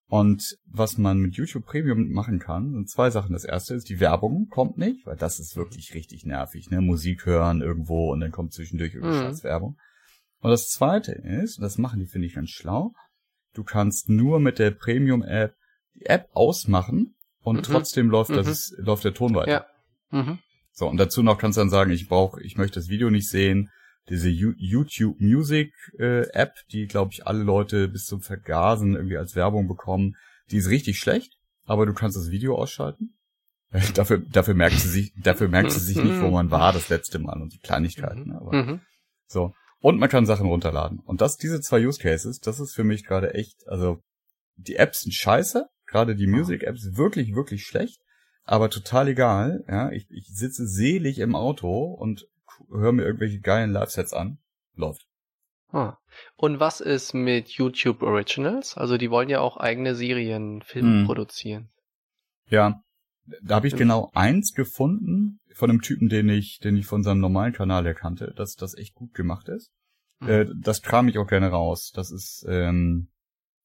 Und 0.07 0.55
was 0.63 0.97
man 0.97 1.19
mit 1.19 1.35
YouTube 1.35 1.65
Premium 1.65 2.11
machen 2.11 2.39
kann, 2.39 2.71
sind 2.71 2.89
zwei 2.89 3.09
Sachen. 3.09 3.33
Das 3.33 3.43
erste 3.43 3.73
ist, 3.73 3.89
die 3.89 3.99
Werbung 3.99 4.47
kommt 4.47 4.77
nicht, 4.77 5.05
weil 5.05 5.17
das 5.17 5.41
ist 5.41 5.57
wirklich 5.57 5.93
richtig 5.93 6.23
nervig, 6.25 6.69
ne? 6.69 6.79
Musik 6.79 7.25
hören 7.25 7.59
irgendwo 7.59 8.13
und 8.13 8.21
dann 8.21 8.31
kommt 8.31 8.53
zwischendurch 8.53 8.93
irgendeine 8.93 9.33
mhm. 9.33 9.43
Werbung. 9.43 9.77
Und 10.41 10.51
das 10.51 10.69
zweite 10.69 11.11
ist, 11.11 11.57
und 11.57 11.63
das 11.63 11.77
machen 11.77 11.99
die, 11.99 12.07
finde 12.07 12.25
ich, 12.25 12.35
ganz 12.35 12.51
schlau, 12.51 12.93
du 13.53 13.63
kannst 13.63 14.09
nur 14.09 14.39
mit 14.39 14.59
der 14.59 14.71
Premium-App 14.71 15.55
die 15.95 16.05
App 16.05 16.29
ausmachen 16.33 17.15
und 17.41 17.57
mhm. 17.57 17.63
trotzdem 17.63 18.09
läuft, 18.09 18.31
mhm. 18.31 18.35
das, 18.37 18.73
läuft 18.77 19.03
der 19.03 19.13
Ton 19.13 19.35
weiter. 19.35 19.65
Ja. 20.11 20.21
Mhm. 20.21 20.39
So, 20.71 20.87
und 20.87 20.97
dazu 20.97 21.23
noch 21.23 21.37
kannst 21.37 21.57
du 21.57 21.61
dann 21.61 21.69
sagen, 21.69 21.91
ich 21.91 22.07
brauche, 22.07 22.41
ich 22.41 22.57
möchte 22.57 22.79
das 22.79 22.89
Video 22.89 23.09
nicht 23.09 23.29
sehen, 23.29 23.69
diese 24.09 24.29
YouTube 24.29 25.19
Music 25.19 25.73
äh, 25.99 26.27
App, 26.31 26.53
die 26.71 26.87
glaube 26.87 27.11
ich 27.13 27.27
alle 27.27 27.43
Leute 27.43 27.87
bis 27.87 28.05
zum 28.05 28.21
Vergasen 28.21 28.95
irgendwie 28.95 29.17
als 29.17 29.35
Werbung 29.35 29.67
bekommen, 29.67 30.15
die 30.51 30.57
ist 30.57 30.69
richtig 30.69 30.99
schlecht, 30.99 31.37
aber 31.65 31.85
du 31.85 31.93
kannst 31.93 32.17
das 32.17 32.31
Video 32.31 32.55
ausschalten. 32.55 33.15
dafür, 33.93 34.17
dafür 34.17 34.55
merkt 34.55 34.79
sie 34.79 34.89
sich, 34.89 35.13
dafür 35.15 35.47
merkt 35.47 35.71
sie 35.71 35.79
sich 35.79 35.97
nicht, 35.97 36.21
wo 36.21 36.31
man 36.31 36.49
war 36.49 36.73
das 36.73 36.89
letzte 36.89 37.19
Mal 37.19 37.39
und 37.39 37.53
die 37.53 37.59
Kleinigkeiten. 37.59 38.29
Ne? 38.29 38.39
Aber 38.41 38.51
Mhm. 38.51 38.81
so. 39.27 39.53
Und 39.81 39.97
man 39.97 40.09
kann 40.09 40.25
Sachen 40.25 40.47
runterladen. 40.47 40.99
Und 40.99 41.21
das, 41.21 41.37
diese 41.37 41.61
zwei 41.61 41.85
Use 41.85 41.99
Cases, 42.01 42.39
das 42.39 42.59
ist 42.59 42.73
für 42.73 42.83
mich 42.83 43.05
gerade 43.05 43.33
echt, 43.33 43.67
also 43.67 44.01
die 44.57 44.75
Apps 44.75 45.01
sind 45.01 45.13
scheiße, 45.13 45.69
gerade 45.87 46.15
die 46.15 46.27
Music-Apps 46.27 46.97
wirklich, 46.97 47.33
wirklich 47.33 47.65
schlecht, 47.65 48.01
aber 48.43 48.69
total 48.69 49.07
egal. 49.07 49.63
Ja, 49.67 49.91
ich, 49.91 50.09
ich 50.09 50.27
sitze 50.27 50.67
selig 50.67 51.19
im 51.19 51.35
Auto 51.35 51.85
und 51.85 52.27
höre 52.69 52.91
mir 52.91 53.03
irgendwelche 53.03 53.39
geilen 53.39 53.71
Live-Sets 53.71 54.13
an. 54.13 54.39
Läuft. 54.75 55.05
Ah. 55.71 55.97
Und 56.35 56.59
was 56.59 56.81
ist 56.81 57.13
mit 57.13 57.49
YouTube 57.49 58.01
Originals? 58.01 58.75
Also 58.75 58.97
die 58.97 59.11
wollen 59.11 59.29
ja 59.29 59.39
auch 59.39 59.57
eigene 59.57 59.95
Serien, 59.95 60.61
Filme 60.61 61.01
Mhm. 61.01 61.05
produzieren. 61.05 61.69
Ja, 62.47 62.81
da 63.41 63.55
habe 63.55 63.67
ich 63.67 63.75
genau 63.75 64.11
eins 64.13 64.53
gefunden 64.53 65.39
von 65.53 65.69
einem 65.69 65.81
Typen, 65.81 66.09
den 66.09 66.29
ich, 66.29 66.59
den 66.59 66.77
ich 66.77 66.85
von 66.85 67.03
seinem 67.03 67.19
normalen 67.19 67.53
Kanal 67.53 67.85
erkannte, 67.85 68.33
dass 68.35 68.55
das 68.55 68.75
echt 68.77 68.93
gut 68.93 69.13
gemacht 69.13 69.49
ist. 69.49 69.71
Mhm. 70.19 70.29
Äh, 70.29 70.45
das 70.61 70.81
kram 70.81 71.07
ich 71.07 71.17
auch 71.17 71.27
gerne 71.27 71.49
raus. 71.49 71.91
Das 71.93 72.11
ist, 72.11 72.45
ähm, 72.47 73.09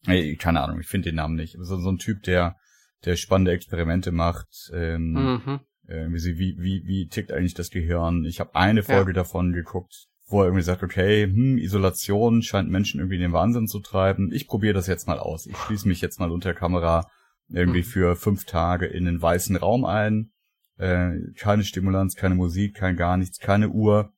ey, 0.07 0.37
keine 0.37 0.61
Ahnung, 0.63 0.81
ich 0.81 0.87
finde 0.87 1.11
den 1.11 1.17
Namen 1.17 1.37
nicht. 1.37 1.57
So, 1.61 1.79
so 1.79 1.91
ein 1.91 1.99
Typ, 1.99 2.23
der, 2.23 2.57
der 3.05 3.17
spannende 3.17 3.53
Experimente 3.53 4.13
macht. 4.13 4.71
Ähm, 4.73 5.13
Mhm. 5.13 5.61
äh, 5.87 6.09
wie, 6.09 6.39
wie, 6.39 6.57
wie, 6.59 6.83
wie 6.87 7.09
tickt 7.09 7.33
eigentlich 7.33 7.55
das 7.55 7.71
Gehirn? 7.71 8.25
Ich 8.25 8.41
habe 8.41 8.55
eine 8.55 8.83
Folge 8.83 9.13
davon 9.13 9.53
geguckt, 9.53 10.07
wo 10.27 10.41
er 10.41 10.47
irgendwie 10.47 10.63
sagt, 10.65 10.83
okay, 10.83 11.25
hm, 11.25 11.59
Isolation 11.59 12.43
scheint 12.43 12.71
Menschen 12.71 12.99
irgendwie 13.01 13.17
in 13.17 13.23
den 13.23 13.33
Wahnsinn 13.33 13.67
zu 13.67 13.81
treiben. 13.81 14.33
Ich 14.33 14.49
probiere 14.49 14.75
das 14.75 14.87
jetzt 14.87 15.07
mal 15.07 15.19
aus. 15.19 15.47
Ich 15.47 15.57
schließe 15.57 15.87
mich 15.87 16.01
jetzt 16.01 16.19
mal 16.19 16.31
unter 16.31 16.55
Kamera 16.55 17.07
irgendwie 17.49 17.81
Mhm. 17.81 17.85
für 17.85 18.17
fünf 18.17 18.45
Tage 18.45 18.87
in 18.87 19.05
den 19.05 19.21
weißen 19.21 19.57
Raum 19.57 19.85
ein. 19.85 20.33
Äh, 20.77 21.13
keine 21.37 21.63
Stimulanz, 21.65 22.17
keine 22.17 22.35
Musik, 22.35 22.75
kein 22.77 22.97
gar 22.97 23.17
nichts, 23.17 23.39
keine 23.39 23.69
Uhr. 23.69 24.13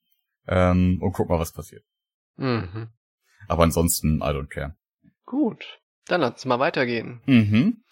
Ähm, 0.48 0.98
und 1.02 1.12
guck 1.12 1.28
mal, 1.28 1.38
was 1.38 1.52
passiert. 1.52 1.84
Mhm. 2.36 2.88
Aber 3.48 3.64
ansonsten, 3.64 4.18
I 4.18 4.26
don't 4.30 4.48
care. 4.48 4.76
Gut. 5.24 5.80
Dann 6.06 6.20
lass 6.20 6.32
uns 6.32 6.44
mal 6.44 6.58
weitergehen. 6.60 7.20
Mhm. 7.26 7.82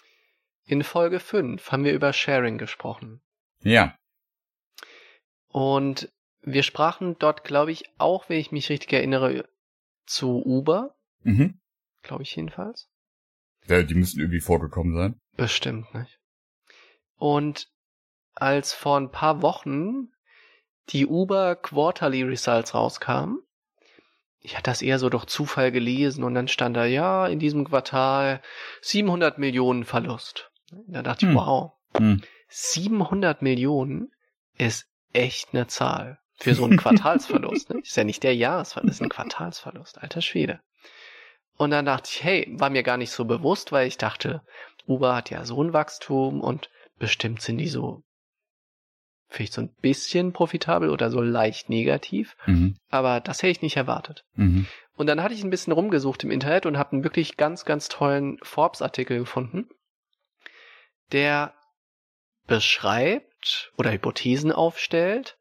In 0.67 0.83
Folge 0.83 1.21
5 1.21 1.73
haben 1.73 1.85
wir 1.85 1.93
über 1.93 2.13
Sharing 2.13 2.57
gesprochen. 2.59 3.21
Ja. 3.63 3.97
Und 5.49 6.11
wir 6.43 6.63
sprachen 6.63 7.17
dort, 7.19 7.45
glaube 7.45 7.73
ich, 7.73 7.85
auch, 7.99 8.29
wenn 8.29 8.39
ich 8.39 8.53
mich 8.53 8.69
richtig 8.69 8.93
erinnere, 8.93 9.49
zu 10.07 10.43
Uber. 10.45 10.95
Mhm. 11.23 11.61
Glaube 12.03 12.23
ich 12.23 12.35
jedenfalls. 12.37 12.89
ja. 13.67 13.83
Die 13.83 13.95
müssen 13.95 14.21
irgendwie 14.21 14.41
vorgekommen 14.41 14.95
sein. 14.95 15.21
Bestimmt 15.37 15.93
nicht. 15.95 16.19
Und 17.17 17.69
als 18.35 18.73
vor 18.73 18.99
ein 18.99 19.11
paar 19.11 19.43
Wochen 19.43 20.09
die 20.91 21.07
Uber 21.07 21.57
Quarterly 21.57 22.23
Results 22.23 22.75
rauskamen, 22.75 23.41
ich 24.41 24.55
hatte 24.57 24.71
das 24.71 24.83
eher 24.83 24.99
so 24.99 25.09
durch 25.09 25.25
Zufall 25.25 25.73
gelesen 25.73 26.23
und 26.23 26.35
dann 26.35 26.49
stand 26.49 26.77
da, 26.77 26.85
ja, 26.85 27.27
in 27.27 27.39
diesem 27.39 27.65
Quartal 27.65 28.43
700 28.83 29.39
Millionen 29.39 29.85
Verlust. 29.85 30.51
Da 30.89 31.03
dachte 31.03 31.27
ich, 31.27 31.31
Hm. 31.31 31.37
wow, 31.39 31.73
Hm. 31.97 32.23
700 32.49 33.41
Millionen 33.41 34.13
ist 34.59 34.87
echt 35.13 35.55
eine 35.55 35.67
Zahl 35.67 36.19
für 36.37 36.55
so 36.55 36.65
einen 36.65 36.77
Quartalsverlust. 36.79 37.71
Ne? 37.71 37.81
Ist 37.81 37.97
ja 37.97 38.05
nicht 38.05 38.23
der 38.23 38.37
Jahresverlust, 38.37 38.97
ist 38.97 39.03
ein 39.03 39.09
Quartalsverlust, 39.09 40.03
alter 40.03 40.21
Schwede. 40.21 40.61
Und 41.57 41.71
dann 41.71 41.87
dachte 41.87 42.11
ich, 42.13 42.23
hey, 42.23 42.47
war 42.59 42.69
mir 42.69 42.83
gar 42.83 42.97
nicht 42.97 43.13
so 43.13 43.25
bewusst, 43.25 43.71
weil 43.73 43.87
ich 43.87 43.97
dachte, 43.97 44.43
Uber 44.87 45.15
hat 45.15 45.31
ja 45.31 45.45
so 45.45 45.63
ein 45.63 45.73
Wachstum 45.73 46.41
und 46.41 46.71
bestimmt 46.99 47.41
sind 47.41 47.59
die 47.59 47.69
so 47.69 48.03
vielleicht 49.29 49.55
so 49.55 49.63
ein 49.63 49.75
bisschen 49.81 50.33
profitabel 50.33 50.91
oder 50.91 51.11
so 51.11 51.21
leicht 51.21 51.69
negativ, 51.69 52.37
Mhm. 52.47 52.77
aber 52.89 53.21
das 53.21 53.39
hätte 53.39 53.51
ich 53.51 53.63
nicht 53.63 53.77
erwartet. 53.77 54.25
Mhm. 54.35 54.67
Und 54.97 55.09
dann 55.09 55.23
hatte 55.23 55.35
ich 55.35 55.43
ein 55.43 55.51
bisschen 55.51 55.73
rumgesucht 55.73 56.23
im 56.23 56.31
Internet 56.31 56.67
und 56.67 56.79
habe 56.79 56.93
einen 56.93 57.05
wirklich 57.05 57.37
ganz, 57.37 57.65
ganz 57.65 57.89
tollen 57.89 58.39
Forbes-Artikel 58.43 59.19
gefunden, 59.19 59.69
der 61.11 61.55
beschreibt 62.47 63.73
oder 63.77 63.91
Hypothesen 63.91 64.53
aufstellt, 64.53 65.37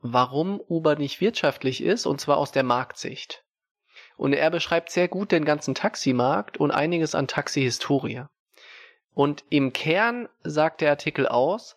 warum 0.00 0.60
Uber 0.60 0.96
nicht 0.96 1.20
wirtschaftlich 1.20 1.82
ist, 1.82 2.06
und 2.06 2.20
zwar 2.20 2.36
aus 2.36 2.52
der 2.52 2.64
Marktsicht. 2.64 3.44
Und 4.16 4.32
er 4.34 4.50
beschreibt 4.50 4.90
sehr 4.90 5.08
gut 5.08 5.32
den 5.32 5.44
ganzen 5.44 5.74
Taximarkt 5.74 6.58
und 6.58 6.70
einiges 6.70 7.14
an 7.14 7.28
Taxihistorie. 7.28 8.24
Und 9.14 9.44
im 9.50 9.72
Kern 9.72 10.28
sagt 10.42 10.80
der 10.80 10.90
Artikel 10.90 11.26
aus, 11.26 11.76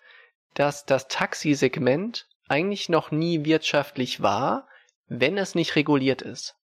dass 0.53 0.85
das 0.85 1.07
Taxisegment 1.07 2.27
eigentlich 2.47 2.89
noch 2.89 3.11
nie 3.11 3.45
wirtschaftlich 3.45 4.21
war, 4.21 4.67
wenn 5.07 5.37
es 5.37 5.55
nicht 5.55 5.75
reguliert 5.75 6.21
ist. 6.21 6.55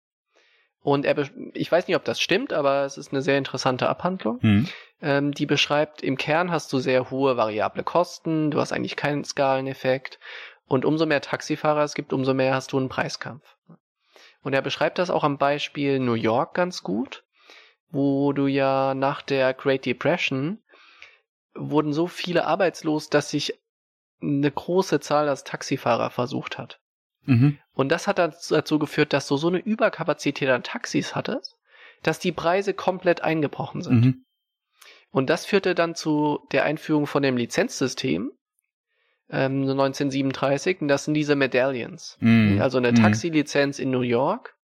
Und 0.83 1.05
er, 1.05 1.17
ich 1.55 1.71
weiß 1.71 1.87
nicht, 1.87 1.97
ob 1.97 2.05
das 2.05 2.21
stimmt, 2.21 2.53
aber 2.53 2.85
es 2.85 2.97
ist 2.97 3.13
eine 3.13 3.23
sehr 3.23 3.39
interessante 3.39 3.89
Abhandlung. 3.89 4.39
Mhm. 4.43 4.69
Ähm, 5.01 5.33
die 5.33 5.47
beschreibt, 5.47 6.03
im 6.03 6.17
Kern 6.17 6.51
hast 6.51 6.73
du 6.73 6.79
sehr 6.79 7.11
hohe 7.11 7.37
variable 7.37 7.85
Kosten, 7.85 8.51
du 8.51 8.61
hast 8.61 8.73
eigentlich 8.73 8.97
keinen 8.97 9.25
Skaleneffekt 9.25 10.19
und 10.67 10.85
umso 10.85 11.07
mehr 11.07 11.21
Taxifahrer 11.21 11.83
es 11.83 11.95
gibt, 11.95 12.13
umso 12.13 12.35
mehr 12.35 12.55
hast 12.55 12.73
du 12.73 12.79
einen 12.79 12.89
Preiskampf. 12.89 13.57
Und 14.43 14.55
er 14.55 14.63
beschreibt 14.63 14.99
das 14.99 15.11
auch 15.11 15.25
am 15.25 15.39
Beispiel 15.39 15.99
New 15.99 16.15
York 16.15 16.55
ganz 16.55 16.83
gut, 16.83 17.25
wo 17.91 18.33
du 18.33 18.47
ja 18.47 18.95
nach 18.95 19.23
der 19.23 19.55
Great 19.55 19.87
Depression 19.87 20.59
wurden 21.55 21.93
so 21.93 22.07
viele 22.07 22.47
arbeitslos, 22.47 23.09
dass 23.09 23.31
sich 23.31 23.59
eine 24.21 24.51
große 24.51 25.01
Zahl 25.01 25.29
als 25.29 25.45
Taxifahrer 25.45 26.11
versucht 26.11 26.59
hat. 26.59 26.81
Mhm. 27.25 27.59
Und 27.73 27.91
das 27.91 28.07
hat 28.07 28.19
dazu 28.19 28.55
dazu 28.55 28.79
geführt, 28.79 29.13
dass 29.13 29.27
du 29.29 29.37
so 29.37 29.49
eine 29.49 29.59
Überkapazität 29.59 30.49
an 30.49 30.63
Taxis 30.63 31.15
hattest, 31.15 31.57
dass 32.03 32.19
die 32.19 32.33
Preise 32.33 32.75
komplett 32.75 33.23
eingebrochen 33.23 33.83
sind. 33.83 34.05
Mhm. 34.05 34.25
Und 35.11 35.31
das 35.31 35.47
führte 35.47 35.75
dann 35.75 35.95
zu 35.95 36.41
der 36.53 36.65
Einführung 36.65 37.07
von 37.07 37.23
dem 37.23 37.37
Lizenzsystem 37.37 38.31
ähm, 39.31 39.67
so 39.67 39.73
1937. 39.73 40.83
Und 40.83 40.89
das 40.89 41.05
sind 41.05 41.15
diese 41.15 41.35
Medallions. 41.35 42.17
Mhm. 42.21 42.61
Also 42.61 42.79
eine 42.79 42.93
Mhm. 42.93 42.97
Taxilizenz 42.97 43.79
in 43.79 43.91
New 43.91 44.03
York. 44.03 44.55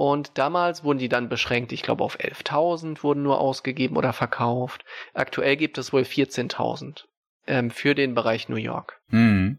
Und 0.00 0.38
damals 0.38 0.82
wurden 0.82 0.98
die 0.98 1.10
dann 1.10 1.28
beschränkt. 1.28 1.72
Ich 1.72 1.82
glaube, 1.82 2.02
auf 2.04 2.18
11.000 2.18 3.02
wurden 3.02 3.22
nur 3.22 3.38
ausgegeben 3.38 3.98
oder 3.98 4.14
verkauft. 4.14 4.86
Aktuell 5.12 5.58
gibt 5.58 5.76
es 5.76 5.92
wohl 5.92 6.04
14.000 6.04 7.04
ähm, 7.46 7.70
für 7.70 7.94
den 7.94 8.14
Bereich 8.14 8.48
New 8.48 8.56
York. 8.56 8.98
Mhm. 9.08 9.58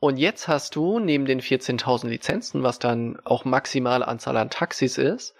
Und 0.00 0.18
jetzt 0.18 0.48
hast 0.48 0.76
du 0.76 0.98
neben 0.98 1.24
den 1.24 1.40
14.000 1.40 2.08
Lizenzen, 2.08 2.62
was 2.62 2.78
dann 2.78 3.18
auch 3.24 3.46
maximale 3.46 4.06
Anzahl 4.06 4.36
an 4.36 4.50
Taxis 4.50 4.98
ist, 4.98 5.34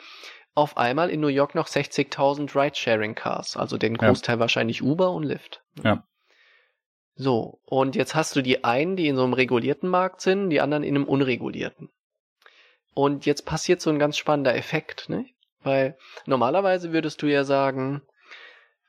auf 0.54 0.78
einmal 0.78 1.11
in 1.11 1.20
New 1.20 1.28
York 1.28 1.54
noch 1.54 1.68
60.000 1.68 2.54
Ridesharing-Cars, 2.54 3.58
also 3.58 3.76
den 3.76 3.96
Ja. 3.96 4.08
Großteil 4.08 4.38
wahrscheinlich 4.38 4.82
Uber 4.82 5.11
und 5.11 5.24
Lyft. 5.24 5.62
Ja. 5.84 6.02
So, 7.14 7.61
und 7.66 7.94
jetzt 7.94 8.14
hast 8.14 8.36
du 8.36 8.40
die 8.40 8.64
einen, 8.64 8.96
die 8.96 9.08
in 9.08 9.16
so 9.16 9.24
einem 9.24 9.34
regulierten 9.34 9.90
Markt 9.90 10.22
sind, 10.22 10.48
die 10.48 10.62
anderen 10.62 10.82
in 10.82 10.96
einem 10.96 11.04
unregulierten. 11.04 11.90
Und 12.95 13.26
jetzt 13.26 13.47
passiert 13.47 13.80
so 13.80 13.91
ein 13.91 13.99
ganz 13.99 14.16
spannender 14.16 14.55
Effekt, 14.55 15.09
ne? 15.09 15.26
Weil 15.62 15.97
normalerweise 16.26 16.93
würdest 16.93 17.22
du 17.22 17.26
ja 17.26 17.45
sagen, 17.45 18.03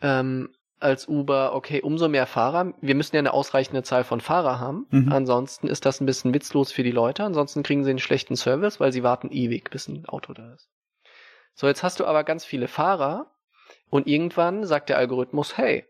ähm, 0.02 0.49
als 0.80 1.08
Uber, 1.08 1.54
okay, 1.54 1.82
umso 1.82 2.08
mehr 2.08 2.26
Fahrer, 2.26 2.74
wir 2.82 2.95
müssen 2.95 3.16
ja 3.16 3.20
eine 3.20 3.34
ausreichende 3.34 3.84
Zahl 3.84 4.04
von 4.04 4.20
Fahrer 4.20 4.60
haben. 4.60 4.88
Mhm. 4.89 5.12
Ansonsten 5.12 5.68
ist 5.68 5.86
das 5.86 6.02
ein 6.02 6.08
bisschen 6.08 6.34
witzlos 6.34 6.72
für 6.72 6.84
die 6.84 6.91
Leute. 6.91 7.24
Ansonsten 7.24 7.62
kriegen 7.62 7.84
sie 7.84 7.91
einen 7.91 7.99
schlechten 7.99 8.36
Service, 8.36 8.80
weil 8.80 8.91
sie 8.91 9.04
warten 9.04 9.30
ewig, 9.32 9.70
bis 9.70 9.88
ein 9.88 10.06
Auto 10.08 10.34
da 10.34 10.54
ist. 10.54 10.70
So, 11.54 11.68
jetzt 11.68 11.84
hast 11.84 11.99
du 11.99 12.06
aber 12.06 12.24
ganz 12.24 12.45
viele 12.45 12.68
Fahrer 12.68 13.32
und 13.89 14.08
irgendwann 14.08 14.66
sagt 14.66 14.89
der 14.89 14.97
Algorithmus, 14.97 15.58
hey, 15.58 15.86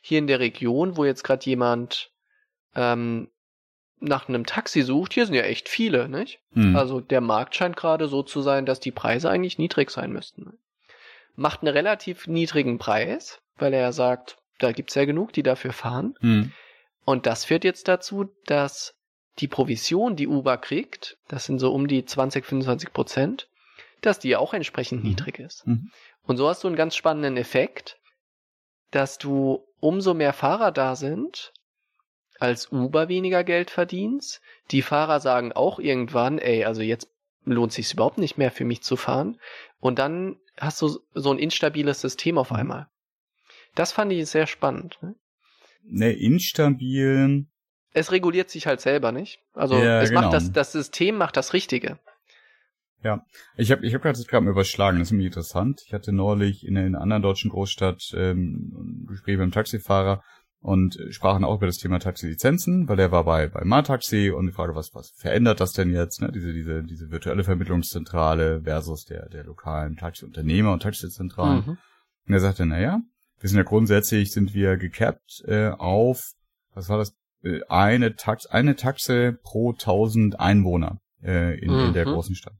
hier 0.00 0.18
in 0.18 0.26
der 0.26 0.38
Region, 0.38 0.96
wo 0.96 1.04
jetzt 1.04 1.24
gerade 1.24 1.44
jemand 1.44 2.12
ähm, 2.74 3.28
nach 4.00 4.28
einem 4.28 4.44
Taxi 4.46 4.82
sucht, 4.82 5.14
hier 5.14 5.26
sind 5.26 5.34
ja 5.34 5.42
echt 5.42 5.68
viele, 5.68 6.08
nicht? 6.08 6.40
Mhm. 6.52 6.76
Also 6.76 7.00
der 7.00 7.20
Markt 7.20 7.54
scheint 7.54 7.76
gerade 7.76 8.08
so 8.08 8.22
zu 8.22 8.42
sein, 8.42 8.66
dass 8.66 8.80
die 8.80 8.90
Preise 8.92 9.30
eigentlich 9.30 9.58
niedrig 9.58 9.90
sein 9.90 10.12
müssten. 10.12 10.58
Macht 11.34 11.62
einen 11.62 11.72
relativ 11.72 12.26
niedrigen 12.26 12.78
Preis, 12.78 13.40
weil 13.56 13.72
er 13.72 13.92
sagt, 13.92 14.36
da 14.58 14.72
gibt's 14.72 14.94
ja 14.94 15.04
genug, 15.04 15.32
die 15.32 15.42
dafür 15.42 15.72
fahren. 15.72 16.14
Mhm. 16.20 16.52
Und 17.04 17.26
das 17.26 17.44
führt 17.44 17.64
jetzt 17.64 17.88
dazu, 17.88 18.30
dass 18.46 18.94
die 19.38 19.48
Provision, 19.48 20.16
die 20.16 20.28
Uber 20.28 20.56
kriegt, 20.56 21.18
das 21.28 21.44
sind 21.44 21.58
so 21.58 21.72
um 21.72 21.88
die 21.88 22.04
20, 22.04 22.44
25 22.44 22.92
Prozent, 22.92 23.48
dass 24.00 24.18
die 24.18 24.36
auch 24.36 24.54
entsprechend 24.54 25.02
Mhm. 25.02 25.10
niedrig 25.10 25.38
ist. 25.38 25.66
Mhm. 25.66 25.90
Und 26.24 26.36
so 26.36 26.48
hast 26.48 26.64
du 26.64 26.68
einen 26.68 26.76
ganz 26.76 26.96
spannenden 26.96 27.36
Effekt, 27.36 27.98
dass 28.90 29.18
du 29.18 29.66
umso 29.80 30.14
mehr 30.14 30.32
Fahrer 30.32 30.72
da 30.72 30.96
sind, 30.96 31.52
als 32.38 32.70
Uber 32.72 33.08
weniger 33.08 33.44
Geld 33.44 33.70
verdienst. 33.70 34.40
Die 34.70 34.82
Fahrer 34.82 35.20
sagen 35.20 35.52
auch 35.52 35.78
irgendwann, 35.78 36.38
ey, 36.38 36.64
also 36.64 36.82
jetzt 36.82 37.08
lohnt 37.44 37.72
sich 37.72 37.92
überhaupt 37.92 38.18
nicht 38.18 38.38
mehr 38.38 38.50
für 38.50 38.64
mich 38.64 38.82
zu 38.82 38.96
fahren. 38.96 39.38
Und 39.80 39.98
dann 39.98 40.36
hast 40.58 40.82
du 40.82 40.98
so 41.14 41.30
ein 41.30 41.38
instabiles 41.38 42.00
System 42.00 42.38
auf 42.38 42.50
Mhm. 42.50 42.56
einmal. 42.56 42.88
Das 43.74 43.92
fand 43.92 44.12
ich 44.12 44.26
sehr 44.26 44.46
spannend. 44.46 44.98
Ne? 45.02 45.14
ne, 45.82 46.12
instabil. 46.12 47.46
Es 47.92 48.10
reguliert 48.12 48.50
sich 48.50 48.66
halt 48.66 48.80
selber 48.80 49.12
nicht. 49.12 49.40
Also 49.54 49.82
Ja, 49.82 50.02
es 50.02 50.10
genau. 50.10 50.22
macht 50.22 50.32
das, 50.34 50.52
das 50.52 50.72
System 50.72 51.16
macht 51.16 51.36
das 51.36 51.52
Richtige. 51.52 51.98
Ja, 53.02 53.24
ich 53.56 53.70
habe 53.70 53.86
ich 53.86 53.94
hab 53.94 54.02
gerade 54.02 54.20
gerade 54.24 54.44
mal 54.44 54.50
überschlagen, 54.50 54.98
das 54.98 55.08
ist 55.08 55.12
nämlich 55.12 55.26
interessant. 55.28 55.82
Ich 55.86 55.92
hatte 55.92 56.12
neulich 56.12 56.66
in 56.66 56.76
einer 56.76 57.00
anderen 57.00 57.22
deutschen 57.22 57.50
Großstadt 57.50 58.12
ähm, 58.16 58.72
ein 58.74 59.06
Gespräch 59.06 59.36
mit 59.36 59.42
einem 59.42 59.52
Taxifahrer 59.52 60.24
und 60.66 60.98
sprachen 61.10 61.44
auch 61.44 61.58
über 61.58 61.66
das 61.66 61.76
Thema 61.76 62.00
Taxilizenzen, 62.00 62.88
weil 62.88 62.96
der 62.96 63.12
war 63.12 63.22
bei 63.22 63.46
bei 63.46 63.62
Martaxi 63.64 64.30
und 64.30 64.46
die 64.46 64.52
Frage, 64.52 64.74
was 64.74 64.92
was 64.94 65.10
verändert 65.10 65.60
das 65.60 65.72
denn 65.72 65.92
jetzt, 65.92 66.20
ne? 66.20 66.32
Diese 66.32 66.52
diese 66.52 66.82
diese 66.82 67.12
virtuelle 67.12 67.44
Vermittlungszentrale 67.44 68.62
versus 68.62 69.04
der 69.04 69.28
der 69.28 69.44
lokalen 69.44 69.96
Taxiunternehmer 69.96 70.72
und 70.72 70.82
Taxizentralen. 70.82 71.64
Mhm. 71.64 71.78
Und 72.26 72.34
er 72.34 72.40
sagte, 72.40 72.66
naja, 72.66 73.00
wir 73.38 73.48
sind 73.48 73.58
ja 73.58 73.62
grundsätzlich 73.62 74.32
sind 74.32 74.54
wir 74.54 74.76
gecapped 74.76 75.44
äh, 75.46 75.68
auf, 75.68 76.32
was 76.74 76.88
war 76.88 76.98
das, 76.98 77.14
äh, 77.44 77.60
eine 77.68 78.16
Tax 78.16 78.46
eine 78.46 78.74
Taxe 78.74 79.38
pro 79.44 79.70
1000 79.70 80.40
Einwohner 80.40 80.98
äh, 81.22 81.56
in, 81.60 81.70
in 81.70 81.92
der 81.92 82.06
Mhm. 82.06 82.10
großen 82.10 82.34
Stadt. 82.34 82.56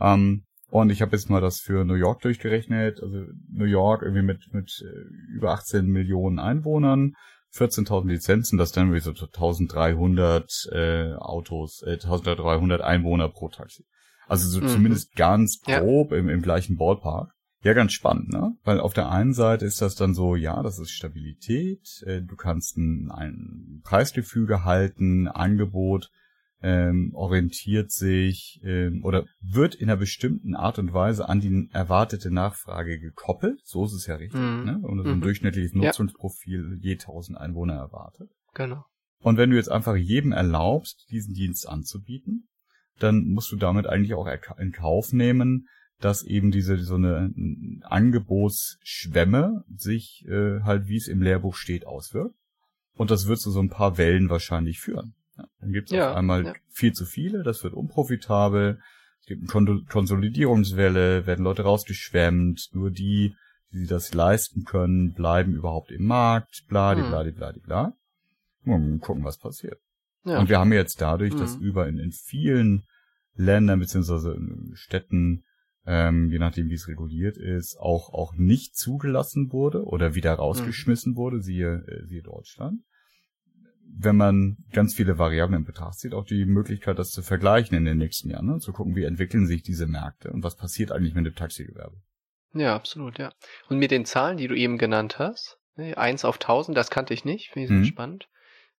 Ähm, 0.00 0.42
und 0.70 0.90
ich 0.90 1.02
habe 1.02 1.12
jetzt 1.12 1.28
mal 1.30 1.40
das 1.40 1.60
für 1.60 1.84
New 1.84 1.94
York 1.94 2.20
durchgerechnet. 2.22 3.00
Also 3.02 3.26
New 3.50 3.64
York 3.64 4.02
irgendwie 4.02 4.22
mit 4.22 4.52
mit 4.52 4.70
äh, 4.82 5.34
über 5.34 5.52
18 5.52 5.86
Millionen 5.86 6.38
Einwohnern, 6.38 7.14
14.000 7.54 8.08
Lizenzen, 8.08 8.58
das 8.58 8.72
dann 8.72 8.92
wie 8.92 9.00
so 9.00 9.10
1.300 9.10 10.72
äh, 10.72 11.14
Autos, 11.14 11.82
äh, 11.82 11.96
1.300 11.96 12.80
Einwohner 12.80 13.28
pro 13.28 13.48
Taxi. 13.48 13.84
Also 14.26 14.48
so 14.48 14.60
Mhm. 14.60 14.66
zumindest 14.68 15.14
ganz 15.16 15.60
Ja. 15.66 15.80
grob 15.80 16.12
im, 16.12 16.28
im 16.28 16.42
gleichen 16.42 16.76
Ballpark. 16.76 17.32
Ja, 17.62 17.74
ganz 17.74 17.92
spannend, 17.92 18.30
ne? 18.30 18.52
Weil 18.64 18.80
auf 18.80 18.94
der 18.94 19.10
einen 19.10 19.34
Seite 19.34 19.66
ist 19.66 19.82
das 19.82 19.94
dann 19.94 20.14
so, 20.14 20.34
ja, 20.34 20.62
das 20.62 20.78
ist 20.78 20.92
Stabilität, 20.92 21.86
äh, 22.06 22.22
du 22.22 22.34
kannst 22.36 22.78
ein, 22.78 23.10
ein 23.10 23.80
Preisgefüge 23.84 24.64
halten, 24.64 25.28
Angebot 25.28 26.10
ähm, 26.62 27.12
orientiert 27.14 27.90
sich 27.90 28.60
ähm, 28.62 29.02
oder 29.04 29.24
wird 29.40 29.74
in 29.74 29.88
einer 29.88 29.96
bestimmten 29.98 30.54
Art 30.54 30.78
und 30.78 30.92
Weise 30.92 31.28
an 31.28 31.40
die 31.40 31.68
erwartete 31.72 32.30
Nachfrage 32.30 32.98
gekoppelt. 33.00 33.60
So 33.64 33.84
ist 33.86 33.92
es 33.92 34.06
ja 34.06 34.16
richtig, 34.16 34.40
Mhm. 34.40 34.64
ne? 34.64 34.78
Und 34.82 35.02
so 35.02 35.08
ein 35.08 35.16
Mhm. 35.16 35.22
durchschnittliches 35.22 35.72
Ja. 35.74 35.80
Nutzungsprofil 35.86 36.78
je 36.80 36.96
1000 36.96 37.38
Einwohner 37.38 37.74
erwartet. 37.74 38.30
Genau. 38.54 38.84
Und 39.22 39.36
wenn 39.38 39.50
du 39.50 39.56
jetzt 39.56 39.70
einfach 39.70 39.96
jedem 39.96 40.32
erlaubst, 40.32 41.06
diesen 41.10 41.34
Dienst 41.34 41.68
anzubieten, 41.68 42.48
dann 42.98 43.24
musst 43.28 43.50
du 43.52 43.56
damit 43.56 43.86
eigentlich 43.86 44.14
auch 44.14 44.26
in 44.58 44.72
Kauf 44.72 45.12
nehmen, 45.12 45.66
dass 46.00 46.22
eben 46.22 46.50
diese 46.50 46.76
so 46.78 46.94
eine 46.94 47.30
Angebotsschwemme 48.40 49.64
sich 49.76 50.24
äh, 50.28 50.60
halt, 50.62 50.86
wie 50.88 50.96
es 50.96 51.08
im 51.08 51.22
Lehrbuch 51.22 51.54
steht, 51.54 51.86
auswirkt. 51.86 52.34
Und 52.96 53.10
das 53.10 53.26
wird 53.26 53.40
zu 53.40 53.50
so 53.50 53.60
ein 53.60 53.68
paar 53.70 53.98
Wellen 53.98 54.28
wahrscheinlich 54.28 54.80
führen. 54.80 55.14
Dann 55.60 55.72
gibt 55.72 55.88
es 55.90 55.96
Ja, 55.96 56.10
auf 56.10 56.16
einmal 56.16 56.44
ja. 56.44 56.54
viel 56.68 56.92
zu 56.92 57.04
viele, 57.04 57.42
das 57.42 57.62
wird 57.64 57.74
unprofitabel, 57.74 58.80
es 59.20 59.26
gibt 59.26 59.42
eine 59.42 59.48
Kon 59.48 59.86
Konsolidierungswelle, 59.86 61.26
werden 61.26 61.44
Leute 61.44 61.62
rausgeschwemmt, 61.62 62.70
nur 62.72 62.90
die, 62.90 63.34
die 63.72 63.78
sich 63.78 63.88
das 63.88 64.12
leisten 64.14 64.64
können, 64.64 65.12
bleiben 65.14 65.54
überhaupt 65.54 65.90
im 65.90 66.04
Markt, 66.04 66.64
bladi 66.68 67.02
Hm. 67.02 67.08
bladi 67.08 67.30
bladi 67.32 67.60
bla. 67.60 67.92
Mal 68.64 68.98
gucken, 68.98 69.24
was 69.24 69.38
passiert. 69.38 69.78
Ja. 70.24 70.38
Und 70.38 70.48
wir 70.48 70.58
haben 70.58 70.72
jetzt 70.72 71.00
dadurch, 71.00 71.34
dass 71.36 71.56
Mhm. 71.56 71.62
über 71.62 71.88
in, 71.88 71.98
in 71.98 72.12
vielen 72.12 72.84
Ländern 73.34 73.78
beziehungsweise 73.80 74.32
in 74.34 74.72
Städten, 74.74 75.44
ähm, 75.86 76.30
je 76.30 76.38
nachdem 76.38 76.68
wie 76.68 76.74
es 76.74 76.88
reguliert 76.88 77.38
ist, 77.38 77.78
auch 77.78 78.12
auch 78.12 78.34
nicht 78.34 78.76
zugelassen 78.76 79.50
wurde 79.52 79.84
oder 79.84 80.14
wieder 80.14 80.32
Mhm. 80.32 80.40
rausgeschmissen 80.40 81.16
wurde, 81.16 81.40
siehe 81.40 81.84
äh, 81.86 82.06
siehe 82.06 82.22
Deutschland. 82.22 82.82
Wenn 83.98 84.16
man 84.16 84.56
ganz 84.72 84.94
viele 84.94 85.18
Variablen 85.18 85.60
in 85.60 85.64
Betracht 85.64 85.98
zieht, 85.98 86.14
auch 86.14 86.24
die 86.24 86.44
Möglichkeit, 86.46 86.98
das 86.98 87.10
zu 87.10 87.22
vergleichen 87.22 87.76
in 87.76 87.84
den 87.84 87.98
nächsten 87.98 88.30
Jahren, 88.30 88.46
ne? 88.46 88.58
zu 88.58 88.72
gucken, 88.72 88.94
wie 88.96 89.04
entwickeln 89.04 89.46
sich 89.46 89.62
diese 89.62 89.86
Märkte 89.86 90.30
und 90.30 90.42
was 90.44 90.56
passiert 90.56 90.92
eigentlich 90.92 91.14
mit 91.14 91.26
dem 91.26 91.34
Taxigewerbe. 91.34 91.96
Ja, 92.54 92.74
absolut, 92.74 93.18
ja. 93.18 93.32
Und 93.68 93.78
mit 93.78 93.90
den 93.90 94.04
Zahlen, 94.04 94.36
die 94.36 94.48
du 94.48 94.54
eben 94.56 94.78
genannt 94.78 95.18
hast, 95.18 95.58
ne, 95.76 95.96
eins 95.96 96.24
auf 96.24 96.38
1000, 96.38 96.76
das 96.76 96.90
kannte 96.90 97.14
ich 97.14 97.24
nicht, 97.24 97.50
finde 97.50 97.66
ich 97.74 97.80
Mhm. 97.80 97.84
spannend. 97.84 98.28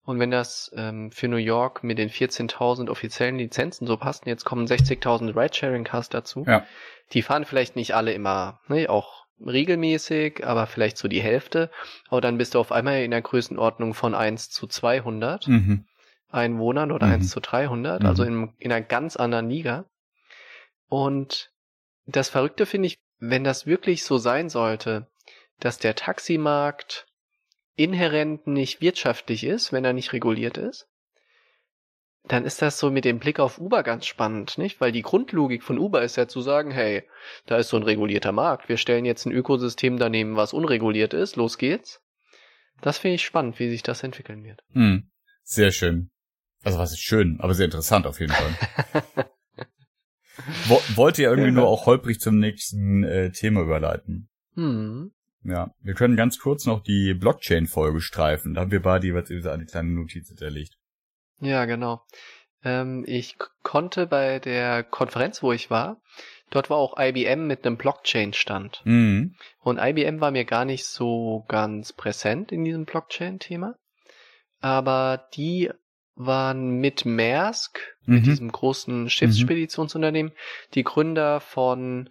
Und 0.03 0.20
wenn 0.20 0.32
das 0.32 0.72
ähm, 0.76 1.12
für 1.12 1.28
New 1.28 1.38
York 1.38 1.84
mit 1.84 1.97
den 1.97 2.09
14.000 2.09 2.89
offiziellen 2.89 3.38
Lizenzen 3.38 3.86
so 3.88 3.97
passt, 3.97 4.24
und 4.24 4.30
jetzt 4.30 4.45
kommen 4.45 4.66
60.000 4.66 5.36
Ridesharing-Cars 5.36 6.09
dazu, 6.09 6.43
Ja. 6.47 6.66
die 7.14 7.22
fahren 7.22 7.45
vielleicht 7.45 7.76
nicht 7.76 7.93
alle 7.95 8.12
immer, 8.14 8.59
ne, 8.68 8.89
auch 8.89 9.20
regelmäßig, 9.46 10.46
aber 10.46 10.68
vielleicht 10.68 10.98
so 10.98 11.08
die 11.08 11.22
Hälfte. 11.22 11.70
Aber 12.10 12.22
dann 12.22 12.38
bist 12.38 12.56
du 12.56 12.60
auf 12.60 12.72
einmal 12.72 13.02
in 13.04 13.12
der 13.12 13.22
Größenordnung 13.22 13.94
von 13.94 14.16
1 14.16 14.50
zu 14.50 14.68
200 14.68 15.48
Mhm. 15.48 15.86
Einwohnern 16.30 16.92
oder 16.92 17.08
Mhm. 17.08 17.14
1 17.14 17.30
zu 17.30 17.39
300, 17.39 18.04
Mhm. 18.04 18.08
also 18.08 18.24
in, 18.24 18.54
in 18.58 18.72
einer 18.72 18.86
ganz 18.86 19.16
anderen 19.16 19.50
Liga. 19.50 19.86
Und 20.88 21.52
das 22.06 22.30
Verrückte 22.30 22.66
finde 22.66 22.88
ich, 22.88 22.98
wenn 23.20 23.44
das 23.44 23.66
wirklich 23.66 24.04
so 24.04 24.18
sein 24.18 24.50
sollte, 24.50 25.08
dass 25.60 25.78
der 25.78 25.96
Taximarkt 25.96 27.06
inhärent 27.76 28.48
nicht 28.48 28.82
wirtschaftlich 28.82 29.44
ist, 29.44 29.72
wenn 29.72 29.86
er 29.86 29.94
nicht 29.94 30.14
reguliert 30.14 30.58
ist, 30.58 30.88
dann 32.28 32.45
ist 32.45 32.61
das 32.61 32.78
so 32.78 32.91
mit 32.91 33.03
dem 33.05 33.19
Blick 33.19 33.39
auf 33.39 33.59
Uber 33.59 33.84
ganz 33.84 34.05
spannend, 34.05 34.57
nicht? 34.57 34.80
Weil 34.80 34.91
die 34.91 35.01
Grundlogik 35.01 35.63
von 35.63 35.78
Uber 35.80 36.03
ist 36.03 36.17
ja 36.17 36.28
zu 36.28 36.41
sagen, 36.41 36.72
hey, 36.72 37.03
da 37.45 37.57
ist 37.57 37.69
so 37.69 37.78
ein 37.78 37.84
regulierter 37.84 38.32
Markt, 38.32 38.69
wir 38.69 38.78
stellen 38.78 39.05
jetzt 39.05 39.26
ein 39.26 39.32
Ökosystem 39.32 39.97
daneben, 39.97 40.36
was 40.36 40.53
unreguliert 40.53 41.13
ist, 41.13 41.36
los 41.36 41.57
geht's. 41.57 42.01
Das 42.82 42.97
finde 42.97 43.15
ich 43.15 43.24
spannend, 43.26 43.59
wie 43.59 43.69
sich 43.69 43.84
das 43.84 44.03
entwickeln 44.03 44.43
wird. 44.43 44.61
Mhm. 44.74 45.09
Sehr 45.43 45.72
schön. 45.72 46.11
Also 46.63 46.78
was 46.78 46.91
ist 46.91 47.01
schön, 47.01 47.38
aber 47.39 47.53
sehr 47.55 47.65
interessant 47.65 48.05
auf 48.05 48.19
jeden 48.19 48.34
Fall. 48.34 48.55
Wo, 50.67 50.82
wollte 50.95 51.24
ja 51.24 51.30
irgendwie 51.30 51.49
Ja. 51.49 51.55
nur 51.55 51.67
auch 51.67 51.86
holprig 51.86 52.19
zum 52.19 52.38
nächsten 52.39 53.03
äh, 53.03 53.32
Thema 53.32 53.61
überleiten. 53.61 54.30
Hm. 54.55 55.11
Ja, 55.43 55.74
wir 55.82 55.93
können 55.95 56.15
ganz 56.15 56.39
kurz 56.39 56.65
noch 56.65 56.84
die 56.84 57.13
Blockchain-Folge 57.13 57.99
streifen. 57.99 58.53
Da 58.53 58.61
haben 58.61 58.72
wir 58.72 58.82
beide 58.82 59.07
jeweils 59.07 59.30
eine 59.32 59.65
kleine 59.65 59.89
Notiz 59.89 60.28
hinterlegt. 60.30 60.78
Ja, 61.42 61.66
genau. 61.66 62.02
Ähm, 62.64 63.04
ich 63.08 63.38
konnte 63.64 64.08
bei 64.08 64.39
der 64.39 64.84
Konferenz, 64.84 65.42
wo 65.44 65.52
ich 65.52 65.70
war, 65.70 66.00
dort 66.52 66.70
war 66.70 66.78
auch 66.78 66.98
IBM 66.98 67.48
mit 67.48 67.66
einem 67.66 67.78
Blockchain-Stand. 67.78 68.82
Mhm. 68.86 69.36
Und 69.60 69.80
IBM 69.80 70.22
war 70.22 70.32
mir 70.32 70.46
gar 70.46 70.66
nicht 70.66 70.86
so 70.86 71.44
ganz 71.48 71.94
präsent 71.94 72.52
in 72.52 72.64
diesem 72.64 72.86
Blockchain-Thema. 72.86 73.76
Aber 74.60 75.28
die 75.34 75.72
waren 76.16 76.80
mit 76.80 77.06
Maersk, 77.06 77.80
mit 78.06 78.22
Mhm. 78.22 78.26
diesem 78.26 78.52
großen 78.52 79.10
Schiffsspeditionsunternehmen, 79.10 80.34
die 80.76 80.84
Gründer 80.84 81.39
von, 81.39 82.10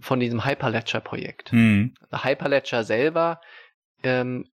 von 0.00 0.20
diesem 0.20 0.44
Hyperledger-Projekt. 0.44 1.52
Mhm. 1.54 1.94
Hyperledger 2.12 2.84
selber 2.84 3.40
ähm, 4.02 4.50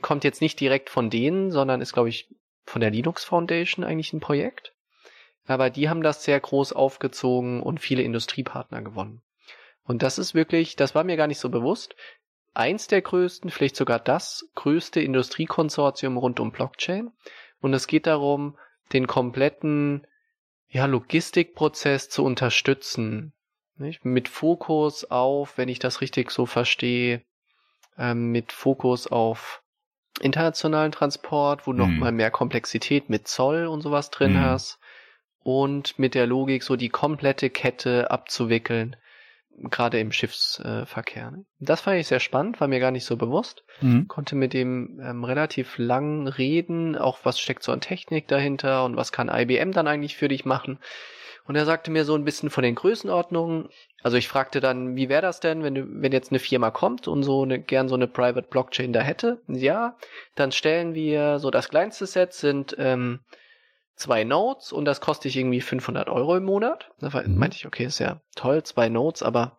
kommt 0.00 0.22
jetzt 0.22 0.40
nicht 0.40 0.60
direkt 0.60 0.90
von 0.90 1.10
denen, 1.10 1.50
sondern 1.50 1.80
ist, 1.80 1.92
glaube 1.92 2.08
ich, 2.08 2.28
von 2.64 2.80
der 2.80 2.90
Linux 2.90 3.24
Foundation 3.24 3.84
eigentlich 3.84 4.12
ein 4.12 4.20
Projekt. 4.20 4.72
Aber 5.46 5.70
die 5.70 5.88
haben 5.88 6.02
das 6.02 6.24
sehr 6.24 6.40
groß 6.40 6.72
aufgezogen 6.72 7.62
und 7.62 7.80
viele 7.80 8.02
Industriepartner 8.02 8.82
gewonnen. 8.82 9.22
Und 9.84 10.02
das 10.02 10.18
ist 10.18 10.34
wirklich, 10.34 10.76
das 10.76 10.94
war 10.94 11.04
mir 11.04 11.16
gar 11.16 11.26
nicht 11.26 11.38
so 11.38 11.50
bewusst, 11.50 11.94
eins 12.54 12.86
der 12.86 13.02
größten, 13.02 13.50
vielleicht 13.50 13.76
sogar 13.76 13.98
das 13.98 14.48
größte 14.54 15.00
Industriekonsortium 15.00 16.16
rund 16.16 16.40
um 16.40 16.52
Blockchain. 16.52 17.10
Und 17.60 17.74
es 17.74 17.86
geht 17.86 18.06
darum, 18.06 18.56
den 18.92 19.06
kompletten 19.06 20.06
ja, 20.68 20.86
Logistikprozess 20.86 22.08
zu 22.08 22.24
unterstützen. 22.24 23.32
Nicht? 23.76 24.04
Mit 24.04 24.28
Fokus 24.28 25.10
auf, 25.10 25.58
wenn 25.58 25.68
ich 25.68 25.78
das 25.78 26.00
richtig 26.00 26.30
so 26.30 26.46
verstehe, 26.46 27.22
ähm, 27.98 28.30
mit 28.30 28.52
Fokus 28.52 29.06
auf 29.06 29.63
internationalen 30.20 30.92
Transport, 30.92 31.66
wo 31.66 31.72
noch 31.72 31.88
Mhm. 31.88 31.98
mal 31.98 32.12
mehr 32.12 32.30
Komplexität 32.30 33.10
mit 33.10 33.28
Zoll 33.28 33.66
und 33.66 33.80
sowas 33.82 34.10
drin 34.10 34.34
Mhm. 34.34 34.40
hast 34.40 34.78
und 35.42 35.98
mit 35.98 36.14
der 36.14 36.26
Logik 36.26 36.62
so 36.62 36.76
die 36.76 36.88
komplette 36.88 37.50
Kette 37.50 38.10
abzuwickeln, 38.10 38.96
gerade 39.70 40.00
im 40.00 40.12
Schiffsverkehr. 40.12 41.34
Das 41.60 41.82
fand 41.82 41.98
ich 41.98 42.06
sehr 42.06 42.20
spannend, 42.20 42.60
war 42.60 42.68
mir 42.68 42.80
gar 42.80 42.90
nicht 42.90 43.04
so 43.04 43.16
bewusst. 43.16 43.64
Mhm. 43.80 44.08
Konnte 44.08 44.36
mit 44.36 44.52
dem 44.52 45.00
ähm, 45.00 45.24
relativ 45.24 45.78
lang 45.78 46.26
reden, 46.28 46.96
auch 46.96 47.18
was 47.24 47.38
steckt 47.38 47.62
so 47.62 47.72
an 47.72 47.80
Technik 47.80 48.28
dahinter 48.28 48.84
und 48.84 48.96
was 48.96 49.12
kann 49.12 49.28
IBM 49.28 49.72
dann 49.72 49.86
eigentlich 49.86 50.16
für 50.16 50.28
dich 50.28 50.44
machen. 50.44 50.78
Und 51.46 51.56
er 51.56 51.66
sagte 51.66 51.90
mir 51.90 52.04
so 52.04 52.14
ein 52.14 52.24
bisschen 52.24 52.48
von 52.48 52.62
den 52.64 52.74
Größenordnungen. 52.74 53.68
Also 54.02 54.16
ich 54.16 54.28
fragte 54.28 54.60
dann, 54.60 54.96
wie 54.96 55.08
wäre 55.08 55.22
das 55.22 55.40
denn, 55.40 55.62
wenn, 55.62 55.74
du, 55.74 55.84
wenn 55.86 56.12
jetzt 56.12 56.30
eine 56.30 56.38
Firma 56.38 56.70
kommt 56.70 57.06
und 57.06 57.22
so 57.22 57.42
eine, 57.42 57.60
gern 57.60 57.88
so 57.88 57.94
eine 57.94 58.06
Private 58.06 58.48
Blockchain 58.48 58.92
da 58.92 59.00
hätte? 59.00 59.42
Ja, 59.48 59.96
dann 60.36 60.52
stellen 60.52 60.94
wir 60.94 61.38
so 61.38 61.50
das 61.50 61.68
kleinste 61.68 62.06
Set 62.06 62.32
sind 62.32 62.74
ähm, 62.78 63.20
zwei 63.94 64.24
Nodes 64.24 64.72
und 64.72 64.86
das 64.86 65.00
kostet 65.00 65.26
dich 65.26 65.36
irgendwie 65.36 65.60
500 65.60 66.08
Euro 66.08 66.36
im 66.36 66.44
Monat. 66.44 66.90
Da 66.98 67.08
Mhm. 67.20 67.38
meinte 67.38 67.56
ich, 67.56 67.66
okay, 67.66 67.84
ist 67.84 67.98
ja 67.98 68.20
toll, 68.36 68.62
zwei 68.62 68.88
Nodes, 68.88 69.22
aber 69.22 69.58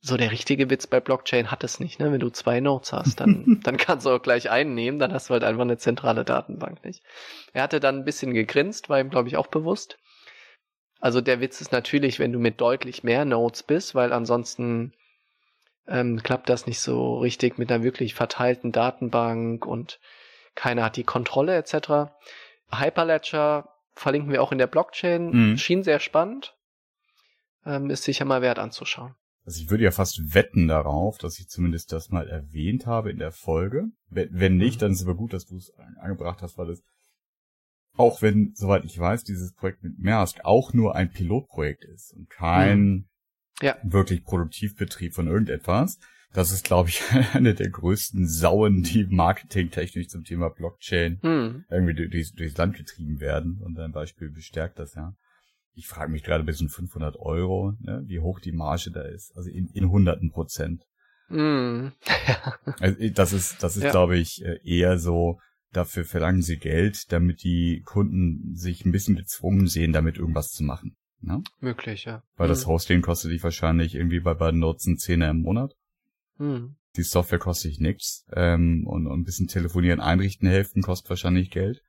so 0.00 0.16
der 0.16 0.30
richtige 0.30 0.70
Witz 0.70 0.86
bei 0.86 1.00
Blockchain 1.00 1.50
hat 1.50 1.64
es 1.64 1.80
nicht, 1.80 1.98
ne? 1.98 2.12
Wenn 2.12 2.20
du 2.20 2.30
zwei 2.30 2.60
Nodes 2.60 2.92
hast, 2.92 3.20
dann, 3.20 3.60
dann 3.64 3.76
kannst 3.76 4.06
du 4.06 4.10
auch 4.10 4.22
gleich 4.22 4.50
einen 4.50 4.74
nehmen, 4.74 4.98
dann 4.98 5.12
hast 5.12 5.28
du 5.28 5.34
halt 5.34 5.44
einfach 5.44 5.62
eine 5.62 5.78
zentrale 5.78 6.24
Datenbank, 6.24 6.84
nicht? 6.84 7.02
Er 7.52 7.62
hatte 7.62 7.80
dann 7.80 7.98
ein 7.98 8.04
bisschen 8.04 8.32
gegrinst, 8.34 8.88
war 8.88 9.00
ihm, 9.00 9.10
glaube 9.10 9.28
ich, 9.28 9.36
auch 9.36 9.48
bewusst. 9.48 9.98
Also 11.00 11.20
der 11.20 11.40
Witz 11.40 11.60
ist 11.60 11.72
natürlich, 11.72 12.18
wenn 12.18 12.32
du 12.32 12.38
mit 12.38 12.60
deutlich 12.60 13.04
mehr 13.04 13.24
Nodes 13.24 13.62
bist, 13.62 13.94
weil 13.94 14.12
ansonsten 14.12 14.92
ähm, 15.86 16.22
klappt 16.22 16.48
das 16.48 16.66
nicht 16.66 16.80
so 16.80 17.18
richtig 17.18 17.58
mit 17.58 17.70
einer 17.70 17.82
wirklich 17.82 18.14
verteilten 18.14 18.72
Datenbank 18.72 19.64
und 19.64 20.00
keiner 20.54 20.84
hat 20.84 20.96
die 20.96 21.04
Kontrolle 21.04 21.56
etc. 21.56 22.10
Hyperledger 22.72 23.68
verlinken 23.94 24.32
wir 24.32 24.42
auch 24.42 24.52
in 24.52 24.58
der 24.58 24.66
Blockchain, 24.66 25.30
mhm. 25.50 25.58
schien 25.58 25.82
sehr 25.82 26.00
spannend, 26.00 26.56
ähm, 27.64 27.90
ist 27.90 28.04
sicher 28.04 28.24
mal 28.24 28.42
wert 28.42 28.58
anzuschauen. 28.58 29.14
Also 29.44 29.62
ich 29.62 29.70
würde 29.70 29.84
ja 29.84 29.92
fast 29.92 30.34
wetten 30.34 30.68
darauf, 30.68 31.16
dass 31.16 31.38
ich 31.38 31.48
zumindest 31.48 31.92
das 31.92 32.10
mal 32.10 32.28
erwähnt 32.28 32.86
habe 32.86 33.10
in 33.10 33.18
der 33.18 33.32
Folge. 33.32 33.84
Wenn 34.10 34.56
nicht, 34.56 34.76
mhm. 34.76 34.80
dann 34.80 34.92
ist 34.92 35.00
es 35.00 35.06
aber 35.06 35.16
gut, 35.16 35.32
dass 35.32 35.46
du 35.46 35.56
es 35.56 35.72
angebracht 36.00 36.42
hast, 36.42 36.58
weil 36.58 36.68
es 36.70 36.82
auch 37.98 38.22
wenn, 38.22 38.52
soweit 38.54 38.84
ich 38.84 38.98
weiß, 38.98 39.24
dieses 39.24 39.52
Projekt 39.52 39.82
mit 39.82 39.98
Maersk 39.98 40.40
auch 40.44 40.72
nur 40.72 40.94
ein 40.94 41.10
Pilotprojekt 41.10 41.84
ist 41.84 42.14
und 42.14 42.30
kein 42.30 42.80
mhm. 42.80 43.04
ja. 43.60 43.76
wirklich 43.82 44.24
Produktivbetrieb 44.24 45.14
von 45.14 45.26
irgendetwas. 45.26 45.98
Das 46.32 46.52
ist, 46.52 46.64
glaube 46.64 46.90
ich, 46.90 47.02
eine 47.34 47.54
der 47.54 47.70
größten 47.70 48.26
Sauen, 48.26 48.82
die 48.82 49.06
marketingtechnisch 49.06 50.08
zum 50.08 50.24
Thema 50.24 50.50
Blockchain 50.50 51.18
mhm. 51.22 51.64
irgendwie 51.70 52.08
durchs, 52.08 52.32
durchs 52.32 52.56
Land 52.56 52.76
getrieben 52.76 53.20
werden. 53.20 53.60
Und 53.62 53.78
ein 53.78 53.92
Beispiel 53.92 54.30
bestärkt 54.30 54.78
das 54.78 54.94
ja 54.94 55.14
ich 55.78 55.86
frage 55.86 56.10
mich 56.10 56.24
gerade 56.24 56.44
bis 56.44 56.60
in 56.60 56.68
500 56.68 57.16
Euro, 57.16 57.74
ne, 57.78 58.02
wie 58.06 58.18
hoch 58.18 58.40
die 58.40 58.52
Marge 58.52 58.90
da 58.90 59.02
ist. 59.02 59.34
Also 59.36 59.48
in, 59.48 59.68
in 59.68 59.90
hunderten 59.90 60.30
Prozent. 60.30 60.84
Mm. 61.30 61.92
also 62.80 63.08
das 63.10 63.34
ist, 63.34 63.62
das 63.62 63.76
ist, 63.76 63.82
ja. 63.82 63.90
glaube 63.90 64.16
ich, 64.16 64.42
äh, 64.42 64.60
eher 64.64 64.98
so, 64.98 65.38
dafür 65.72 66.04
verlangen 66.04 66.42
sie 66.42 66.58
Geld, 66.58 67.12
damit 67.12 67.42
die 67.42 67.82
Kunden 67.84 68.54
sich 68.54 68.84
ein 68.84 68.92
bisschen 68.92 69.16
gezwungen 69.16 69.66
sehen, 69.66 69.92
damit 69.92 70.16
irgendwas 70.16 70.50
zu 70.50 70.62
machen. 70.62 70.96
Ne? 71.20 71.42
Möglich, 71.60 72.04
ja. 72.04 72.22
Weil 72.36 72.48
mm. 72.48 72.50
das 72.50 72.66
Hosting 72.66 73.02
kostet 73.02 73.32
dich 73.32 73.42
wahrscheinlich 73.42 73.94
irgendwie 73.94 74.20
bei 74.20 74.34
beiden 74.34 74.60
Nutzen 74.60 74.98
Zehner 74.98 75.30
im 75.30 75.40
Monat. 75.40 75.74
Mm. 76.36 76.74
Die 76.96 77.02
Software 77.02 77.38
kostet 77.38 77.72
dich 77.72 77.80
nichts. 77.80 78.24
Ähm, 78.32 78.86
und, 78.86 79.06
und 79.06 79.20
ein 79.20 79.24
bisschen 79.24 79.48
telefonieren, 79.48 80.00
einrichten 80.00 80.48
helfen 80.48 80.82
kostet 80.82 81.10
wahrscheinlich 81.10 81.50
Geld. 81.50 81.82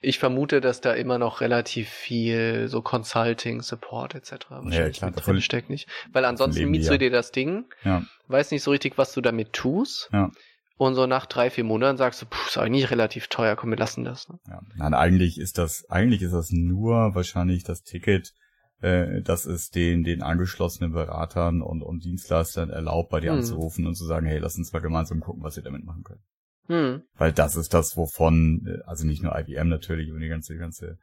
Ich 0.00 0.18
vermute, 0.18 0.60
dass 0.60 0.80
da 0.80 0.94
immer 0.94 1.18
noch 1.18 1.40
relativ 1.40 1.88
viel 1.88 2.68
so 2.68 2.80
Consulting, 2.80 3.60
Support 3.62 4.14
etc. 4.14 4.46
wahrscheinlich 4.48 5.00
ja, 5.00 5.10
klar, 5.10 5.10
drin 5.10 5.40
steckt, 5.40 5.68
nicht? 5.68 5.88
Weil 6.12 6.24
ansonsten 6.24 6.70
mietst 6.70 6.90
du 6.90 6.98
dir 6.98 7.10
das 7.10 7.30
Ding, 7.30 7.66
ja. 7.84 8.04
weißt 8.28 8.52
nicht 8.52 8.62
so 8.62 8.70
richtig, 8.70 8.96
was 8.96 9.12
du 9.12 9.20
damit 9.20 9.52
tust. 9.52 10.08
Ja. 10.12 10.30
Und 10.78 10.94
so 10.94 11.06
nach 11.06 11.26
drei, 11.26 11.48
vier 11.48 11.64
Monaten 11.64 11.96
sagst 11.96 12.20
du, 12.20 12.26
puh, 12.26 12.36
ist 12.46 12.58
eigentlich 12.58 12.90
relativ 12.90 13.28
teuer, 13.28 13.56
komm, 13.56 13.70
wir 13.70 13.78
lassen 13.78 14.04
das. 14.04 14.28
Ne? 14.28 14.38
Ja. 14.46 14.60
Nein, 14.76 14.94
eigentlich 14.94 15.38
ist 15.38 15.56
das, 15.56 15.88
eigentlich 15.88 16.22
ist 16.22 16.34
das 16.34 16.50
nur 16.50 17.14
wahrscheinlich 17.14 17.64
das 17.64 17.82
Ticket, 17.82 18.34
äh, 18.82 19.22
dass 19.22 19.46
es 19.46 19.70
den, 19.70 20.04
den 20.04 20.22
angeschlossenen 20.22 20.92
Beratern 20.92 21.62
und, 21.62 21.82
und 21.82 22.04
Dienstleistern 22.04 22.68
erlaubt, 22.68 23.10
bei 23.10 23.20
dir 23.20 23.30
hm. 23.30 23.38
anzurufen 23.38 23.86
und 23.86 23.94
zu 23.94 24.04
sagen, 24.04 24.26
hey, 24.26 24.38
lass 24.38 24.58
uns 24.58 24.72
mal 24.72 24.80
gemeinsam 24.80 25.20
gucken, 25.20 25.42
was 25.42 25.56
wir 25.56 25.62
damit 25.62 25.84
machen 25.84 26.04
können. 26.04 26.22
Hm. 26.66 27.02
Weil 27.14 27.32
das 27.32 27.56
ist 27.56 27.72
das, 27.72 27.96
wovon, 27.96 28.66
äh, 28.66 28.82
also 28.86 29.06
nicht 29.06 29.22
nur 29.22 29.38
IBM 29.38 29.68
natürlich, 29.68 30.10
aber 30.10 30.20
die 30.20 30.28
ganze, 30.28 30.52
die 30.52 30.58
ganze 30.58 30.98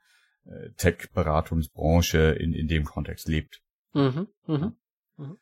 äh, 0.46 0.70
Tech-Beratungsbranche 0.78 2.20
in, 2.20 2.54
in 2.54 2.68
dem 2.68 2.86
Kontext 2.86 3.28
lebt. 3.28 3.62
Mhm. 3.94 4.28
Mhm. 4.46 4.76
Mhm. 5.18 5.38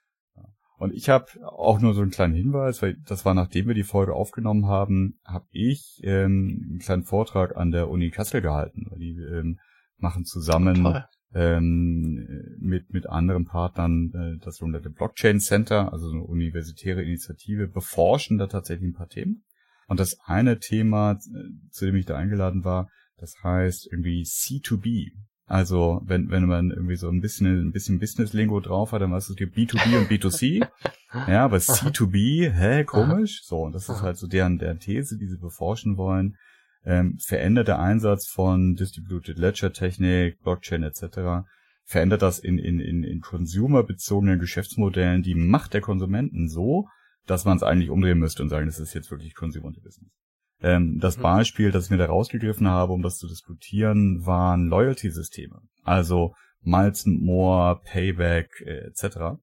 Und 0.82 0.95
ich 0.95 1.09
habe 1.09 1.27
auch 1.45 1.79
nur 1.79 1.93
so 1.93 2.01
einen 2.01 2.09
kleinen 2.09 2.34
Hinweis, 2.34 2.82
weil 2.82 2.97
das 3.05 3.23
war 3.23 3.36
nachdem 3.36 3.67
wir 3.67 3.75
die 3.75 3.84
Folge 3.84 4.15
aufgenommen 4.15 4.65
haben, 4.65 5.19
habe 5.23 5.45
ich 5.51 6.01
ähm, 6.01 6.65
einen 6.71 6.79
kleinen 6.79 7.03
Vortrag 7.03 7.55
an 7.55 7.69
der 7.69 7.88
Uni 7.88 8.09
Kassel 8.09 8.41
gehalten. 8.41 8.88
Weil 8.89 8.97
die 8.97 9.11
ähm, 9.11 9.59
machen 9.97 10.25
zusammen 10.25 11.03
ähm, 11.36 12.57
mit 12.59 12.91
mit 12.91 13.05
anderen 13.05 13.45
Partnern 13.45 14.11
äh, 14.15 14.43
das 14.43 14.55
sogenannte 14.55 14.89
Blockchain 14.89 15.39
Center, 15.39 15.93
also 15.93 16.09
so 16.09 16.15
eine 16.15 16.23
universitäre 16.23 17.03
Initiative, 17.03 17.67
beforschen 17.67 18.39
da 18.39 18.47
tatsächlich 18.47 18.89
ein 18.89 18.95
paar 18.95 19.07
Themen. 19.07 19.43
Und 19.86 19.99
das 19.99 20.17
eine 20.25 20.57
Thema, 20.57 21.11
äh, 21.11 21.69
zu 21.69 21.86
dem 21.86 21.95
ich 21.95 22.07
da 22.07 22.15
eingeladen 22.15 22.63
war, 22.63 22.89
das 23.17 23.36
heißt 23.43 23.88
irgendwie 23.91 24.23
C2B. 24.23 25.11
Also 25.52 26.02
wenn, 26.06 26.30
wenn 26.30 26.45
man 26.45 26.72
irgendwie 26.72 26.95
so 26.95 27.10
ein 27.10 27.20
bisschen 27.20 27.68
ein 27.68 27.72
bisschen 27.74 27.99
Business-Lingo 27.99 28.62
drauf 28.62 28.93
hat, 28.93 29.02
dann 29.02 29.12
weißt 29.12 29.28
du, 29.28 29.34
es 29.34 29.38
gibt 29.38 29.58
B2B 29.58 29.97
und 29.97 30.10
B2C. 30.10 30.66
ja, 31.28 31.43
aber 31.43 31.58
C2B, 31.58 32.49
hä, 32.49 32.86
komisch. 32.86 33.41
So, 33.43 33.64
und 33.64 33.76
das 33.76 33.89
ist 33.89 34.02
halt 34.02 34.16
so 34.16 34.28
deren, 34.28 34.60
deren 34.60 34.80
These, 34.80 35.18
die 35.18 35.28
sie 35.28 35.38
beforschen 35.38 35.97
wollen. 35.97 36.38
Ähm, 36.86 37.18
verändert 37.20 37.68
der 37.68 37.80
Einsatz 37.80 38.30
von 38.30 38.76
Distributed 38.76 39.38
Ledger 39.38 39.74
Technik, 39.74 40.39
Blockchain 40.41 40.84
etc. 40.84 41.43
verändert 41.84 42.22
das 42.22 42.39
in, 42.39 42.58
in, 42.58 42.80
in, 42.80 43.04
in 43.04 43.20
consumerbezogenen 43.20 44.39
Geschäftsmodellen 44.39 45.22
die 45.22 45.36
Macht 45.36 45.74
der 45.74 45.82
Konsumenten 45.82 46.47
so, 46.47 46.88
dass 47.28 47.43
man 47.43 47.58
es 47.58 47.64
eigentlich 47.64 47.89
umdrehen 47.89 48.20
müsste 48.20 48.41
und 48.41 48.47
sagen, 48.47 48.68
das 48.68 48.80
ist 48.80 48.93
jetzt 48.93 49.12
wirklich 49.12 49.36
Consumer 49.36 49.72
Business. 49.72 50.14
Ähm, 50.62 50.99
das 50.99 51.18
mhm. 51.18 51.22
Beispiel, 51.24 51.72
das 51.72 51.86
ich 51.86 51.91
mir 51.91 51.97
da 51.97 52.05
rausgegriffen 52.05 52.68
habe, 52.68 52.93
um 52.93 53.01
das 53.01 53.18
zu 53.18 53.28
diskutieren, 53.28 54.26
waren 54.26 54.68
Loyalty-Systeme. 54.68 55.62
Also 55.84 56.34
Miles 56.62 57.05
and 57.05 57.22
More, 57.22 57.82
Payback 57.84 58.49
äh, 58.66 58.88
etc. 58.88 59.39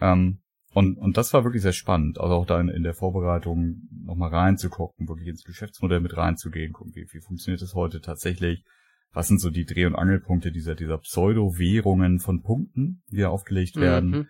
Ähm, 0.00 0.38
und, 0.72 0.96
und 0.98 1.16
das 1.16 1.32
war 1.32 1.44
wirklich 1.44 1.62
sehr 1.62 1.72
spannend, 1.72 2.20
also 2.20 2.34
auch 2.34 2.46
da 2.46 2.60
in, 2.60 2.68
in 2.68 2.82
der 2.82 2.94
Vorbereitung 2.94 3.88
nochmal 4.04 4.30
reinzugucken, 4.30 5.08
wirklich 5.08 5.28
ins 5.28 5.44
Geschäftsmodell 5.44 6.00
mit 6.00 6.16
reinzugehen, 6.16 6.72
gucken, 6.72 6.94
wie, 6.94 7.06
wie 7.10 7.20
funktioniert 7.20 7.62
das 7.62 7.74
heute 7.74 8.00
tatsächlich, 8.00 8.64
was 9.12 9.28
sind 9.28 9.40
so 9.40 9.50
die 9.50 9.64
Dreh- 9.64 9.86
und 9.86 9.96
Angelpunkte 9.96 10.52
dieser, 10.52 10.74
dieser 10.74 10.98
Pseudo-Währungen 10.98 12.20
von 12.20 12.42
Punkten, 12.42 13.02
die 13.10 13.18
da 13.18 13.28
aufgelegt 13.28 13.76
werden, 13.76 14.10
mhm. 14.10 14.28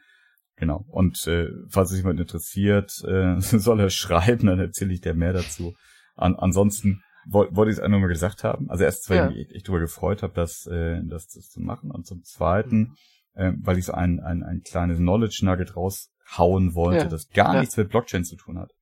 Genau. 0.59 0.85
Und 0.89 1.25
äh, 1.27 1.49
falls 1.69 1.91
sich 1.91 1.99
jemand 2.01 2.21
interessiert, 2.21 2.93
äh, 3.07 3.37
soll 3.41 3.81
er 3.81 3.91
schreiben, 3.91 4.49
dann 4.49 4.59
erzähle 4.59 4.93
ich 4.93 5.01
dir 5.01 5.15
mehr 5.15 5.33
dazu. 5.33 5.75
An, 6.19 6.37
ansonsten 6.37 7.03
wollte 7.27 7.57
wollt 7.57 7.69
ich 7.69 7.77
es 7.77 7.81
einfach 7.81 7.99
mal 7.99 8.09
gesagt 8.09 8.45
haben. 8.45 8.71
Also 8.71 8.85
erst, 8.85 9.09
weil 9.11 9.17
ja. 9.17 9.31
ich 9.31 9.37
mich 9.37 9.55
echt 9.55 9.69
darüber 9.69 9.81
gefreut 9.81 10.23
habe, 10.23 10.35
das, 10.35 10.67
äh, 10.67 11.01
das, 11.05 11.29
das 11.29 11.49
zu 11.49 11.61
machen. 11.61 11.91
Und 11.91 12.07
zum 12.07 12.23
Zweiten, 12.23 12.95
äh, 13.35 13.53
weil 13.61 13.79
ich 13.79 13.85
so 13.85 13.93
ein, 13.93 14.21
ein, 14.21 14.43
ein 14.43 14.63
kleines 14.63 14.99
Knowledge 14.99 15.41
Nugget 15.43 15.77
raushauen 15.77 16.75
wollte, 16.75 17.05
ja. 17.05 17.09
das 17.09 17.29
gar 17.29 17.55
ja. 17.55 17.61
nichts 17.61 17.77
mit 17.77 17.91
Blockchain 17.91 18.25
zu 18.25 18.37
tun 18.37 18.59
hat. 18.59 18.73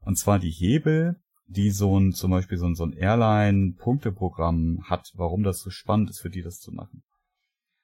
Und 0.00 0.18
zwar 0.18 0.38
die 0.38 0.50
Hebel, 0.50 1.16
die 1.46 1.70
so 1.70 1.98
ein, 1.98 2.12
zum 2.12 2.30
Beispiel 2.30 2.58
so 2.58 2.66
ein, 2.66 2.74
so 2.74 2.84
ein 2.84 2.92
Airline-Punkteprogramm 2.92 4.84
hat, 4.84 5.10
warum 5.14 5.42
das 5.42 5.60
so 5.60 5.70
spannend 5.70 6.10
ist 6.10 6.20
für 6.20 6.30
die, 6.30 6.42
das 6.42 6.58
zu 6.58 6.72
machen. 6.72 7.02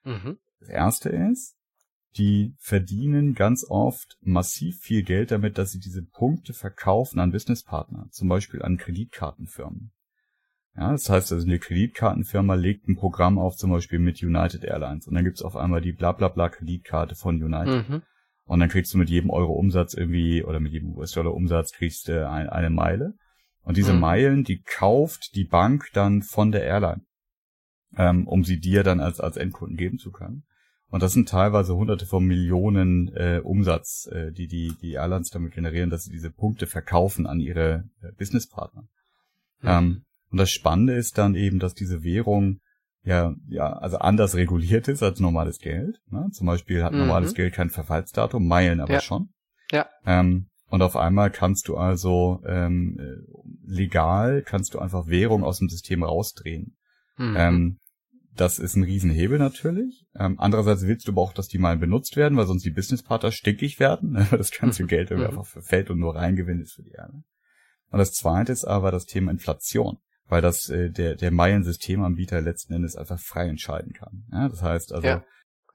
Mhm. 0.03 0.37
Das 0.59 0.69
erste 0.69 1.09
ist, 1.09 1.55
die 2.17 2.55
verdienen 2.57 3.33
ganz 3.35 3.65
oft 3.67 4.17
massiv 4.21 4.79
viel 4.79 5.03
Geld 5.03 5.31
damit, 5.31 5.57
dass 5.57 5.71
sie 5.71 5.79
diese 5.79 6.03
Punkte 6.03 6.53
verkaufen 6.53 7.19
an 7.19 7.31
Businesspartner, 7.31 8.07
zum 8.11 8.27
Beispiel 8.27 8.61
an 8.61 8.77
Kreditkartenfirmen. 8.77 9.91
Ja, 10.75 10.91
das 10.91 11.09
heißt 11.09 11.33
also, 11.33 11.45
eine 11.45 11.59
Kreditkartenfirma 11.59 12.55
legt 12.55 12.87
ein 12.87 12.95
Programm 12.95 13.37
auf, 13.37 13.57
zum 13.57 13.71
Beispiel 13.71 13.99
mit 13.99 14.21
United 14.23 14.63
Airlines, 14.63 15.07
und 15.07 15.15
dann 15.15 15.25
gibt's 15.25 15.41
auf 15.41 15.55
einmal 15.55 15.81
die 15.81 15.91
blablabla 15.91 16.49
Kreditkarte 16.49 17.15
von 17.15 17.41
United. 17.41 17.89
Mhm. 17.89 18.01
Und 18.45 18.59
dann 18.59 18.69
kriegst 18.69 18.93
du 18.93 18.97
mit 18.97 19.09
jedem 19.09 19.29
Euro 19.29 19.53
Umsatz 19.53 19.93
irgendwie, 19.93 20.43
oder 20.43 20.59
mit 20.59 20.71
jedem 20.71 20.95
US-Dollar 20.95 21.33
Umsatz 21.33 21.71
kriegst 21.71 22.07
du 22.07 22.27
ein, 22.27 22.49
eine 22.49 22.69
Meile. 22.69 23.13
Und 23.63 23.77
diese 23.77 23.93
mhm. 23.93 23.99
Meilen, 23.99 24.43
die 24.43 24.61
kauft 24.61 25.35
die 25.35 25.45
Bank 25.45 25.89
dann 25.93 26.21
von 26.21 26.51
der 26.51 26.63
Airline, 26.63 27.01
ähm, 27.95 28.27
um 28.27 28.43
sie 28.43 28.59
dir 28.59 28.83
dann 28.83 28.99
als, 28.99 29.19
als 29.19 29.37
Endkunden 29.37 29.77
geben 29.77 29.99
zu 29.99 30.11
können. 30.11 30.43
Und 30.91 31.01
das 31.01 31.13
sind 31.13 31.29
teilweise 31.29 31.75
hunderte 31.75 32.05
von 32.05 32.25
Millionen 32.25 33.07
äh, 33.15 33.39
Umsatz, 33.43 34.07
äh, 34.11 34.31
die, 34.31 34.47
die 34.47 34.75
die 34.81 34.93
Airlines 34.93 35.29
damit 35.29 35.53
generieren, 35.53 35.89
dass 35.89 36.03
sie 36.03 36.11
diese 36.11 36.29
Punkte 36.29 36.67
verkaufen 36.67 37.25
an 37.25 37.39
ihre 37.39 37.85
äh, 38.01 38.11
Businesspartner. 38.17 38.83
Mhm. 39.61 39.69
Ähm, 39.69 40.03
und 40.31 40.37
das 40.37 40.51
Spannende 40.51 40.93
ist 40.93 41.17
dann 41.17 41.35
eben, 41.35 41.59
dass 41.59 41.73
diese 41.73 42.03
Währung 42.03 42.59
ja, 43.03 43.33
ja, 43.47 43.73
also 43.73 43.97
anders 43.97 44.35
reguliert 44.35 44.87
ist 44.87 45.01
als 45.01 45.19
normales 45.19 45.59
Geld. 45.59 45.99
Ne? 46.09 46.29
Zum 46.33 46.45
Beispiel 46.45 46.83
hat 46.83 46.93
normales 46.93 47.31
mhm. 47.31 47.35
Geld 47.35 47.53
kein 47.53 47.69
Verfallsdatum, 47.69 48.45
Meilen 48.45 48.79
aber 48.79 48.93
ja. 48.93 49.01
schon. 49.01 49.29
Ja. 49.71 49.87
Ähm, 50.05 50.49
und 50.67 50.81
auf 50.81 50.95
einmal 50.95 51.31
kannst 51.31 51.67
du 51.67 51.77
also 51.77 52.41
ähm, 52.45 52.97
äh, 52.99 53.65
legal 53.65 54.43
kannst 54.43 54.73
du 54.73 54.79
einfach 54.79 55.07
Währung 55.07 55.43
aus 55.43 55.59
dem 55.59 55.69
System 55.69 56.03
rausdrehen. 56.03 56.77
Mhm. 57.17 57.35
Ähm, 57.37 57.77
das 58.35 58.59
ist 58.59 58.75
ein 58.75 58.83
Riesenhebel 58.83 59.37
natürlich. 59.37 60.05
Ähm, 60.15 60.39
andererseits 60.39 60.83
willst 60.83 61.07
du 61.07 61.11
aber 61.11 61.21
auch, 61.21 61.33
dass 61.33 61.47
die 61.47 61.57
mal 61.57 61.77
benutzt 61.77 62.15
werden, 62.15 62.37
weil 62.37 62.47
sonst 62.47 62.63
die 62.63 62.71
Businesspartner 62.71 63.31
stickig 63.31 63.79
werden. 63.79 64.25
Das 64.31 64.51
ganze. 64.51 64.85
Geld 64.87 65.11
irgendwie 65.11 65.31
mhm. 65.31 65.37
einfach 65.37 65.51
verfällt 65.51 65.89
und 65.89 65.99
nur 65.99 66.15
Reingewinn 66.15 66.61
ist 66.61 66.73
für 66.73 66.83
die 66.83 66.91
Erde. 66.91 67.23
Und 67.89 67.99
das 67.99 68.13
zweite 68.13 68.51
ist 68.51 68.65
aber 68.65 68.91
das 68.91 69.05
Thema 69.05 69.31
Inflation, 69.31 69.97
weil 70.27 70.41
das 70.41 70.69
äh, 70.69 70.89
der, 70.89 71.15
der 71.15 71.31
Meilen-Systemanbieter 71.31 72.41
letzten 72.41 72.73
Endes 72.73 72.95
einfach 72.95 73.19
frei 73.19 73.47
entscheiden 73.47 73.93
kann. 73.93 74.25
Ja, 74.31 74.49
das 74.49 74.61
heißt 74.61 74.93
also, 74.93 75.07
ja. 75.07 75.23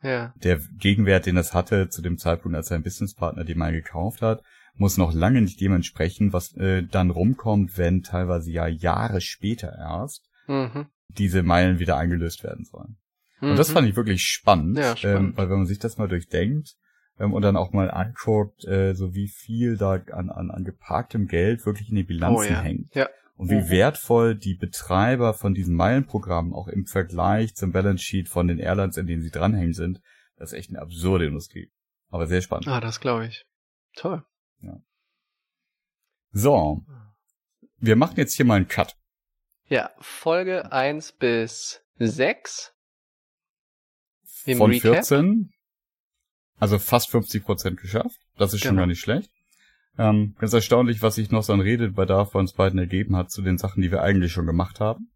Ja. 0.02 0.34
Der 0.36 0.60
Gegenwert, 0.78 1.26
den 1.26 1.36
das 1.36 1.54
hatte 1.54 1.88
zu 1.88 2.02
dem 2.02 2.18
Zeitpunkt, 2.18 2.56
als 2.56 2.68
sein 2.68 2.82
Businesspartner 2.82 3.44
die 3.44 3.54
mal 3.54 3.72
gekauft 3.72 4.22
hat, 4.22 4.42
muss 4.74 4.98
noch 4.98 5.12
lange 5.14 5.40
nicht 5.40 5.60
dem 5.60 5.72
entsprechen, 5.72 6.32
was 6.32 6.54
äh, 6.56 6.82
dann 6.82 7.10
rumkommt, 7.10 7.78
wenn 7.78 8.02
teilweise 8.02 8.50
ja 8.50 8.66
Jahre 8.66 9.20
später 9.20 9.74
erst 9.76 10.26
Mhm. 10.48 10.86
Diese 11.08 11.42
Meilen 11.42 11.78
wieder 11.78 11.96
eingelöst 11.96 12.42
werden 12.44 12.64
sollen. 12.64 12.96
Mhm. 13.40 13.50
Und 13.50 13.56
das 13.58 13.70
fand 13.70 13.88
ich 13.88 13.96
wirklich 13.96 14.22
spannend, 14.22 14.78
Ja, 14.78 14.96
spannend. 14.96 15.30
Ähm, 15.30 15.36
weil 15.36 15.50
wenn 15.50 15.58
man 15.58 15.66
sich 15.66 15.78
das 15.78 15.98
mal 15.98 16.08
durchdenkt 16.08 16.76
ähm, 17.18 17.32
und 17.32 17.42
dann 17.42 17.56
auch 17.56 17.72
mal 17.72 17.90
anguckt, 17.90 18.64
äh, 18.64 18.94
so 18.94 19.14
wie 19.14 19.28
viel 19.28 19.76
da 19.76 19.92
an, 20.12 20.30
an, 20.30 20.50
an 20.50 20.64
geparktem 20.64 21.26
Geld 21.26 21.64
wirklich 21.66 21.88
in 21.90 21.96
den 21.96 22.06
Bilanzen 22.06 22.36
Oh 22.38 22.42
ja. 22.42 22.60
hängt. 22.60 22.94
Ja. 22.94 23.08
Und 23.36 23.50
wie 23.50 23.56
Mhm. 23.56 23.68
wertvoll 23.68 24.34
die 24.34 24.54
Betreiber 24.54 25.34
von 25.34 25.52
diesen 25.52 25.74
Meilenprogrammen 25.74 26.54
auch 26.54 26.68
im 26.68 26.86
Vergleich 26.86 27.54
zum 27.54 27.70
Balance 27.72 28.02
Sheet 28.02 28.28
von 28.30 28.48
den 28.48 28.58
Airlines, 28.58 28.96
in 28.96 29.06
denen 29.06 29.22
sie 29.22 29.30
dranhängen 29.30 29.74
sind, 29.74 30.00
das 30.36 30.52
ist 30.52 30.58
echt 30.58 30.70
eine 30.70 30.80
absurde 30.80 31.26
Industrie. 31.26 31.70
Aber 32.08 32.26
sehr 32.26 32.40
spannend. 32.40 32.68
Ah, 32.68 32.80
das 32.80 33.00
glaube 33.00 33.26
ich. 33.26 33.44
Toll. 33.94 34.22
So. 36.32 36.84
Wir 37.78 37.96
machen 37.96 38.14
jetzt 38.16 38.34
hier 38.34 38.44
mal 38.46 38.56
einen 38.56 38.68
Cut. 38.68 38.96
Ja, 39.68 39.90
Folge 39.98 40.70
1 40.72 41.12
bis 41.12 41.82
6. 41.98 42.72
Im 44.44 44.58
von 44.58 44.70
Recap? 44.70 44.94
14. 44.94 45.50
Also 46.58 46.78
fast 46.78 47.10
50 47.10 47.44
Prozent 47.44 47.80
geschafft. 47.80 48.18
Das 48.38 48.54
ist 48.54 48.60
schon 48.60 48.70
Genau. 48.70 48.82
gar 48.82 48.86
nicht 48.86 49.00
schlecht. 49.00 49.30
Ähm, 49.98 50.34
ganz 50.38 50.52
erstaunlich, 50.52 51.02
was 51.02 51.16
sich 51.16 51.30
noch 51.30 51.42
so 51.42 51.52
an 51.52 51.60
Redebedarf 51.60 52.32
bei 52.32 52.38
uns 52.38 52.52
beiden 52.52 52.78
ergeben 52.78 53.16
hat 53.16 53.30
zu 53.30 53.42
den 53.42 53.58
Sachen, 53.58 53.82
die 53.82 53.90
wir 53.90 54.02
eigentlich 54.02 54.32
schon 54.32 54.46
gemacht 54.46 54.78
haben. 54.78 55.10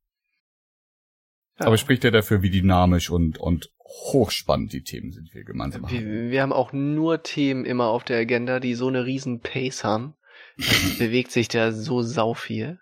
Ja. 1.58 1.66
Aber 1.66 1.76
spricht 1.76 2.02
ja 2.04 2.10
dafür, 2.10 2.42
wie 2.42 2.50
dynamisch 2.50 3.10
und, 3.10 3.38
und 3.38 3.70
hochspannend 3.84 4.72
die 4.72 4.82
Themen 4.82 5.12
sind, 5.12 5.28
die 5.28 5.34
wir 5.34 5.44
gemeinsam 5.44 5.84
haben. 5.86 5.92
wir, 5.92 6.30
wir 6.30 6.42
haben 6.42 6.52
auch 6.52 6.72
nur 6.72 7.22
Themen 7.22 7.64
immer 7.64 7.88
auf 7.88 8.04
der 8.04 8.18
Agenda, 8.18 8.58
die 8.60 8.74
so 8.74 8.88
eine 8.88 9.04
riesen 9.04 9.40
Pace 9.40 9.84
haben. 9.84 10.14
Es 10.58 10.98
bewegt 10.98 11.30
sich 11.30 11.48
da 11.48 11.72
so 11.72 12.02
sau 12.02 12.34
viel. 12.34 12.80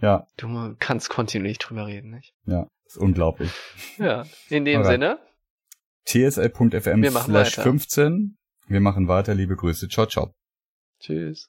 Ja, 0.00 0.26
Du 0.36 0.76
kannst 0.78 1.08
kontinuierlich 1.08 1.58
drüber 1.58 1.86
reden, 1.86 2.10
nicht? 2.10 2.34
ja, 2.44 2.68
ist 2.84 2.98
unglaublich. 2.98 3.50
Ja, 3.98 4.24
in 4.50 4.64
dem 4.64 4.82
Alright. 4.82 4.92
Sinne. 4.92 5.18
tsl.fm 6.04 7.04
slash 7.04 7.28
weiter. 7.58 7.62
15. 7.62 8.36
Wir 8.68 8.80
machen 8.80 9.08
weiter. 9.08 9.34
Liebe 9.34 9.56
Grüße. 9.56 9.88
Ciao, 9.88 10.06
ciao. 10.06 10.32
Tschüss. 11.00 11.48